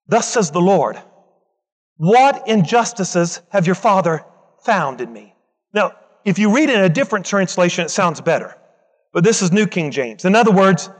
Thus 0.08 0.32
says 0.32 0.52
the 0.52 0.62
Lord, 0.62 1.02
What 1.98 2.48
injustices 2.48 3.42
have 3.50 3.66
your 3.66 3.74
father 3.74 4.24
found 4.66 5.02
in 5.02 5.12
me? 5.12 5.34
Now, 5.74 5.94
if 6.26 6.38
you 6.38 6.56
read 6.56 6.70
it 6.70 6.76
in 6.76 6.84
a 6.84 6.90
different 6.90 7.26
translation, 7.26 7.86
it 7.86 7.90
sounds 7.90 8.22
better. 8.22 8.56
But 9.14 9.24
this 9.24 9.42
is 9.42 9.52
New 9.52 9.66
King 9.66 9.90
James. 9.90 10.26
In 10.26 10.36
other 10.36 10.52
words, 10.52 10.92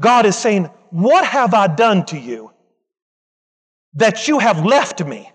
God 0.00 0.24
is 0.24 0.34
saying, 0.34 0.70
What 0.88 1.26
have 1.26 1.52
I 1.52 1.66
done 1.66 2.06
to 2.06 2.18
you 2.18 2.53
that 3.94 4.28
you 4.28 4.38
have 4.38 4.64
left 4.64 5.04
me? 5.04 5.30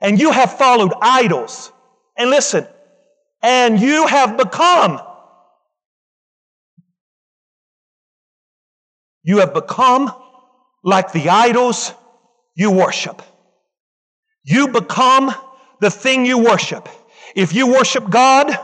and 0.00 0.18
you 0.18 0.32
have 0.32 0.56
followed 0.56 0.92
idols. 1.00 1.72
And 2.16 2.30
listen, 2.30 2.66
and 3.42 3.80
you 3.80 4.06
have 4.06 4.36
become. 4.36 5.00
You 9.22 9.38
have 9.38 9.52
become 9.52 10.12
like 10.82 11.12
the 11.12 11.28
idols 11.28 11.92
you 12.54 12.70
worship. 12.70 13.22
You 14.42 14.68
become 14.68 15.34
the 15.80 15.90
thing 15.90 16.24
you 16.24 16.38
worship. 16.38 16.88
If 17.34 17.54
you 17.54 17.66
worship 17.66 18.08
God, 18.08 18.56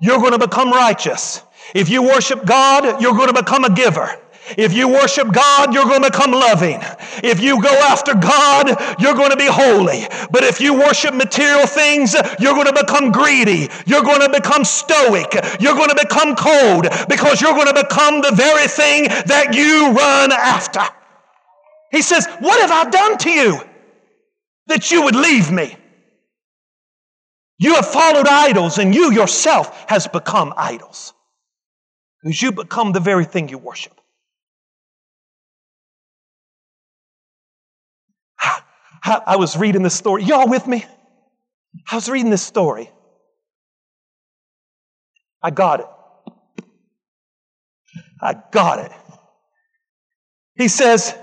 you're 0.00 0.18
going 0.18 0.32
to 0.32 0.38
become 0.38 0.70
righteous. 0.70 1.42
If 1.74 1.90
you 1.90 2.02
worship 2.02 2.46
God, 2.46 3.00
you're 3.02 3.12
going 3.12 3.32
to 3.32 3.42
become 3.42 3.64
a 3.64 3.74
giver. 3.74 4.18
If 4.56 4.72
you 4.72 4.88
worship 4.88 5.32
God, 5.32 5.74
you're 5.74 5.84
going 5.84 6.02
to 6.02 6.10
become 6.10 6.32
loving. 6.32 6.80
If 7.22 7.40
you 7.40 7.62
go 7.62 7.68
after 7.68 8.14
God, 8.14 8.68
you're 9.00 9.14
going 9.14 9.30
to 9.30 9.36
be 9.36 9.46
holy. 9.46 10.06
But 10.30 10.44
if 10.44 10.60
you 10.60 10.74
worship 10.74 11.14
material 11.14 11.66
things, 11.66 12.14
you're 12.38 12.54
going 12.54 12.66
to 12.66 12.72
become 12.72 13.12
greedy. 13.12 13.68
You're 13.86 14.02
going 14.02 14.20
to 14.20 14.30
become 14.30 14.64
stoic. 14.64 15.34
You're 15.60 15.74
going 15.74 15.90
to 15.90 15.98
become 16.00 16.34
cold 16.36 16.86
because 17.08 17.40
you're 17.40 17.54
going 17.54 17.72
to 17.74 17.82
become 17.82 18.20
the 18.20 18.32
very 18.34 18.68
thing 18.68 19.04
that 19.26 19.54
you 19.54 19.90
run 19.92 20.32
after. 20.32 20.82
He 21.90 22.02
says, 22.02 22.26
What 22.40 22.60
have 22.60 22.70
I 22.70 22.90
done 22.90 23.18
to 23.18 23.30
you 23.30 23.60
that 24.66 24.90
you 24.90 25.02
would 25.02 25.16
leave 25.16 25.50
me? 25.50 25.76
You 27.58 27.74
have 27.74 27.88
followed 27.88 28.28
idols, 28.28 28.78
and 28.78 28.94
you 28.94 29.12
yourself 29.12 29.84
has 29.88 30.06
become 30.06 30.54
idols. 30.56 31.12
Because 32.22 32.40
you 32.40 32.52
become 32.52 32.92
the 32.92 33.00
very 33.00 33.24
thing 33.24 33.48
you 33.48 33.58
worship. 33.58 33.97
I 39.26 39.36
was 39.36 39.56
reading 39.56 39.82
this 39.82 39.94
story. 39.94 40.24
Y'all 40.24 40.48
with 40.48 40.66
me? 40.66 40.84
I 41.90 41.94
was 41.94 42.08
reading 42.08 42.30
this 42.30 42.42
story. 42.42 42.90
I 45.42 45.50
got 45.50 45.80
it. 45.80 45.86
I 48.20 48.34
got 48.50 48.80
it. 48.80 48.92
He 50.56 50.68
says, 50.68 51.14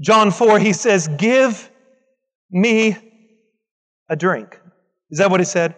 John 0.00 0.30
4, 0.30 0.58
he 0.58 0.72
says, 0.72 1.08
Give 1.08 1.70
me 2.50 2.96
a 4.08 4.16
drink. 4.16 4.60
Is 5.10 5.18
that 5.18 5.30
what 5.30 5.40
he 5.40 5.46
said? 5.46 5.74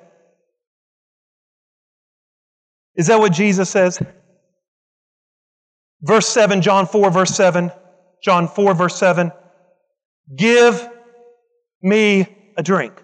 Is 2.97 3.07
that 3.07 3.21
what 3.21 3.33
Jesus 3.33 3.71
says? 3.71 4.03
Verse 6.03 6.27
7, 6.27 6.63
John 6.63 6.87
4, 6.87 7.11
verse 7.11 7.35
7. 7.35 7.71
John 8.23 8.49
4, 8.49 8.75
verse 8.75 8.97
7 8.97 9.31
Give 10.35 10.89
me 11.83 12.27
a 12.57 12.63
drink. 12.63 13.03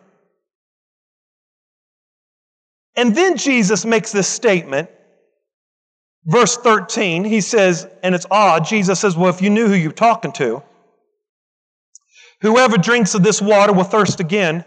And 2.96 3.14
then 3.14 3.36
Jesus 3.36 3.84
makes 3.84 4.12
this 4.12 4.28
statement. 4.28 4.90
Verse 6.24 6.56
13, 6.56 7.24
he 7.24 7.40
says, 7.40 7.88
and 8.02 8.14
it's 8.14 8.26
odd, 8.30 8.64
Jesus 8.64 9.00
says, 9.00 9.16
Well, 9.16 9.30
if 9.30 9.42
you 9.42 9.50
knew 9.50 9.66
who 9.66 9.74
you're 9.74 9.90
talking 9.90 10.30
to, 10.32 10.62
whoever 12.40 12.76
drinks 12.76 13.14
of 13.14 13.24
this 13.24 13.42
water 13.42 13.72
will 13.72 13.84
thirst 13.84 14.20
again. 14.20 14.64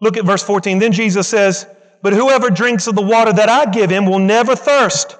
Look 0.00 0.16
at 0.16 0.24
verse 0.24 0.42
14. 0.42 0.78
Then 0.78 0.92
Jesus 0.92 1.26
says, 1.26 1.66
But 2.02 2.12
whoever 2.12 2.48
drinks 2.48 2.86
of 2.86 2.94
the 2.94 3.02
water 3.02 3.32
that 3.32 3.48
I 3.48 3.70
give 3.70 3.90
him 3.90 4.06
will 4.06 4.20
never 4.20 4.54
thirst. 4.54 5.16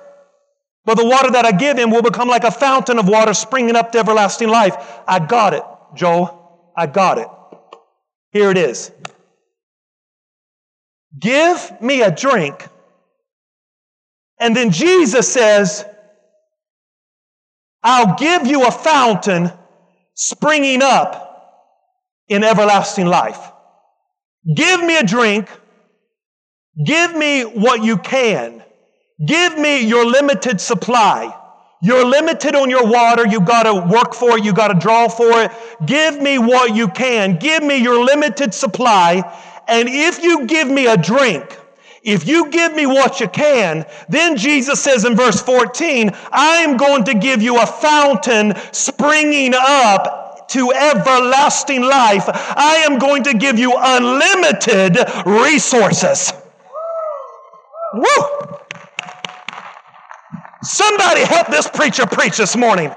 But 0.84 0.96
the 0.96 1.06
water 1.06 1.30
that 1.30 1.46
I 1.46 1.52
give 1.52 1.78
him 1.78 1.90
will 1.90 2.02
become 2.02 2.28
like 2.28 2.44
a 2.44 2.50
fountain 2.50 2.98
of 2.98 3.08
water 3.08 3.34
springing 3.34 3.74
up 3.74 3.92
to 3.92 3.98
everlasting 3.98 4.50
life. 4.50 4.76
I 5.08 5.18
got 5.18 5.54
it, 5.54 5.64
Joel. 5.94 6.43
I 6.76 6.86
got 6.86 7.18
it. 7.18 7.28
Here 8.32 8.50
it 8.50 8.58
is. 8.58 8.90
Give 11.18 11.80
me 11.80 12.02
a 12.02 12.10
drink. 12.10 12.66
And 14.40 14.56
then 14.56 14.70
Jesus 14.70 15.32
says, 15.32 15.84
I'll 17.82 18.16
give 18.16 18.46
you 18.46 18.66
a 18.66 18.70
fountain 18.70 19.52
springing 20.14 20.82
up 20.82 21.24
in 22.28 22.42
everlasting 22.42 23.06
life. 23.06 23.52
Give 24.54 24.82
me 24.82 24.96
a 24.98 25.04
drink. 25.04 25.48
Give 26.84 27.14
me 27.14 27.42
what 27.42 27.84
you 27.84 27.98
can. 27.98 28.62
Give 29.24 29.56
me 29.56 29.86
your 29.86 30.04
limited 30.04 30.60
supply. 30.60 31.38
You're 31.84 32.06
limited 32.06 32.54
on 32.54 32.70
your 32.70 32.86
water. 32.86 33.26
You've 33.26 33.44
got 33.44 33.64
to 33.64 33.74
work 33.74 34.14
for 34.14 34.38
it. 34.38 34.44
You've 34.44 34.54
got 34.54 34.68
to 34.68 34.74
draw 34.74 35.06
for 35.06 35.42
it. 35.42 35.52
Give 35.84 36.18
me 36.18 36.38
what 36.38 36.74
you 36.74 36.88
can. 36.88 37.36
Give 37.36 37.62
me 37.62 37.76
your 37.76 38.02
limited 38.02 38.54
supply. 38.54 39.22
And 39.68 39.86
if 39.90 40.22
you 40.22 40.46
give 40.46 40.66
me 40.66 40.86
a 40.86 40.96
drink, 40.96 41.58
if 42.02 42.26
you 42.26 42.48
give 42.48 42.74
me 42.74 42.86
what 42.86 43.20
you 43.20 43.28
can, 43.28 43.84
then 44.08 44.38
Jesus 44.38 44.82
says 44.82 45.04
in 45.04 45.14
verse 45.14 45.42
14, 45.42 46.10
I 46.32 46.56
am 46.62 46.78
going 46.78 47.04
to 47.04 47.14
give 47.14 47.42
you 47.42 47.60
a 47.60 47.66
fountain 47.66 48.54
springing 48.72 49.52
up 49.54 50.48
to 50.48 50.72
everlasting 50.72 51.82
life. 51.82 52.24
I 52.28 52.86
am 52.88 52.98
going 52.98 53.24
to 53.24 53.34
give 53.34 53.58
you 53.58 53.74
unlimited 53.76 54.96
resources. 55.26 56.32
Woo! 57.92 58.53
Somebody 60.64 61.20
help 61.20 61.48
this 61.48 61.68
preacher 61.68 62.06
preach 62.06 62.38
this 62.38 62.56
morning. 62.56 62.90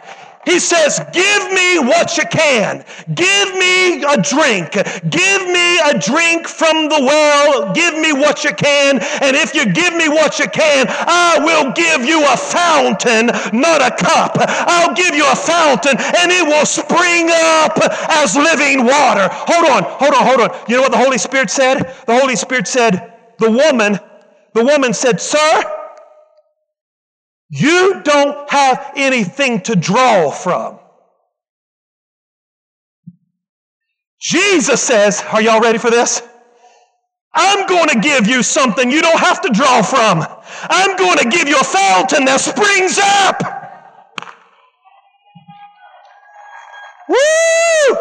He 0.48 0.60
says, 0.60 1.02
Give 1.12 1.52
me 1.52 1.80
what 1.80 2.18
you 2.18 2.24
can. 2.32 2.86
Give 3.14 3.54
me 3.56 4.02
a 4.04 4.16
drink. 4.16 4.72
Give 5.10 5.42
me 5.52 5.80
a 5.80 6.00
drink 6.00 6.48
from 6.48 6.88
the 6.88 7.00
well. 7.02 7.74
Give 7.74 7.96
me 7.96 8.14
what 8.14 8.46
you 8.46 8.54
can. 8.54 9.00
And 9.22 9.36
if 9.36 9.54
you 9.54 9.66
give 9.66 9.94
me 9.94 10.08
what 10.08 10.40
you 10.40 10.48
can, 10.48 10.86
I 10.88 11.40
will 11.44 11.74
give 11.74 12.06
you 12.06 12.24
a 12.26 12.38
fountain, 12.38 13.28
not 13.52 13.82
a 13.82 13.94
cup. 13.94 14.38
I'll 14.40 14.96
give 14.96 15.14
you 15.14 15.30
a 15.30 15.36
fountain 15.36 15.98
and 16.00 16.32
it 16.32 16.48
will 16.48 16.66
spring 16.66 17.28
up 17.30 17.78
as 18.10 18.38
living 18.38 18.86
water. 18.86 19.28
Hold 19.30 19.70
on, 19.70 19.84
hold 19.84 20.14
on, 20.14 20.26
hold 20.26 20.40
on. 20.40 20.58
You 20.70 20.78
know 20.78 20.84
what 20.84 20.92
the 20.92 20.98
Holy 20.98 21.18
Spirit 21.18 21.50
said? 21.50 21.94
The 22.06 22.18
Holy 22.18 22.38
Spirit 22.38 22.70
said, 22.70 23.14
The 23.38 23.52
woman, 23.52 24.00
the 24.54 24.64
woman 24.64 24.94
said, 24.94 25.20
Sir, 25.20 25.77
you 27.50 28.02
don't 28.04 28.50
have 28.50 28.94
anything 28.96 29.62
to 29.62 29.76
draw 29.76 30.32
from. 30.32 30.80
Jesus 34.20 34.82
says, 34.82 35.24
Are 35.32 35.42
y'all 35.42 35.62
ready 35.62 35.78
for 35.78 35.90
this? 35.90 36.22
I'm 37.34 37.68
going 37.68 37.90
to 37.90 38.00
give 38.00 38.28
you 38.28 38.42
something 38.42 38.90
you 38.90 39.02
don't 39.02 39.20
have 39.20 39.42
to 39.42 39.50
draw 39.50 39.82
from. 39.84 40.26
I'm 40.70 40.98
going 40.98 41.20
to 41.20 41.30
give 41.30 41.48
you 41.48 41.60
a 41.60 41.64
fountain 41.64 42.26
that 42.26 42.42
springs 42.42 42.98
up. 43.00 43.44
Woo! 47.08 47.98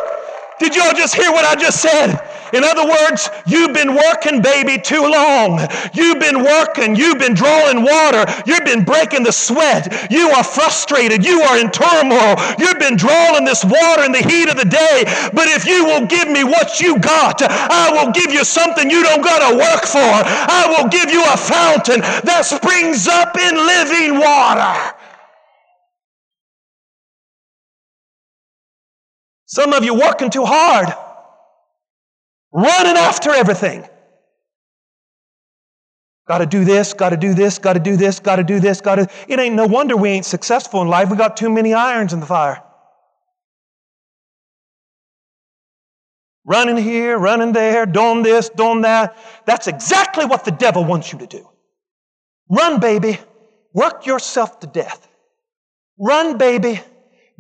Did 0.59 0.75
y'all 0.75 0.95
just 0.95 1.15
hear 1.15 1.31
what 1.31 1.45
I 1.45 1.55
just 1.55 1.83
said? 1.83 2.19
In 2.53 2.63
other 2.63 2.87
words, 2.87 3.29
you've 3.47 3.73
been 3.73 3.95
working, 3.95 4.41
baby, 4.41 4.81
too 4.81 5.03
long. 5.03 5.61
You've 5.93 6.21
been 6.21 6.43
working. 6.43 6.95
You've 6.95 7.19
been 7.19 7.35
drawing 7.35 7.83
water. 7.83 8.25
You've 8.47 8.65
been 8.65 8.85
breaking 8.85 9.25
the 9.25 9.33
sweat. 9.33 10.11
You 10.11 10.31
are 10.31 10.45
frustrated. 10.45 11.25
You 11.25 11.43
are 11.43 11.59
in 11.59 11.71
turmoil. 11.71 12.37
You've 12.59 12.79
been 12.79 12.97
drawing 12.97 13.45
this 13.45 13.65
water 13.65 14.05
in 14.05 14.13
the 14.13 14.23
heat 14.23 14.49
of 14.49 14.57
the 14.57 14.65
day. 14.65 15.05
But 15.33 15.49
if 15.49 15.67
you 15.67 15.85
will 15.85 16.07
give 16.07 16.29
me 16.29 16.45
what 16.45 16.81
you 16.81 16.99
got, 16.99 17.43
I 17.43 17.91
will 17.93 18.13
give 18.13 18.33
you 18.33 18.45
something 18.45 18.91
you 18.91 19.03
don't 19.03 19.23
got 19.23 19.51
to 19.51 19.57
work 19.57 19.85
for. 19.85 19.99
I 19.99 20.77
will 20.77 20.89
give 20.89 21.11
you 21.11 21.25
a 21.25 21.37
fountain 21.37 22.01
that 22.01 22.43
springs 22.45 23.09
up 23.09 23.37
in 23.37 23.57
living 23.57 24.19
water. 24.21 24.95
Some 29.47 29.73
of 29.73 29.85
you 29.85 29.95
working 29.95 30.31
too 30.31 30.45
hard 30.45 30.93
running 32.57 32.97
after 32.97 33.31
everything. 33.31 33.87
Got 36.27 36.39
to 36.39 36.47
do 36.47 36.65
this, 36.65 36.93
got 36.93 37.11
to 37.11 37.17
do 37.17 37.35
this, 37.35 37.59
got 37.59 37.75
to 37.75 37.81
do 37.81 37.97
this, 37.97 38.19
got 38.19 38.37
to 38.37 38.45
do 38.45 38.59
this, 38.59 38.81
got 38.81 38.97
to. 38.97 39.09
It 39.29 39.39
ain't 39.39 39.55
no 39.55 39.67
wonder 39.67 39.97
we 39.97 40.09
ain't 40.09 40.25
successful 40.25 40.83
in 40.83 40.89
life. 40.89 41.09
We 41.11 41.17
got 41.17 41.37
too 41.37 41.51
many 41.51 41.73
irons 41.73 42.13
in 42.13 42.21
the 42.21 42.27
fire. 42.27 42.63
Running 46.45 46.77
here, 46.77 47.19
running 47.19 47.53
there, 47.53 47.87
doing 47.87 48.23
this, 48.23 48.49
doing 48.49 48.81
that. 48.83 49.17
That's 49.47 49.67
exactly 49.67 50.25
what 50.25 50.45
the 50.45 50.51
devil 50.51 50.85
wants 50.85 51.13
you 51.13 51.19
to 51.21 51.27
do. 51.27 51.49
Run, 52.49 52.81
baby. 52.81 53.19
Work 53.73 54.07
yourself 54.07 54.61
to 54.61 54.67
death. 54.67 55.07
Run, 55.99 56.39
baby. 56.39 56.81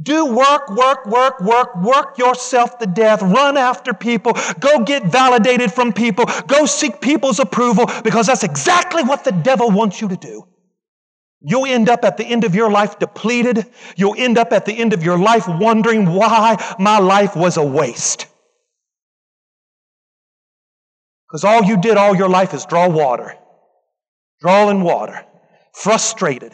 Do 0.00 0.26
work, 0.26 0.68
work, 0.70 1.06
work, 1.06 1.40
work, 1.40 1.76
work 1.76 2.18
yourself 2.18 2.78
to 2.78 2.86
death. 2.86 3.22
Run 3.22 3.56
after 3.56 3.94
people. 3.94 4.34
Go 4.60 4.84
get 4.84 5.04
validated 5.04 5.72
from 5.72 5.92
people. 5.92 6.26
Go 6.46 6.66
seek 6.66 7.00
people's 7.00 7.40
approval 7.40 7.86
because 8.04 8.26
that's 8.26 8.44
exactly 8.44 9.02
what 9.02 9.24
the 9.24 9.32
devil 9.32 9.70
wants 9.70 10.00
you 10.00 10.08
to 10.08 10.16
do. 10.16 10.46
You'll 11.40 11.66
end 11.66 11.88
up 11.88 12.04
at 12.04 12.16
the 12.16 12.24
end 12.24 12.44
of 12.44 12.54
your 12.54 12.70
life 12.70 12.98
depleted. 12.98 13.66
You'll 13.96 14.16
end 14.18 14.36
up 14.36 14.52
at 14.52 14.66
the 14.66 14.72
end 14.72 14.92
of 14.92 15.02
your 15.02 15.18
life 15.18 15.48
wondering 15.48 16.06
why 16.06 16.62
my 16.78 16.98
life 16.98 17.34
was 17.34 17.56
a 17.56 17.62
waste. 17.64 18.26
Because 21.26 21.44
all 21.44 21.64
you 21.64 21.76
did 21.76 21.96
all 21.96 22.14
your 22.14 22.28
life 22.28 22.54
is 22.54 22.66
draw 22.66 22.88
water, 22.88 23.34
drawing 24.40 24.82
water, 24.82 25.24
frustrated, 25.72 26.52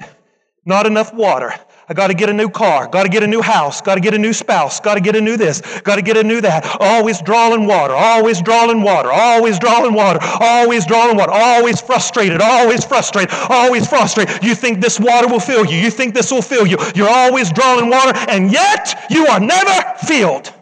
not 0.65 0.87
enough 0.87 1.13
water, 1.13 1.55
I 1.89 1.95
got 1.95 2.09
to 2.09 2.15
get 2.15 2.29
a 2.29 2.33
new 2.33 2.49
car, 2.49 2.87
got 2.87 3.03
to 3.03 3.09
get 3.09 3.23
a 3.23 3.27
new 3.27 3.43
house, 3.43 3.81
got 3.81 3.97
to 3.97 4.01
get 4.01 4.15
a 4.15 4.19
new 4.19 4.33
spouse, 4.33 4.79
got 4.79 4.95
to 4.95 5.01
get 5.01 5.17
a 5.17 5.21
new 5.21 5.37
this, 5.37 5.61
got 5.81 5.97
to 5.97 6.03
get 6.03 6.17
a 6.17 6.23
new 6.23 6.41
that. 6.41 6.65
Always 6.81 7.21
drawing 7.21 7.67
water, 7.67 7.95
always 7.95 8.41
drawing 8.41 8.83
water, 8.83 9.11
always 9.11 9.59
drawing 9.59 9.93
water, 9.95 10.21
always 10.23 10.87
drawing 10.87 11.17
water, 11.17 11.33
always 11.33 11.81
frustrated, 11.81 12.41
always 12.41 12.85
frustrated, 12.85 13.35
always 13.49 13.87
frustrated. 13.87 14.43
You 14.45 14.55
think 14.55 14.81
this 14.81 15.01
water 15.01 15.27
will 15.27 15.41
fill 15.41 15.67
you, 15.67 15.77
you 15.77 15.91
think 15.91 16.15
this 16.15 16.31
will 16.31 16.43
fill 16.43 16.67
you. 16.67 16.79
You're 16.95 17.11
always 17.11 17.53
drawing 17.53 17.91
water, 17.91 18.17
and 18.29 18.53
yet 18.53 19.07
you 19.11 19.27
are 19.27 19.41
never 19.41 19.99
filled. 20.07 20.53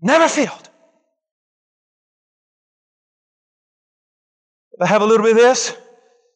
Never 0.00 0.28
filled. 0.28 0.67
If 4.78 4.82
I 4.82 4.86
have 4.86 5.02
a 5.02 5.04
little 5.04 5.24
bit 5.24 5.32
of 5.32 5.38
this, 5.38 5.76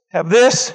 have 0.08 0.28
this, 0.28 0.74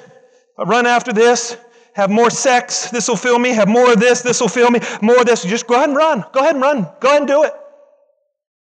I 0.58 0.64
run 0.64 0.86
after 0.86 1.12
this, 1.12 1.58
have 1.96 2.10
more 2.10 2.30
sex, 2.30 2.90
this 2.92 3.10
will 3.10 3.18
fill 3.18 3.38
me, 3.38 3.50
have 3.50 3.68
more 3.68 3.92
of 3.92 4.00
this, 4.00 4.22
this 4.22 4.40
will 4.40 4.48
fill 4.48 4.72
me, 4.72 4.80
more 5.02 5.20
of 5.20 5.26
this, 5.26 5.44
just 5.44 5.68
go 5.68 5.76
ahead 5.76 5.90
and 5.90 5.98
run. 5.98 6.24
Go 6.32 6.40
ahead 6.40 6.56
and 6.56 6.62
run. 6.62 6.88
Go 7.02 7.10
ahead 7.10 7.24
and 7.24 7.28
do 7.28 7.44
it. 7.44 7.52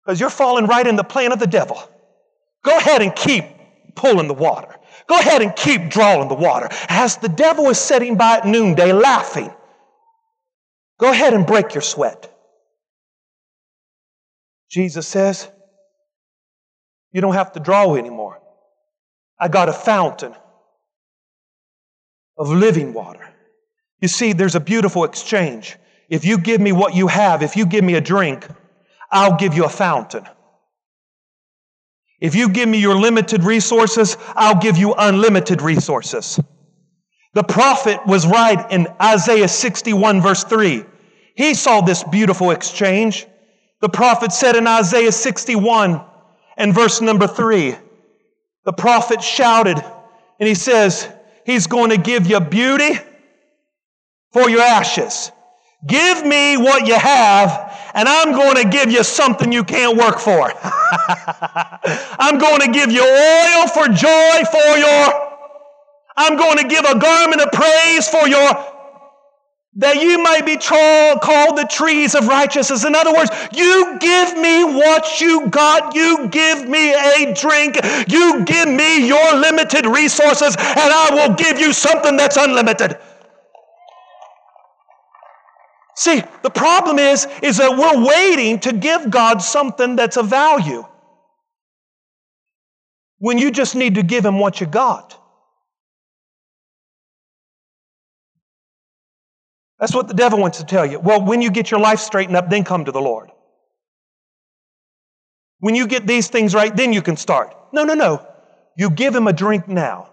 Because 0.04 0.18
you're 0.18 0.30
falling 0.30 0.66
right 0.66 0.84
in 0.84 0.96
the 0.96 1.04
plan 1.04 1.30
of 1.30 1.38
the 1.38 1.46
devil. 1.46 1.80
Go 2.64 2.76
ahead 2.76 3.00
and 3.00 3.14
keep 3.14 3.44
pulling 3.94 4.26
the 4.26 4.34
water. 4.34 4.74
Go 5.06 5.16
ahead 5.16 5.42
and 5.42 5.54
keep 5.54 5.90
drawing 5.90 6.28
the 6.28 6.34
water. 6.34 6.68
As 6.88 7.18
the 7.18 7.28
devil 7.28 7.70
is 7.70 7.78
sitting 7.78 8.16
by 8.16 8.38
at 8.38 8.46
noonday 8.46 8.92
laughing, 8.92 9.54
go 10.98 11.12
ahead 11.12 11.34
and 11.34 11.46
break 11.46 11.72
your 11.72 11.82
sweat. 11.82 12.34
Jesus 14.68 15.06
says, 15.06 15.48
you 17.12 17.20
don't 17.20 17.34
have 17.34 17.52
to 17.52 17.60
draw 17.60 17.94
anymore. 17.94 18.40
I 19.40 19.48
got 19.48 19.68
a 19.68 19.72
fountain 19.72 20.34
of 22.36 22.48
living 22.50 22.92
water. 22.92 23.28
You 24.00 24.08
see, 24.08 24.32
there's 24.32 24.54
a 24.54 24.60
beautiful 24.60 25.04
exchange. 25.04 25.76
If 26.08 26.24
you 26.24 26.38
give 26.38 26.60
me 26.60 26.72
what 26.72 26.94
you 26.94 27.08
have, 27.08 27.42
if 27.42 27.56
you 27.56 27.66
give 27.66 27.84
me 27.84 27.94
a 27.94 28.00
drink, 28.00 28.46
I'll 29.10 29.36
give 29.36 29.54
you 29.54 29.64
a 29.64 29.68
fountain. 29.68 30.24
If 32.20 32.34
you 32.34 32.48
give 32.48 32.68
me 32.68 32.78
your 32.78 32.96
limited 32.96 33.44
resources, 33.44 34.16
I'll 34.34 34.60
give 34.60 34.76
you 34.76 34.94
unlimited 34.94 35.62
resources. 35.62 36.40
The 37.34 37.44
prophet 37.44 38.04
was 38.06 38.26
right 38.26 38.70
in 38.72 38.88
Isaiah 39.00 39.48
61 39.48 40.20
verse 40.20 40.44
3. 40.44 40.84
He 41.36 41.54
saw 41.54 41.80
this 41.80 42.02
beautiful 42.02 42.50
exchange. 42.50 43.26
The 43.80 43.88
prophet 43.88 44.32
said 44.32 44.56
in 44.56 44.66
Isaiah 44.66 45.12
61 45.12 46.00
and 46.56 46.74
verse 46.74 47.00
number 47.00 47.28
3, 47.28 47.76
the 48.64 48.72
prophet 48.72 49.22
shouted 49.22 49.78
and 50.38 50.48
he 50.48 50.54
says, 50.54 51.08
He's 51.44 51.66
going 51.66 51.90
to 51.90 51.96
give 51.96 52.26
you 52.26 52.40
beauty 52.40 52.98
for 54.32 54.50
your 54.50 54.60
ashes. 54.60 55.32
Give 55.86 56.26
me 56.26 56.56
what 56.56 56.86
you 56.86 56.98
have, 56.98 57.90
and 57.94 58.08
I'm 58.08 58.32
going 58.32 58.56
to 58.56 58.68
give 58.68 58.90
you 58.90 59.04
something 59.04 59.52
you 59.52 59.64
can't 59.64 59.96
work 59.96 60.18
for. 60.18 60.52
I'm 62.18 62.38
going 62.38 62.60
to 62.60 62.70
give 62.70 62.90
you 62.90 63.02
oil 63.02 63.68
for 63.68 63.86
joy 63.86 64.42
for 64.50 64.76
your. 64.76 65.28
I'm 66.16 66.36
going 66.36 66.58
to 66.58 66.66
give 66.66 66.84
a 66.84 66.98
garment 66.98 67.40
of 67.40 67.52
praise 67.52 68.08
for 68.08 68.28
your 68.28 68.77
that 69.78 70.00
you 70.02 70.18
might 70.18 70.44
be 70.44 70.56
called 70.56 71.56
the 71.56 71.66
trees 71.70 72.14
of 72.16 72.26
righteousness. 72.26 72.84
In 72.84 72.94
other 72.94 73.12
words, 73.14 73.30
you 73.52 73.96
give 74.00 74.36
me 74.36 74.64
what 74.64 75.20
you 75.20 75.48
got. 75.48 75.94
You 75.94 76.28
give 76.28 76.68
me 76.68 76.92
a 76.92 77.32
drink. 77.32 77.78
You 78.08 78.44
give 78.44 78.68
me 78.68 79.06
your 79.06 79.34
limited 79.36 79.86
resources, 79.86 80.56
and 80.58 80.92
I 80.92 81.10
will 81.12 81.34
give 81.36 81.60
you 81.60 81.72
something 81.72 82.16
that's 82.16 82.36
unlimited. 82.36 82.98
See, 85.94 86.22
the 86.42 86.50
problem 86.50 86.98
is, 86.98 87.26
is 87.42 87.56
that 87.58 87.76
we're 87.76 88.04
waiting 88.04 88.58
to 88.60 88.72
give 88.72 89.10
God 89.10 89.42
something 89.42 89.96
that's 89.96 90.16
of 90.16 90.26
value 90.26 90.84
when 93.18 93.38
you 93.38 93.50
just 93.50 93.76
need 93.76 93.94
to 93.96 94.02
give 94.02 94.24
Him 94.24 94.40
what 94.40 94.60
you 94.60 94.66
got. 94.66 95.20
That's 99.78 99.94
what 99.94 100.08
the 100.08 100.14
devil 100.14 100.40
wants 100.40 100.58
to 100.58 100.64
tell 100.64 100.84
you. 100.84 100.98
Well, 100.98 101.24
when 101.24 101.40
you 101.40 101.50
get 101.50 101.70
your 101.70 101.80
life 101.80 102.00
straightened 102.00 102.36
up, 102.36 102.50
then 102.50 102.64
come 102.64 102.84
to 102.84 102.92
the 102.92 103.00
Lord. 103.00 103.30
When 105.60 105.74
you 105.74 105.86
get 105.86 106.06
these 106.06 106.28
things 106.28 106.54
right, 106.54 106.74
then 106.74 106.92
you 106.92 107.02
can 107.02 107.16
start. 107.16 107.56
No, 107.72 107.84
no, 107.84 107.94
no. 107.94 108.26
You 108.76 108.90
give 108.90 109.14
him 109.14 109.26
a 109.26 109.32
drink 109.32 109.68
now. 109.68 110.10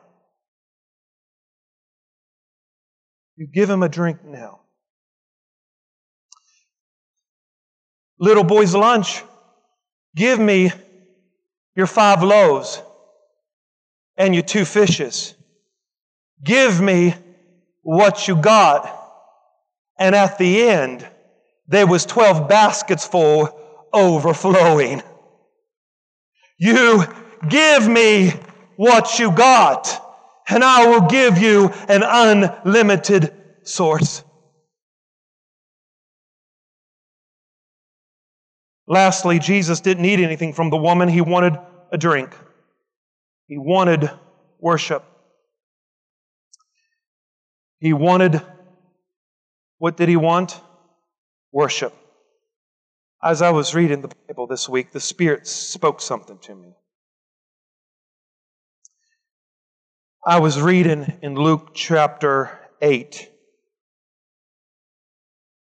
You 3.38 3.48
give 3.48 3.70
him 3.70 3.84
a 3.84 3.90
drink 3.90 4.24
now. 4.24 4.62
Little 8.20 8.44
boy's 8.44 8.74
lunch. 8.74 9.24
Give 10.16 10.40
me 10.40 10.72
your 11.76 11.88
five 11.88 12.24
loaves 12.24 12.82
and 14.16 14.34
your 14.34 14.44
two 14.44 14.64
fishes. 14.64 15.36
Give 16.44 16.80
me 16.80 17.16
what 17.82 18.28
you 18.28 18.36
got 18.36 18.95
and 19.98 20.16
at 20.16 20.38
the 20.38 20.64
end, 20.64 21.08
there 21.68 21.88
was 21.88 22.06
12 22.06 22.48
baskets 22.48 23.08
full 23.08 23.50
overflowing. 23.94 25.02
You 26.58 27.04
give 27.48 27.88
me 27.88 28.34
what 28.76 29.20
you 29.20 29.32
got, 29.32 30.02
and 30.50 30.64
I 30.64 30.88
will 30.88 31.08
give 31.08 31.38
you 31.38 31.70
an 31.88 32.04
unlimited 32.04 33.34
source. 33.64 34.24
Lastly, 38.88 39.40
Jesus 39.40 39.82
didn't 39.82 40.04
need 40.04 40.20
anything 40.20 40.54
from 40.54 40.70
the 40.70 40.78
woman. 40.78 41.10
He 41.10 41.22
wanted 41.22 41.58
a 41.92 41.98
drink. 41.98 42.36
He 43.48 43.58
wanted 43.58 44.10
worship. 44.60 45.04
He 47.80 47.94
wanted 47.94 48.42
what 49.78 49.98
did 49.98 50.10
he 50.10 50.16
want? 50.16 50.60
Worship. 51.52 51.94
As 53.24 53.42
I 53.42 53.50
was 53.50 53.74
reading 53.74 54.02
the 54.02 54.12
Bible 54.28 54.48
this 54.48 54.70
week, 54.70 54.92
the 54.92 55.00
Spirit 55.00 55.48
spoke 55.48 56.02
something 56.02 56.38
to 56.40 56.56
me. 56.56 56.74
I 60.26 60.40
was 60.40 60.60
reading 60.60 61.20
in 61.22 61.36
Luke 61.36 61.72
chapter 61.74 62.60
8. 62.82 63.30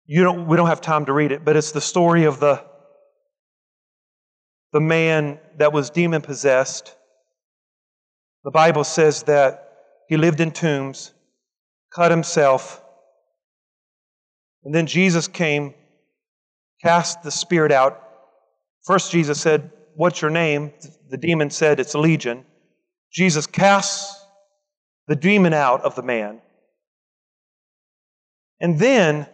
You 0.06 0.22
don't, 0.22 0.46
we 0.46 0.56
don't 0.56 0.68
have 0.68 0.80
time 0.80 1.06
to 1.06 1.12
read 1.12 1.32
it, 1.32 1.44
but 1.44 1.56
it's 1.56 1.72
the 1.72 1.80
story 1.80 2.24
of 2.24 2.40
the, 2.40 2.64
the 4.72 4.80
man 4.80 5.40
that 5.58 5.72
was 5.72 5.90
demon 5.90 6.22
possessed. 6.22 6.94
The 8.44 8.50
Bible 8.50 8.84
says 8.84 9.24
that 9.24 9.72
he 10.08 10.16
lived 10.16 10.40
in 10.40 10.52
tombs, 10.52 11.12
cut 11.92 12.10
himself, 12.10 12.82
and 14.66 14.74
then 14.74 14.88
Jesus 14.88 15.28
came, 15.28 15.74
cast 16.82 17.22
the 17.22 17.30
spirit 17.30 17.70
out. 17.70 18.02
First, 18.84 19.12
Jesus 19.12 19.40
said, 19.40 19.70
What's 19.94 20.20
your 20.20 20.32
name? 20.32 20.72
The 21.08 21.16
demon 21.16 21.50
said, 21.50 21.78
It's 21.78 21.94
a 21.94 22.00
legion. 22.00 22.44
Jesus 23.12 23.46
casts 23.46 24.26
the 25.06 25.14
demon 25.14 25.54
out 25.54 25.82
of 25.82 25.94
the 25.94 26.02
man. 26.02 26.40
And 28.58 28.76
then 28.76 29.28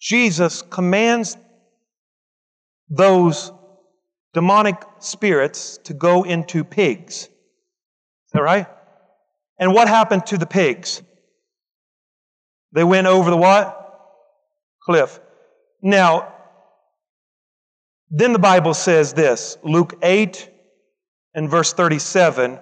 Jesus 0.00 0.62
commands 0.62 1.36
those 2.88 3.52
demonic 4.32 4.76
spirits 4.98 5.76
to 5.84 5.92
go 5.92 6.22
into 6.22 6.64
pigs. 6.64 7.24
Is 7.24 7.30
that 8.32 8.42
right? 8.42 8.66
And 9.58 9.74
what 9.74 9.88
happened 9.88 10.24
to 10.26 10.38
the 10.38 10.46
pigs? 10.46 11.02
They 12.72 12.84
went 12.84 13.06
over 13.06 13.30
the 13.30 13.36
what? 13.36 13.74
Cliff. 14.82 15.20
Now, 15.82 16.34
then 18.10 18.32
the 18.32 18.38
Bible 18.38 18.74
says 18.74 19.12
this 19.12 19.58
Luke 19.62 19.98
8 20.02 20.50
and 21.34 21.48
verse 21.50 21.72
37. 21.72 22.58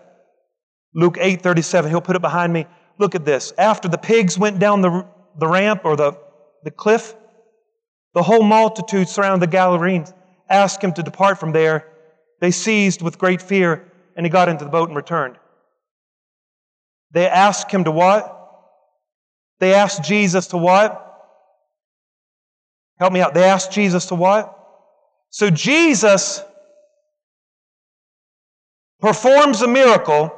Luke 0.94 1.18
8 1.20 1.42
37, 1.42 1.90
he'll 1.90 2.00
put 2.00 2.16
it 2.16 2.22
behind 2.22 2.52
me. 2.52 2.66
Look 2.98 3.14
at 3.14 3.24
this. 3.24 3.52
After 3.58 3.88
the 3.88 3.98
pigs 3.98 4.38
went 4.38 4.58
down 4.58 4.80
the, 4.80 5.06
the 5.38 5.46
ramp 5.46 5.82
or 5.84 5.96
the, 5.96 6.18
the 6.64 6.70
cliff, 6.70 7.14
the 8.14 8.22
whole 8.22 8.42
multitude 8.42 9.08
surrounding 9.08 9.40
the 9.40 9.46
Galileans 9.46 10.14
asked 10.48 10.82
him 10.82 10.92
to 10.94 11.02
depart 11.02 11.38
from 11.38 11.52
there. 11.52 11.86
They 12.40 12.50
seized 12.50 13.02
with 13.02 13.18
great 13.18 13.42
fear, 13.42 13.90
and 14.16 14.24
he 14.24 14.30
got 14.30 14.48
into 14.48 14.64
the 14.64 14.70
boat 14.70 14.88
and 14.88 14.96
returned. 14.96 15.36
They 17.12 17.28
asked 17.28 17.70
him 17.70 17.84
to 17.84 17.90
what? 17.90 18.35
They 19.58 19.74
asked 19.74 20.04
Jesus 20.04 20.48
to 20.48 20.56
what? 20.56 21.02
Help 22.98 23.12
me 23.12 23.20
out. 23.20 23.34
They 23.34 23.44
asked 23.44 23.72
Jesus 23.72 24.06
to 24.06 24.14
what? 24.14 24.52
So 25.30 25.50
Jesus 25.50 26.42
performs 29.00 29.62
a 29.62 29.68
miracle. 29.68 30.32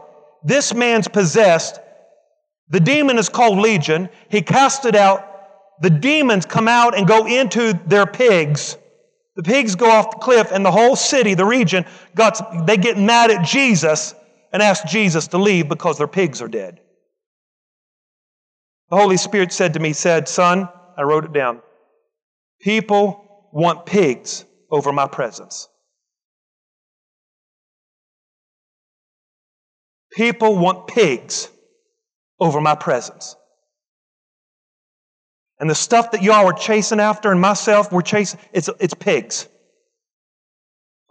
This 0.45 0.75
man's 0.75 1.09
possessed. 1.09 1.81
The 2.69 2.81
demon 2.81 3.19
is 3.19 3.29
called 3.29 3.59
Legion. 3.59 4.09
He 4.29 4.43
cast 4.43 4.85
it 4.85 4.95
out. 4.95 5.25
The 5.81 5.91
demons 5.91 6.47
come 6.47 6.69
out 6.69 6.97
and 6.97 7.07
go 7.07 7.27
into 7.27 7.73
their 7.87 8.07
pigs. 8.07 8.77
The 9.37 9.45
pigs 9.45 9.77
go 9.77 9.89
off 9.89 10.11
the 10.11 10.17
cliff, 10.17 10.51
and 10.51 10.67
the 10.67 10.73
whole 10.73 10.97
city, 10.97 11.35
the 11.35 11.45
region, 11.45 11.85
got, 12.17 12.67
they 12.67 12.77
get 12.77 12.99
mad 12.99 13.31
at 13.31 13.47
Jesus 13.47 14.13
and 14.53 14.61
ask 14.61 14.85
Jesus 14.87 15.29
to 15.29 15.39
leave 15.39 15.69
because 15.69 15.97
their 15.97 16.09
pigs 16.09 16.43
are 16.43 16.49
dead. 16.49 16.81
The 18.91 18.97
Holy 18.97 19.17
Spirit 19.17 19.53
said 19.53 19.75
to 19.75 19.81
me, 19.81 19.93
said, 19.93 20.29
Son, 20.29 20.69
I 20.97 21.03
wrote 21.03 21.25
it 21.25 21.33
down. 21.33 21.61
People 22.61 23.49
want 23.53 23.87
pigs 23.87 24.45
over 24.71 24.93
my 24.93 25.07
presence. 25.07 25.69
People 30.13 30.57
want 30.57 30.89
pigs 30.89 31.49
over 32.41 32.61
my 32.61 32.75
presence. 32.75 33.37
And 35.61 35.69
the 35.69 35.75
stuff 35.75 36.13
that 36.13 36.23
y'all 36.23 36.47
are 36.47 36.53
chasing 36.53 37.01
after 37.01 37.31
and 37.31 37.41
myself, 37.41 37.93
we're 37.93 38.03
chasing, 38.03 38.41
it's, 38.53 38.71
it's 38.81 38.95
pigs. 38.95 39.49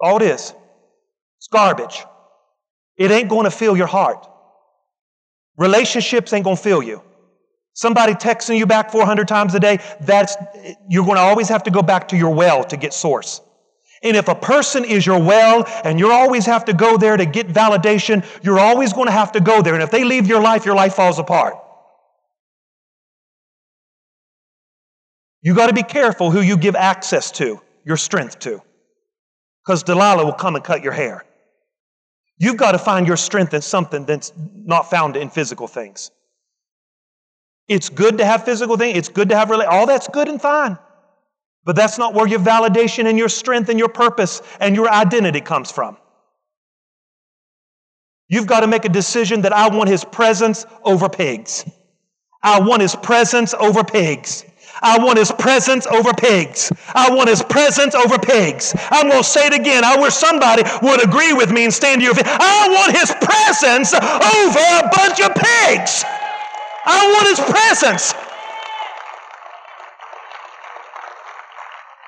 All 0.02 0.18
it 0.18 0.24
is. 0.24 0.54
It's 1.38 1.48
garbage. 1.48 2.06
It 2.98 3.12
ain't 3.12 3.30
going 3.30 3.44
to 3.44 3.52
fill 3.52 3.78
your 3.78 3.88
heart. 3.88 4.26
Relationships 5.58 6.34
ain't 6.34 6.44
going 6.44 6.56
to 6.56 6.62
fill 6.62 6.82
you. 6.82 7.02
Somebody 7.78 8.14
texting 8.14 8.58
you 8.58 8.66
back 8.66 8.90
400 8.90 9.28
times 9.28 9.54
a 9.54 9.60
day, 9.60 9.78
that's, 10.02 10.36
you're 10.90 11.06
going 11.06 11.18
to 11.18 11.22
always 11.22 11.48
have 11.50 11.62
to 11.62 11.70
go 11.70 11.84
back 11.84 12.08
to 12.08 12.18
your 12.18 12.34
well 12.34 12.64
to 12.64 12.76
get 12.76 12.92
source. 12.92 13.40
And 14.02 14.18
if 14.18 14.30
a 14.30 14.34
person 14.34 14.84
is 14.84 15.06
your 15.06 15.22
well 15.22 15.64
and 15.84 16.00
you 16.00 16.12
always 16.12 16.48
have 16.48 16.66
to 16.66 16.74
go 16.74 16.98
there 16.98 17.16
to 17.16 17.24
get 17.28 17.50
validation, 17.50 18.26
you're 18.42 18.60
always 18.60 18.94
going 18.94 19.06
to 19.06 19.12
have 19.12 19.32
to 19.34 19.40
go 19.40 19.62
there. 19.62 19.76
And 19.76 19.84
if 19.84 19.92
they 19.92 20.04
leave 20.04 20.26
your 20.26 20.42
life, 20.42 20.66
your 20.66 20.74
life 20.74 20.96
falls 20.96 21.20
apart. 21.20 21.54
You 25.44 25.54
got 25.54 25.68
to 25.68 25.74
be 25.74 25.84
careful 25.84 26.32
who 26.32 26.42
you 26.42 26.58
give 26.58 26.76
access 26.76 27.30
to, 27.34 27.62
your 27.86 27.98
strength 27.98 28.40
to. 28.40 28.60
Because 29.64 29.84
Delilah 29.84 30.26
will 30.26 30.34
come 30.34 30.56
and 30.56 30.64
cut 30.64 30.82
your 30.82 30.94
hair. 30.94 31.26
You've 32.40 32.58
got 32.58 32.72
to 32.72 32.80
find 32.80 33.06
your 33.06 33.18
strength 33.18 33.54
in 33.54 33.62
something 33.62 34.06
that's 34.06 34.34
not 34.36 34.90
found 34.90 35.16
in 35.16 35.30
physical 35.30 35.68
things. 35.68 36.10
It's 37.68 37.90
good 37.90 38.20
to 38.20 38.26
have 38.26 38.46
physical 38.46 38.78
things. 38.78 38.98
It's 38.98 39.10
good 39.10 39.30
to 39.30 39.36
have 39.36 39.52
all 39.52 39.86
that's 39.86 40.08
good 40.08 40.28
and 40.28 40.42
fine. 40.42 40.78
But 41.66 41.76
that's 41.76 41.98
not 41.98 42.14
where 42.14 42.28
your 42.28 42.40
validation 42.40 43.08
and 43.10 43.18
your 43.18 43.28
strength 43.28 43.68
and 43.70 43.78
your 43.78 43.90
purpose 43.90 44.42
and 44.60 44.76
your 44.76 44.90
identity 44.90 45.42
comes 45.42 45.70
from. 45.70 45.98
You've 48.30 48.48
got 48.48 48.62
to 48.62 48.68
make 48.68 48.86
a 48.86 48.90
decision 48.90 49.42
that 49.42 49.54
I 49.54 49.68
want 49.70 49.90
his 49.90 50.06
presence 50.06 50.66
over 50.84 51.10
pigs. 51.10 51.70
I 52.42 52.60
want 52.62 52.82
his 52.82 52.96
presence 52.96 53.54
over 53.54 53.84
pigs. 53.84 54.46
I 54.82 55.00
want 55.00 55.18
his 55.18 55.32
presence 55.32 55.88
over 55.88 56.14
pigs. 56.14 56.72
I 56.94 57.14
want 57.14 57.30
his 57.30 57.42
presence 57.42 57.96
over 57.96 58.18
pigs. 58.20 58.74
I'm 58.92 59.10
going 59.10 59.24
to 59.24 59.28
say 59.28 59.48
it 59.48 59.54
again. 59.54 59.84
I 59.84 59.98
wish 59.98 60.14
somebody 60.14 60.64
would 60.84 61.04
agree 61.04 61.34
with 61.34 61.52
me 61.52 61.66
and 61.66 61.74
stand 61.74 62.02
to 62.02 62.06
your 62.06 62.14
feet. 62.14 62.28
I 62.28 62.70
want 62.70 62.96
his 62.96 63.12
presence 63.12 63.94
over 63.94 64.60
a 64.60 64.90
bunch 64.96 65.20
of 65.20 65.36
pigs. 65.36 66.06
I 66.90 67.12
want 67.12 67.28
his 67.28 67.40
presence. 67.40 68.14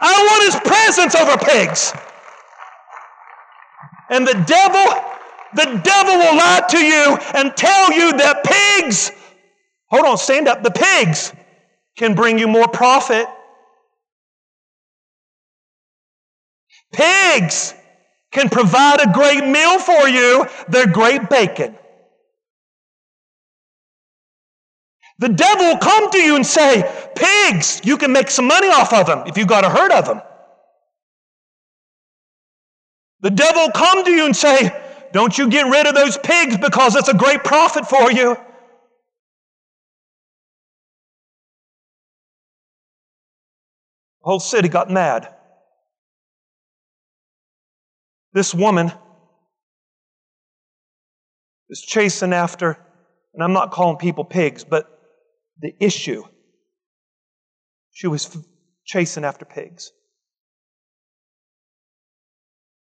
I 0.02 0.24
want 0.24 0.44
his 0.46 0.56
presence 0.62 1.16
over 1.16 1.38
pigs. 1.38 1.94
And 4.10 4.26
the 4.26 4.42
devil, 4.48 5.04
the 5.54 5.82
devil 5.84 6.16
will 6.18 6.36
lie 6.38 6.64
to 6.70 6.80
you 6.80 7.18
and 7.36 7.56
tell 7.58 7.92
you 7.92 8.14
that 8.14 8.44
pigs, 8.46 9.12
hold 9.90 10.06
on, 10.06 10.18
stand 10.18 10.48
up, 10.48 10.64
the 10.64 10.72
pigs 10.72 11.34
can 11.98 12.16
bring 12.16 12.40
you 12.40 12.48
more 12.48 12.68
profit. 12.70 13.28
Pigs 16.94 17.74
can 18.32 18.48
provide 18.48 19.02
a 19.02 19.12
great 19.12 19.46
meal 19.46 19.78
for 19.80 20.08
you, 20.08 20.46
they're 20.70 20.88
great 20.88 21.30
bacon. 21.30 21.76
The 25.20 25.30
devil 25.30 25.66
will 25.66 25.78
come 25.78 26.10
to 26.12 26.18
you 26.18 26.38
and 26.38 26.46
say, 26.46 26.90
Pigs, 27.14 27.82
you 27.84 27.98
can 27.98 28.14
make 28.14 28.32
some 28.32 28.48
money 28.48 28.70
off 28.70 28.94
of 28.94 29.06
them 29.06 29.24
if 29.28 29.38
you 29.38 29.46
got 29.46 29.66
a 29.66 29.70
herd 29.70 29.92
of 29.92 30.06
them. 30.06 30.22
The 33.20 33.30
devil 33.30 33.64
will 33.64 33.72
come 33.72 34.06
to 34.06 34.12
you 34.12 34.26
and 34.26 34.36
say, 34.36 34.72
Don't 35.12 35.38
you 35.38 35.50
get 35.50 35.64
rid 35.64 35.88
of 35.88 35.94
those 35.94 36.18
pigs 36.18 36.58
because 36.58 36.96
it's 36.96 37.10
a 37.10 37.14
great 37.14 37.44
profit 37.44 37.86
for 37.86 38.10
you. 38.10 38.36
The 44.22 44.24
whole 44.24 44.40
city 44.40 44.70
got 44.70 44.90
mad. 44.90 45.34
This 48.32 48.54
woman 48.54 48.94
is 51.70 51.82
chasing 51.82 52.32
after, 52.32 52.80
and 53.34 53.44
I'm 53.44 53.54
not 53.54 53.72
calling 53.72 53.98
people 53.98 54.24
pigs, 54.24 54.64
but 54.64 54.99
the 55.62 55.76
issue. 55.80 56.24
She 57.92 58.08
was 58.08 58.38
chasing 58.86 59.26
after 59.26 59.46
pigs. 59.46 59.92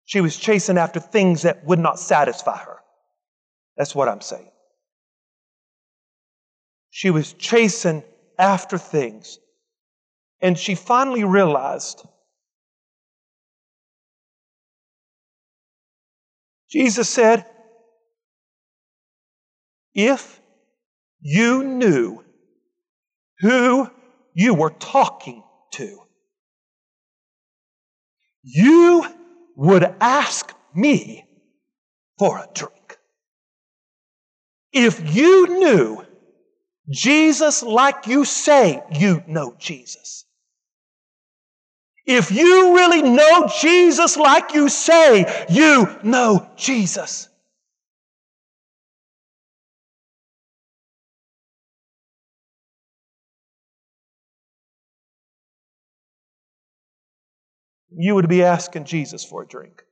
She 0.05 0.21
was 0.21 0.37
chasing 0.37 0.79
after 0.79 1.01
things 1.01 1.43
that 1.43 1.65
would 1.65 1.79
not 1.79 1.99
satisfy 1.99 2.59
her. 2.59 2.79
That's 3.77 3.95
what 3.95 4.09
I'm 4.09 4.21
saying. 4.21 4.51
She 6.91 7.11
was 7.11 7.33
chasing 7.35 8.03
after 8.39 8.79
things. 8.79 9.39
And 10.41 10.59
she 10.59 10.75
finally 10.75 11.25
realized 11.25 12.05
Jesus 16.71 17.09
said, 17.09 17.47
If 19.93 20.41
you 21.21 21.65
knew 21.65 22.25
who 23.41 23.91
you 24.35 24.55
were 24.55 24.71
talking 24.71 25.43
to, 25.73 25.99
you 28.43 29.07
would 29.57 29.85
ask 30.01 30.55
me 30.75 31.25
for 32.19 32.39
a 32.39 32.49
drink. 32.55 32.99
If 34.73 35.15
you 35.15 35.59
knew 35.59 36.05
Jesus 36.89 37.63
like 37.63 38.07
you 38.07 38.25
say 38.25 38.83
you 38.93 39.23
know 39.27 39.55
Jesus, 39.59 40.25
if 42.07 42.31
you 42.31 42.75
really 42.75 43.03
know 43.03 43.49
Jesus 43.61 44.17
like 44.17 44.55
you 44.55 44.69
say 44.69 45.45
you 45.49 45.89
know 46.03 46.49
Jesus, 46.57 47.30
you 58.03 58.15
would 58.15 58.29
be 58.29 58.43
asking 58.43 58.85
Jesus 58.85 59.25
for 59.25 59.43
a 59.43 59.47
drink. 59.47 59.83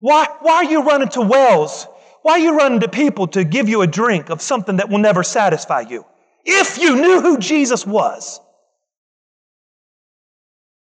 Why, 0.00 0.26
why 0.40 0.56
are 0.56 0.64
you 0.64 0.82
running 0.82 1.08
to 1.10 1.22
wells? 1.22 1.86
Why 2.22 2.32
are 2.32 2.38
you 2.38 2.56
running 2.56 2.80
to 2.80 2.88
people 2.88 3.28
to 3.28 3.44
give 3.44 3.68
you 3.68 3.82
a 3.82 3.86
drink 3.86 4.30
of 4.30 4.42
something 4.42 4.76
that 4.76 4.88
will 4.88 4.98
never 4.98 5.22
satisfy 5.22 5.80
you? 5.80 6.04
If 6.44 6.78
you 6.78 6.96
knew 6.96 7.20
who 7.20 7.38
Jesus 7.38 7.86
was, 7.86 8.40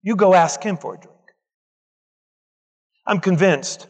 you 0.02 0.16
go 0.16 0.34
ask 0.34 0.62
him 0.62 0.76
for 0.76 0.94
a 0.94 0.98
drink. 0.98 1.16
I'm 3.06 3.20
convinced 3.20 3.88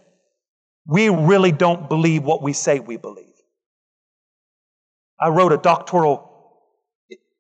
we 0.87 1.09
really 1.09 1.53
don't 1.53 1.89
believe 1.89 2.25
what 2.25 2.43
we 2.43 2.53
say 2.53 2.81
we 2.81 2.97
believe. 2.97 3.27
I 5.21 5.29
wrote 5.29 5.53
a 5.53 5.59
doctoral 5.59 6.30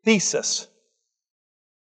thesis 0.05 0.69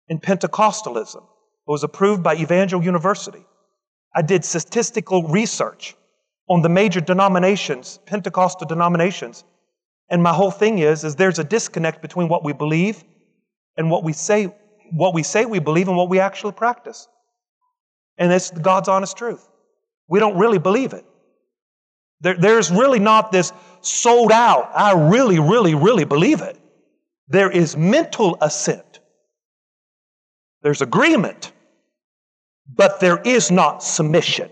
in 0.09 0.19
Pentecostalism. 0.19 1.23
It 1.23 1.71
was 1.71 1.85
approved 1.85 2.23
by 2.23 2.37
Evangel 2.37 2.83
University. 2.83 3.45
I 4.15 4.23
did 4.23 4.45
statistical 4.45 5.25
research 5.29 5.97
on 6.49 6.63
the 6.63 6.69
major 6.69 7.01
denominations, 7.01 7.99
Pentecostal 8.07 8.67
denominations, 8.67 9.45
and 10.09 10.23
my 10.23 10.33
whole 10.33 10.51
thing 10.51 10.79
is, 10.79 11.05
is 11.05 11.17
there's 11.17 11.39
a 11.39 11.45
disconnect 11.45 12.01
between 12.01 12.29
what 12.29 12.45
we 12.45 12.53
believe 12.53 13.03
and 13.77 13.91
what 13.91 14.05
we 14.05 14.13
say, 14.13 14.55
what 14.93 15.15
we 15.15 15.23
say 15.23 15.45
we 15.45 15.59
believe 15.59 15.89
and 15.89 15.97
what 15.97 16.09
we 16.09 16.21
actually 16.21 16.53
practice. 16.53 17.09
And 18.17 18.33
it's 18.33 18.51
God's 18.51 18.89
honest 18.89 19.17
truth. 19.17 19.47
We 20.09 20.21
don't 20.21 20.39
really 20.39 20.59
believe 20.59 20.93
it. 20.93 21.05
There, 22.21 22.37
there's 22.39 22.71
really 22.71 23.01
not 23.01 23.33
this 23.33 23.53
sold 23.81 24.33
out, 24.33 24.71
I 24.75 25.11
really, 25.11 25.39
really, 25.39 25.75
really 25.75 26.05
believe 26.05 26.41
it. 26.41 26.56
There 27.29 27.51
is 27.51 27.77
mental 27.77 28.39
assent. 28.41 29.01
There's 30.63 30.83
agreement, 30.83 31.53
but 32.73 33.01
there 33.01 33.19
is 33.19 33.51
not 33.51 33.83
submission. 33.83 34.51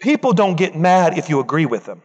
People 0.00 0.32
don't 0.32 0.56
get 0.56 0.76
mad 0.76 1.18
if 1.18 1.28
you 1.28 1.40
agree 1.40 1.66
with 1.66 1.84
them. 1.84 2.02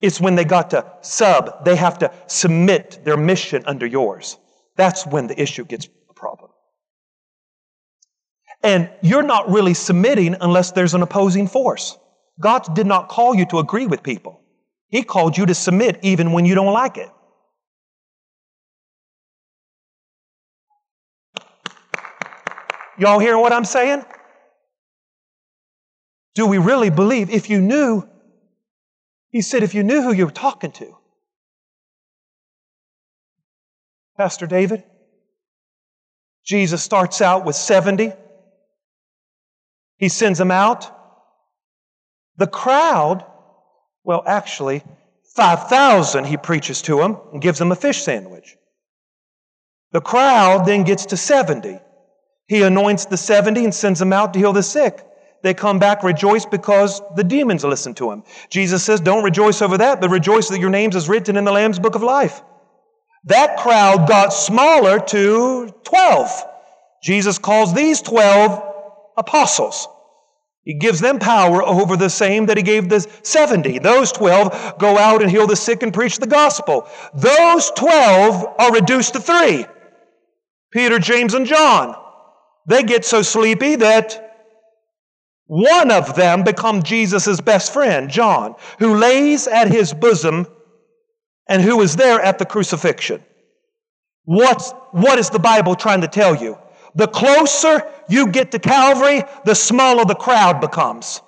It's 0.00 0.20
when 0.20 0.34
they 0.34 0.44
got 0.44 0.70
to 0.70 0.84
sub, 1.00 1.64
they 1.64 1.76
have 1.76 1.98
to 1.98 2.12
submit 2.26 3.00
their 3.04 3.16
mission 3.16 3.64
under 3.66 3.86
yours. 3.86 4.36
That's 4.76 5.06
when 5.06 5.26
the 5.26 5.40
issue 5.40 5.64
gets 5.64 5.88
a 6.08 6.14
problem. 6.14 6.50
And 8.62 8.90
you're 9.02 9.22
not 9.22 9.50
really 9.50 9.74
submitting 9.74 10.36
unless 10.40 10.72
there's 10.72 10.94
an 10.94 11.02
opposing 11.02 11.48
force. 11.48 11.96
God 12.40 12.74
did 12.74 12.86
not 12.86 13.08
call 13.08 13.34
you 13.34 13.46
to 13.46 13.58
agree 13.58 13.86
with 13.86 14.02
people. 14.02 14.40
He 14.88 15.02
called 15.02 15.36
you 15.36 15.46
to 15.46 15.54
submit 15.54 15.98
even 16.02 16.32
when 16.32 16.44
you 16.44 16.54
don't 16.54 16.72
like 16.72 16.96
it. 16.96 17.10
Y'all 22.98 23.18
hearing 23.18 23.40
what 23.40 23.52
I'm 23.52 23.64
saying? 23.64 24.04
Do 26.34 26.46
we 26.46 26.58
really 26.58 26.90
believe? 26.90 27.30
If 27.30 27.50
you 27.50 27.60
knew, 27.60 28.08
he 29.30 29.40
said, 29.40 29.62
if 29.62 29.74
you 29.74 29.82
knew 29.82 30.02
who 30.02 30.12
you 30.12 30.26
were 30.26 30.32
talking 30.32 30.72
to. 30.72 30.96
Pastor 34.16 34.46
David, 34.46 34.84
Jesus 36.44 36.82
starts 36.82 37.20
out 37.20 37.44
with 37.44 37.54
70. 37.54 38.12
He 39.96 40.08
sends 40.08 40.38
them 40.38 40.50
out. 40.50 40.97
The 42.38 42.46
crowd, 42.46 43.26
well, 44.04 44.22
actually, 44.26 44.82
5,000 45.34 46.24
he 46.24 46.36
preaches 46.36 46.80
to 46.82 46.96
them 46.96 47.18
and 47.32 47.42
gives 47.42 47.58
them 47.58 47.72
a 47.72 47.76
fish 47.76 48.02
sandwich. 48.02 48.56
The 49.92 50.00
crowd 50.00 50.64
then 50.64 50.84
gets 50.84 51.06
to 51.06 51.16
70. 51.16 51.78
He 52.46 52.62
anoints 52.62 53.06
the 53.06 53.16
70 53.16 53.64
and 53.64 53.74
sends 53.74 53.98
them 53.98 54.12
out 54.12 54.32
to 54.32 54.38
heal 54.38 54.52
the 54.52 54.62
sick. 54.62 55.04
They 55.42 55.54
come 55.54 55.78
back, 55.78 56.02
rejoice 56.02 56.46
because 56.46 57.00
the 57.14 57.24
demons 57.24 57.64
listen 57.64 57.94
to 57.94 58.10
him. 58.10 58.24
Jesus 58.50 58.82
says, 58.84 59.00
Don't 59.00 59.24
rejoice 59.24 59.62
over 59.62 59.78
that, 59.78 60.00
but 60.00 60.10
rejoice 60.10 60.48
that 60.48 60.60
your 60.60 60.70
names 60.70 60.96
is 60.96 61.08
written 61.08 61.36
in 61.36 61.44
the 61.44 61.52
Lamb's 61.52 61.78
book 61.78 61.94
of 61.94 62.02
life. 62.02 62.42
That 63.24 63.58
crowd 63.58 64.08
got 64.08 64.32
smaller 64.32 64.98
to 64.98 65.72
12. 65.84 66.44
Jesus 67.02 67.38
calls 67.38 67.74
these 67.74 68.00
12 68.02 68.62
apostles. 69.16 69.88
He 70.68 70.74
gives 70.74 71.00
them 71.00 71.18
power 71.18 71.62
over 71.62 71.96
the 71.96 72.10
same 72.10 72.44
that 72.44 72.58
he 72.58 72.62
gave 72.62 72.90
the 72.90 73.00
70. 73.22 73.78
Those 73.78 74.12
12 74.12 74.74
go 74.76 74.98
out 74.98 75.22
and 75.22 75.30
heal 75.30 75.46
the 75.46 75.56
sick 75.56 75.82
and 75.82 75.94
preach 75.94 76.18
the 76.18 76.26
gospel. 76.26 76.86
Those 77.14 77.70
12 77.70 78.54
are 78.58 78.72
reduced 78.72 79.14
to 79.14 79.20
three 79.20 79.64
Peter, 80.70 80.98
James, 80.98 81.32
and 81.32 81.46
John. 81.46 81.96
They 82.66 82.82
get 82.82 83.06
so 83.06 83.22
sleepy 83.22 83.76
that 83.76 84.44
one 85.46 85.90
of 85.90 86.14
them 86.14 86.44
becomes 86.44 86.84
Jesus' 86.84 87.40
best 87.40 87.72
friend, 87.72 88.10
John, 88.10 88.54
who 88.78 88.94
lays 88.94 89.46
at 89.46 89.68
his 89.68 89.94
bosom 89.94 90.46
and 91.48 91.62
who 91.62 91.80
is 91.80 91.96
there 91.96 92.20
at 92.20 92.38
the 92.38 92.44
crucifixion. 92.44 93.24
What's, 94.26 94.72
what 94.90 95.18
is 95.18 95.30
the 95.30 95.38
Bible 95.38 95.76
trying 95.76 96.02
to 96.02 96.08
tell 96.08 96.36
you? 96.36 96.58
The 96.94 97.06
closer 97.06 97.82
you 98.08 98.28
get 98.28 98.50
to 98.52 98.58
Calvary, 98.58 99.22
the 99.44 99.54
smaller 99.54 100.04
the 100.04 100.14
crowd 100.14 100.60
becomes. 100.60 101.20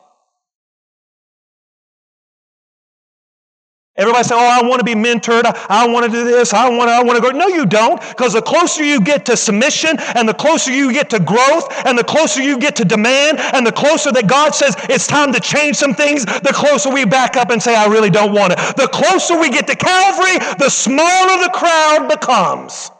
Everybody 4.01 4.25
say, 4.25 4.35
"Oh, 4.35 4.39
I 4.39 4.67
want 4.67 4.79
to 4.79 4.85
be 4.85 4.95
mentored. 4.95 5.45
I, 5.69 5.87
want 5.87 6.07
to 6.07 6.11
do 6.11 6.25
this. 6.25 6.55
I 6.55 6.71
want 6.71 6.89
to. 6.89 6.93
I 6.95 7.03
want 7.03 7.17
to 7.17 7.23
go." 7.23 7.37
No, 7.37 7.49
you 7.49 7.67
don't, 7.67 8.01
because 8.01 8.33
the 8.33 8.41
closer 8.41 8.83
you 8.83 8.99
get 8.99 9.27
to 9.27 9.37
submission, 9.37 9.99
and 10.15 10.27
the 10.27 10.33
closer 10.33 10.71
you 10.71 10.91
get 10.91 11.11
to 11.11 11.21
growth, 11.21 11.71
and 11.85 11.99
the 11.99 12.05
closer 12.05 12.41
you 12.41 12.57
get 12.57 12.77
to 12.77 12.85
demand, 12.87 13.41
and 13.53 13.67
the 13.67 13.73
closer 13.73 14.11
that 14.13 14.27
God 14.27 14.55
says 14.55 14.75
it's 14.89 15.07
time 15.07 15.35
to 15.35 15.41
change 15.41 15.77
some 15.77 15.93
things, 15.93 16.25
the 16.25 16.53
closer 16.55 16.89
we 16.89 17.05
back 17.05 17.37
up 17.37 17.51
and 17.51 17.63
say, 17.63 17.77
"I 17.77 17.87
really 17.87 18.09
don't 18.09 18.33
want 18.33 18.55
it." 18.55 18.59
The 18.77 18.89
closer 18.89 19.39
we 19.39 19.51
get 19.51 19.67
to 19.67 19.77
Calvary, 19.77 20.39
the 20.59 20.71
smaller 20.71 21.43
the 21.43 21.51
crowd 21.51 22.09
becomes. 22.09 22.91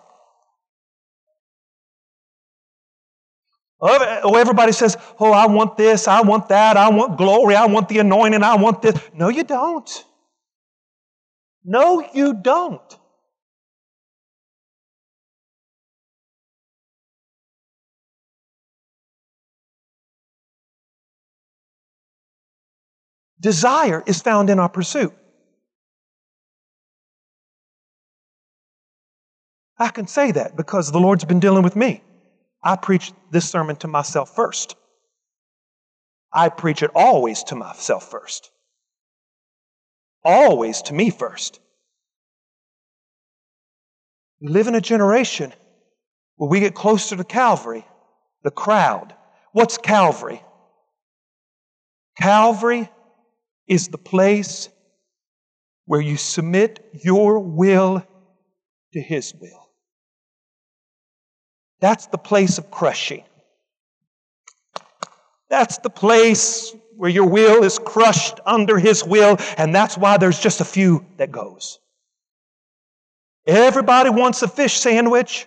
Oh, 3.81 4.37
everybody 4.37 4.73
says, 4.73 4.97
Oh, 5.19 5.33
I 5.33 5.47
want 5.47 5.77
this, 5.77 6.09
I 6.09 6.21
want 6.23 6.49
that, 6.49 6.77
I 6.77 6.91
want 6.91 7.19
glory, 7.19 7.55
I 7.55 7.67
want 7.67 7.89
the 7.89 7.99
anointing, 8.01 8.43
I 8.43 8.57
want 8.57 8.83
this. 8.83 8.95
No, 9.15 9.29
you 9.29 9.45
don't. 9.45 10.05
No, 11.65 12.07
you 12.15 12.35
don't. 12.35 12.99
Desire 23.41 24.03
is 24.07 24.23
found 24.23 24.51
in 24.51 24.59
our 24.59 24.69
pursuit. 24.69 25.15
I 29.79 29.89
can 29.89 30.07
say 30.07 30.33
that 30.33 30.57
because 30.57 30.93
the 30.93 31.01
Lord's 31.01 31.25
been 31.25 31.41
dealing 31.41 31.63
with 31.63 31.77
me. 31.77 32.03
I 32.63 32.77
preach 32.77 33.13
this 33.31 33.49
sermon 33.49 33.77
to 33.77 33.89
myself 33.89 34.35
first. 34.35 34.77
I 36.33 36.49
preach 36.49 36.83
it 36.83 36.91
always 36.95 37.43
to 37.45 37.57
myself 37.57 38.11
first. 38.11 38.51
Always 40.25 40.83
to 40.83 40.95
me 40.95 41.11
first. 41.11 41.61
We 44.41 44.49
live 44.49 44.69
in 44.69 44.75
a 44.75 44.81
generation 44.81 45.53
where 46.37 46.49
we 46.49 46.61
get 46.61 46.75
closer 46.75 47.17
to 47.17 47.25
Calvary, 47.25 47.87
the 48.43 48.51
crowd. 48.51 49.15
What's 49.53 49.77
Calvary? 49.77 50.43
Calvary 52.19 52.91
is 53.67 53.89
the 53.89 53.99
place 53.99 54.69
where 55.87 56.01
you 56.01 56.17
submit 56.17 56.85
your 57.05 57.41
will 57.41 58.07
to 58.93 59.01
His 59.01 59.35
will. 59.35 59.60
That's 61.81 62.07
the 62.07 62.19
place 62.19 62.59
of 62.59 62.71
crushing. 62.71 63.25
That's 65.49 65.79
the 65.79 65.91
place 65.91 66.75
where 66.97 67.11
your 67.11 67.27
will 67.27 67.65
is 67.65 67.79
crushed 67.79 68.41
under 68.47 68.79
His 68.79 69.03
will, 69.03 69.39
and 69.57 69.75
that's 69.75 69.97
why 69.97 70.19
there's 70.19 70.39
just 70.39 70.61
a 70.61 70.65
few 70.65 71.05
that 71.17 71.33
goes. 71.33 71.79
Everybody 73.47 74.11
wants 74.11 74.43
a 74.43 74.49
fish 74.49 74.75
sandwich. 74.75 75.47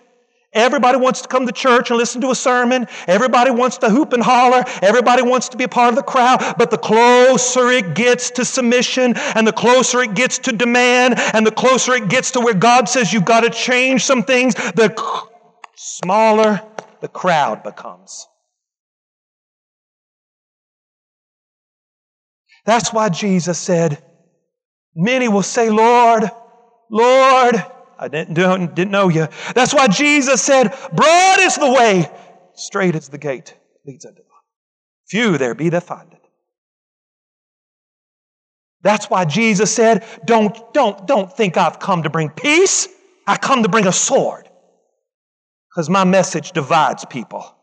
Everybody 0.52 0.98
wants 0.98 1.22
to 1.22 1.28
come 1.28 1.46
to 1.46 1.52
church 1.52 1.90
and 1.90 1.98
listen 1.98 2.20
to 2.20 2.30
a 2.30 2.34
sermon. 2.34 2.86
Everybody 3.08 3.50
wants 3.50 3.78
to 3.78 3.90
hoop 3.90 4.12
and 4.12 4.22
holler. 4.22 4.62
Everybody 4.82 5.22
wants 5.22 5.48
to 5.48 5.56
be 5.56 5.64
a 5.64 5.68
part 5.68 5.88
of 5.90 5.96
the 5.96 6.02
crowd. 6.02 6.54
But 6.56 6.70
the 6.70 6.78
closer 6.78 7.70
it 7.70 7.94
gets 7.94 8.30
to 8.32 8.44
submission 8.44 9.14
and 9.34 9.46
the 9.46 9.52
closer 9.52 10.02
it 10.02 10.14
gets 10.14 10.38
to 10.40 10.52
demand 10.52 11.14
and 11.18 11.44
the 11.44 11.50
closer 11.50 11.94
it 11.94 12.08
gets 12.08 12.30
to 12.32 12.40
where 12.40 12.54
God 12.54 12.88
says 12.88 13.12
you've 13.12 13.24
got 13.24 13.40
to 13.40 13.50
change 13.50 14.04
some 14.04 14.22
things, 14.22 14.54
the 14.54 14.94
smaller 15.84 16.62
the 17.00 17.08
crowd 17.08 17.62
becomes. 17.62 18.26
That's 22.64 22.92
why 22.92 23.10
Jesus 23.10 23.58
said, 23.58 24.02
Many 24.96 25.28
will 25.28 25.42
say, 25.42 25.70
Lord, 25.70 26.30
Lord, 26.88 27.56
I 27.98 28.08
didn't, 28.08 28.34
didn't 28.34 28.90
know 28.90 29.08
you. 29.08 29.26
That's 29.54 29.74
why 29.74 29.88
Jesus 29.88 30.40
said, 30.40 30.74
Broad 30.92 31.40
is 31.40 31.56
the 31.56 31.70
way, 31.70 32.08
straight 32.54 32.94
is 32.94 33.08
the 33.08 33.18
gate 33.18 33.54
leads 33.84 34.06
unto 34.06 34.20
life. 34.20 34.28
Few 35.08 35.36
there 35.36 35.54
be 35.54 35.68
that 35.70 35.82
find 35.82 36.10
it. 36.12 36.22
That's 38.82 39.10
why 39.10 39.24
Jesus 39.24 39.74
said, 39.74 40.06
Don't, 40.24 40.56
don't, 40.72 41.06
don't 41.06 41.30
think 41.30 41.56
I've 41.56 41.78
come 41.78 42.04
to 42.04 42.10
bring 42.10 42.30
peace. 42.30 42.88
I 43.26 43.36
come 43.36 43.64
to 43.64 43.68
bring 43.68 43.86
a 43.86 43.92
sword 43.92 44.43
because 45.74 45.90
my 45.90 46.04
message 46.04 46.52
divides 46.52 47.04
people. 47.04 47.56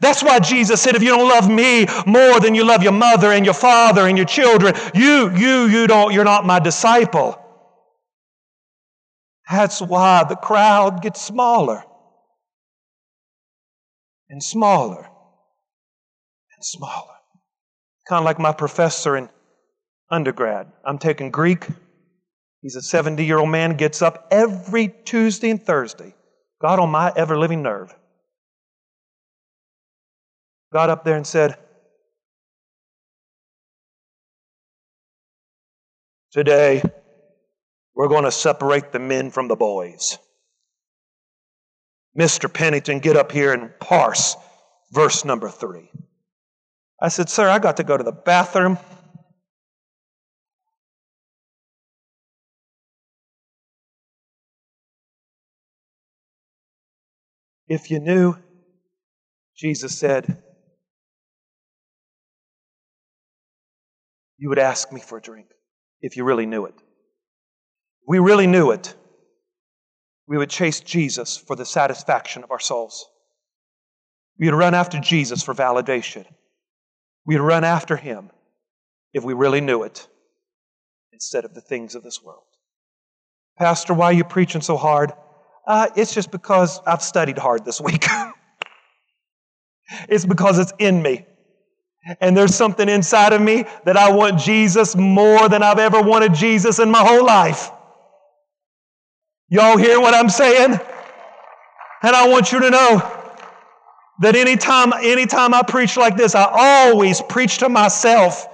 That's 0.00 0.24
why 0.24 0.40
Jesus 0.40 0.82
said, 0.82 0.96
if 0.96 1.02
you 1.02 1.10
don't 1.10 1.28
love 1.28 1.48
me 1.48 1.86
more 2.04 2.40
than 2.40 2.56
you 2.56 2.64
love 2.64 2.82
your 2.82 2.92
mother 2.92 3.30
and 3.30 3.44
your 3.44 3.54
father 3.54 4.08
and 4.08 4.16
your 4.16 4.26
children, 4.26 4.74
you, 4.92 5.30
you, 5.36 5.66
you 5.66 5.86
don't, 5.86 6.12
you're 6.12 6.24
not 6.24 6.44
my 6.44 6.58
disciple. 6.58 7.40
That's 9.48 9.80
why 9.80 10.24
the 10.24 10.34
crowd 10.34 11.00
gets 11.02 11.22
smaller 11.22 11.84
and 14.28 14.42
smaller 14.42 15.04
and 15.04 16.64
smaller. 16.64 17.14
Kind 18.08 18.18
of 18.18 18.24
like 18.24 18.40
my 18.40 18.52
professor 18.52 19.16
in 19.16 19.28
undergrad. 20.10 20.72
I'm 20.84 20.98
taking 20.98 21.30
Greek. 21.30 21.68
He's 22.62 22.74
a 22.74 22.82
70 22.82 23.24
year 23.24 23.38
old 23.38 23.50
man, 23.50 23.76
gets 23.76 24.02
up 24.02 24.26
every 24.32 24.92
Tuesday 25.04 25.50
and 25.50 25.62
Thursday 25.62 26.16
God 26.60 26.78
on 26.78 26.90
my 26.90 27.12
ever 27.16 27.38
living 27.38 27.62
nerve, 27.62 27.94
got 30.72 30.90
up 30.90 31.04
there 31.04 31.16
and 31.16 31.26
said, 31.26 31.56
Today, 36.32 36.82
we're 37.94 38.08
going 38.08 38.24
to 38.24 38.30
separate 38.30 38.92
the 38.92 38.98
men 38.98 39.30
from 39.30 39.48
the 39.48 39.56
boys. 39.56 40.18
Mr. 42.18 42.52
Pennington, 42.52 42.98
get 42.98 43.16
up 43.16 43.32
here 43.32 43.52
and 43.52 43.70
parse 43.78 44.36
verse 44.92 45.24
number 45.24 45.48
three. 45.48 45.90
I 47.00 47.08
said, 47.08 47.28
Sir, 47.28 47.48
I 47.48 47.58
got 47.58 47.76
to 47.76 47.84
go 47.84 47.96
to 47.96 48.04
the 48.04 48.12
bathroom. 48.12 48.78
If 57.68 57.90
you 57.90 57.98
knew, 57.98 58.36
Jesus 59.56 59.98
said, 59.98 60.42
you 64.38 64.48
would 64.48 64.58
ask 64.58 64.92
me 64.92 65.00
for 65.00 65.18
a 65.18 65.22
drink 65.22 65.46
if 66.00 66.16
you 66.16 66.24
really 66.24 66.46
knew 66.46 66.66
it. 66.66 66.74
We 68.06 68.18
really 68.18 68.46
knew 68.46 68.70
it. 68.70 68.94
We 70.28 70.38
would 70.38 70.50
chase 70.50 70.80
Jesus 70.80 71.36
for 71.36 71.56
the 71.56 71.64
satisfaction 71.64 72.44
of 72.44 72.50
our 72.50 72.60
souls. 72.60 73.06
We'd 74.38 74.50
run 74.50 74.74
after 74.74 75.00
Jesus 75.00 75.42
for 75.42 75.54
validation. 75.54 76.26
We'd 77.24 77.40
run 77.40 77.64
after 77.64 77.96
him 77.96 78.30
if 79.12 79.24
we 79.24 79.34
really 79.34 79.60
knew 79.60 79.82
it 79.82 80.06
instead 81.12 81.44
of 81.44 81.54
the 81.54 81.60
things 81.60 81.94
of 81.94 82.02
this 82.02 82.22
world. 82.22 82.44
Pastor, 83.58 83.94
why 83.94 84.06
are 84.06 84.12
you 84.12 84.24
preaching 84.24 84.60
so 84.60 84.76
hard? 84.76 85.12
Uh, 85.66 85.88
it's 85.96 86.14
just 86.14 86.30
because 86.30 86.80
I've 86.86 87.02
studied 87.02 87.38
hard 87.38 87.64
this 87.64 87.80
week. 87.80 88.06
it's 90.08 90.24
because 90.24 90.58
it's 90.58 90.72
in 90.78 91.02
me. 91.02 91.26
And 92.20 92.36
there's 92.36 92.54
something 92.54 92.88
inside 92.88 93.32
of 93.32 93.42
me 93.42 93.64
that 93.84 93.96
I 93.96 94.12
want 94.12 94.38
Jesus 94.38 94.94
more 94.94 95.48
than 95.48 95.62
I've 95.64 95.80
ever 95.80 96.00
wanted 96.00 96.34
Jesus 96.34 96.78
in 96.78 96.90
my 96.90 97.04
whole 97.04 97.24
life. 97.24 97.70
Y'all 99.48 99.76
hear 99.76 100.00
what 100.00 100.14
I'm 100.14 100.28
saying? 100.28 100.78
And 102.02 102.16
I 102.16 102.28
want 102.28 102.52
you 102.52 102.60
to 102.60 102.70
know 102.70 103.12
that 104.20 104.36
anytime, 104.36 104.92
anytime 105.02 105.52
I 105.52 105.62
preach 105.62 105.96
like 105.96 106.16
this, 106.16 106.36
I 106.36 106.48
always 106.50 107.20
preach 107.22 107.58
to 107.58 107.68
myself. 107.68 108.46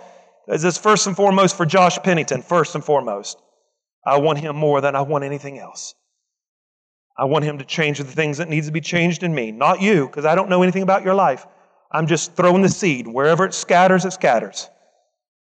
As 0.49 0.65
it's 0.65 0.79
first 0.79 1.07
and 1.07 1.15
foremost 1.15 1.57
for 1.57 1.65
Josh 1.65 1.99
Pennington, 1.99 2.43
first 2.43 2.75
and 2.75 2.85
foremost. 2.85 3.39
I 4.05 4.17
want 4.17 4.39
him 4.39 4.57
more 4.57 4.81
than 4.81 4.97
I 4.97 5.03
want 5.03 5.25
anything 5.25 5.59
else. 5.59 5.95
I 7.17 7.25
want 7.25 7.45
him 7.45 7.59
to 7.59 7.65
change 7.65 7.99
the 7.99 8.05
things 8.05 8.39
that 8.39 8.49
needs 8.49 8.67
to 8.67 8.73
be 8.73 8.81
changed 8.81 9.23
in 9.23 9.35
me, 9.35 9.53
not 9.53 9.83
you, 9.83 10.07
because 10.07 10.25
I 10.25 10.35
don't 10.35 10.49
know 10.49 10.63
anything 10.63 10.83
about 10.83 11.05
your 11.05 11.15
life. 11.15 11.47
I'm 11.91 12.07
just 12.07 12.35
throwing 12.35 12.63
the 12.63 12.69
seed. 12.69 13.07
Wherever 13.07 13.45
it 13.45 13.55
scatters, 13.55 14.05
it 14.05 14.13
scatters. 14.13 14.71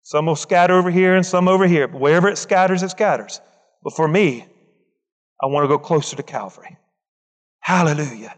Some 0.03 0.25
will 0.25 0.35
scatter 0.35 0.73
over 0.73 0.89
here 0.89 1.15
and 1.15 1.25
some 1.25 1.47
over 1.47 1.67
here, 1.67 1.87
but 1.87 2.01
wherever 2.01 2.27
it 2.27 2.37
scatters, 2.37 2.81
it 2.81 2.89
scatters. 2.89 3.39
But 3.83 3.93
for 3.93 4.07
me, 4.07 4.45
I 5.41 5.45
want 5.47 5.63
to 5.63 5.67
go 5.67 5.77
closer 5.77 6.15
to 6.15 6.23
Calvary. 6.23 6.77
Hallelujah. 7.59 8.35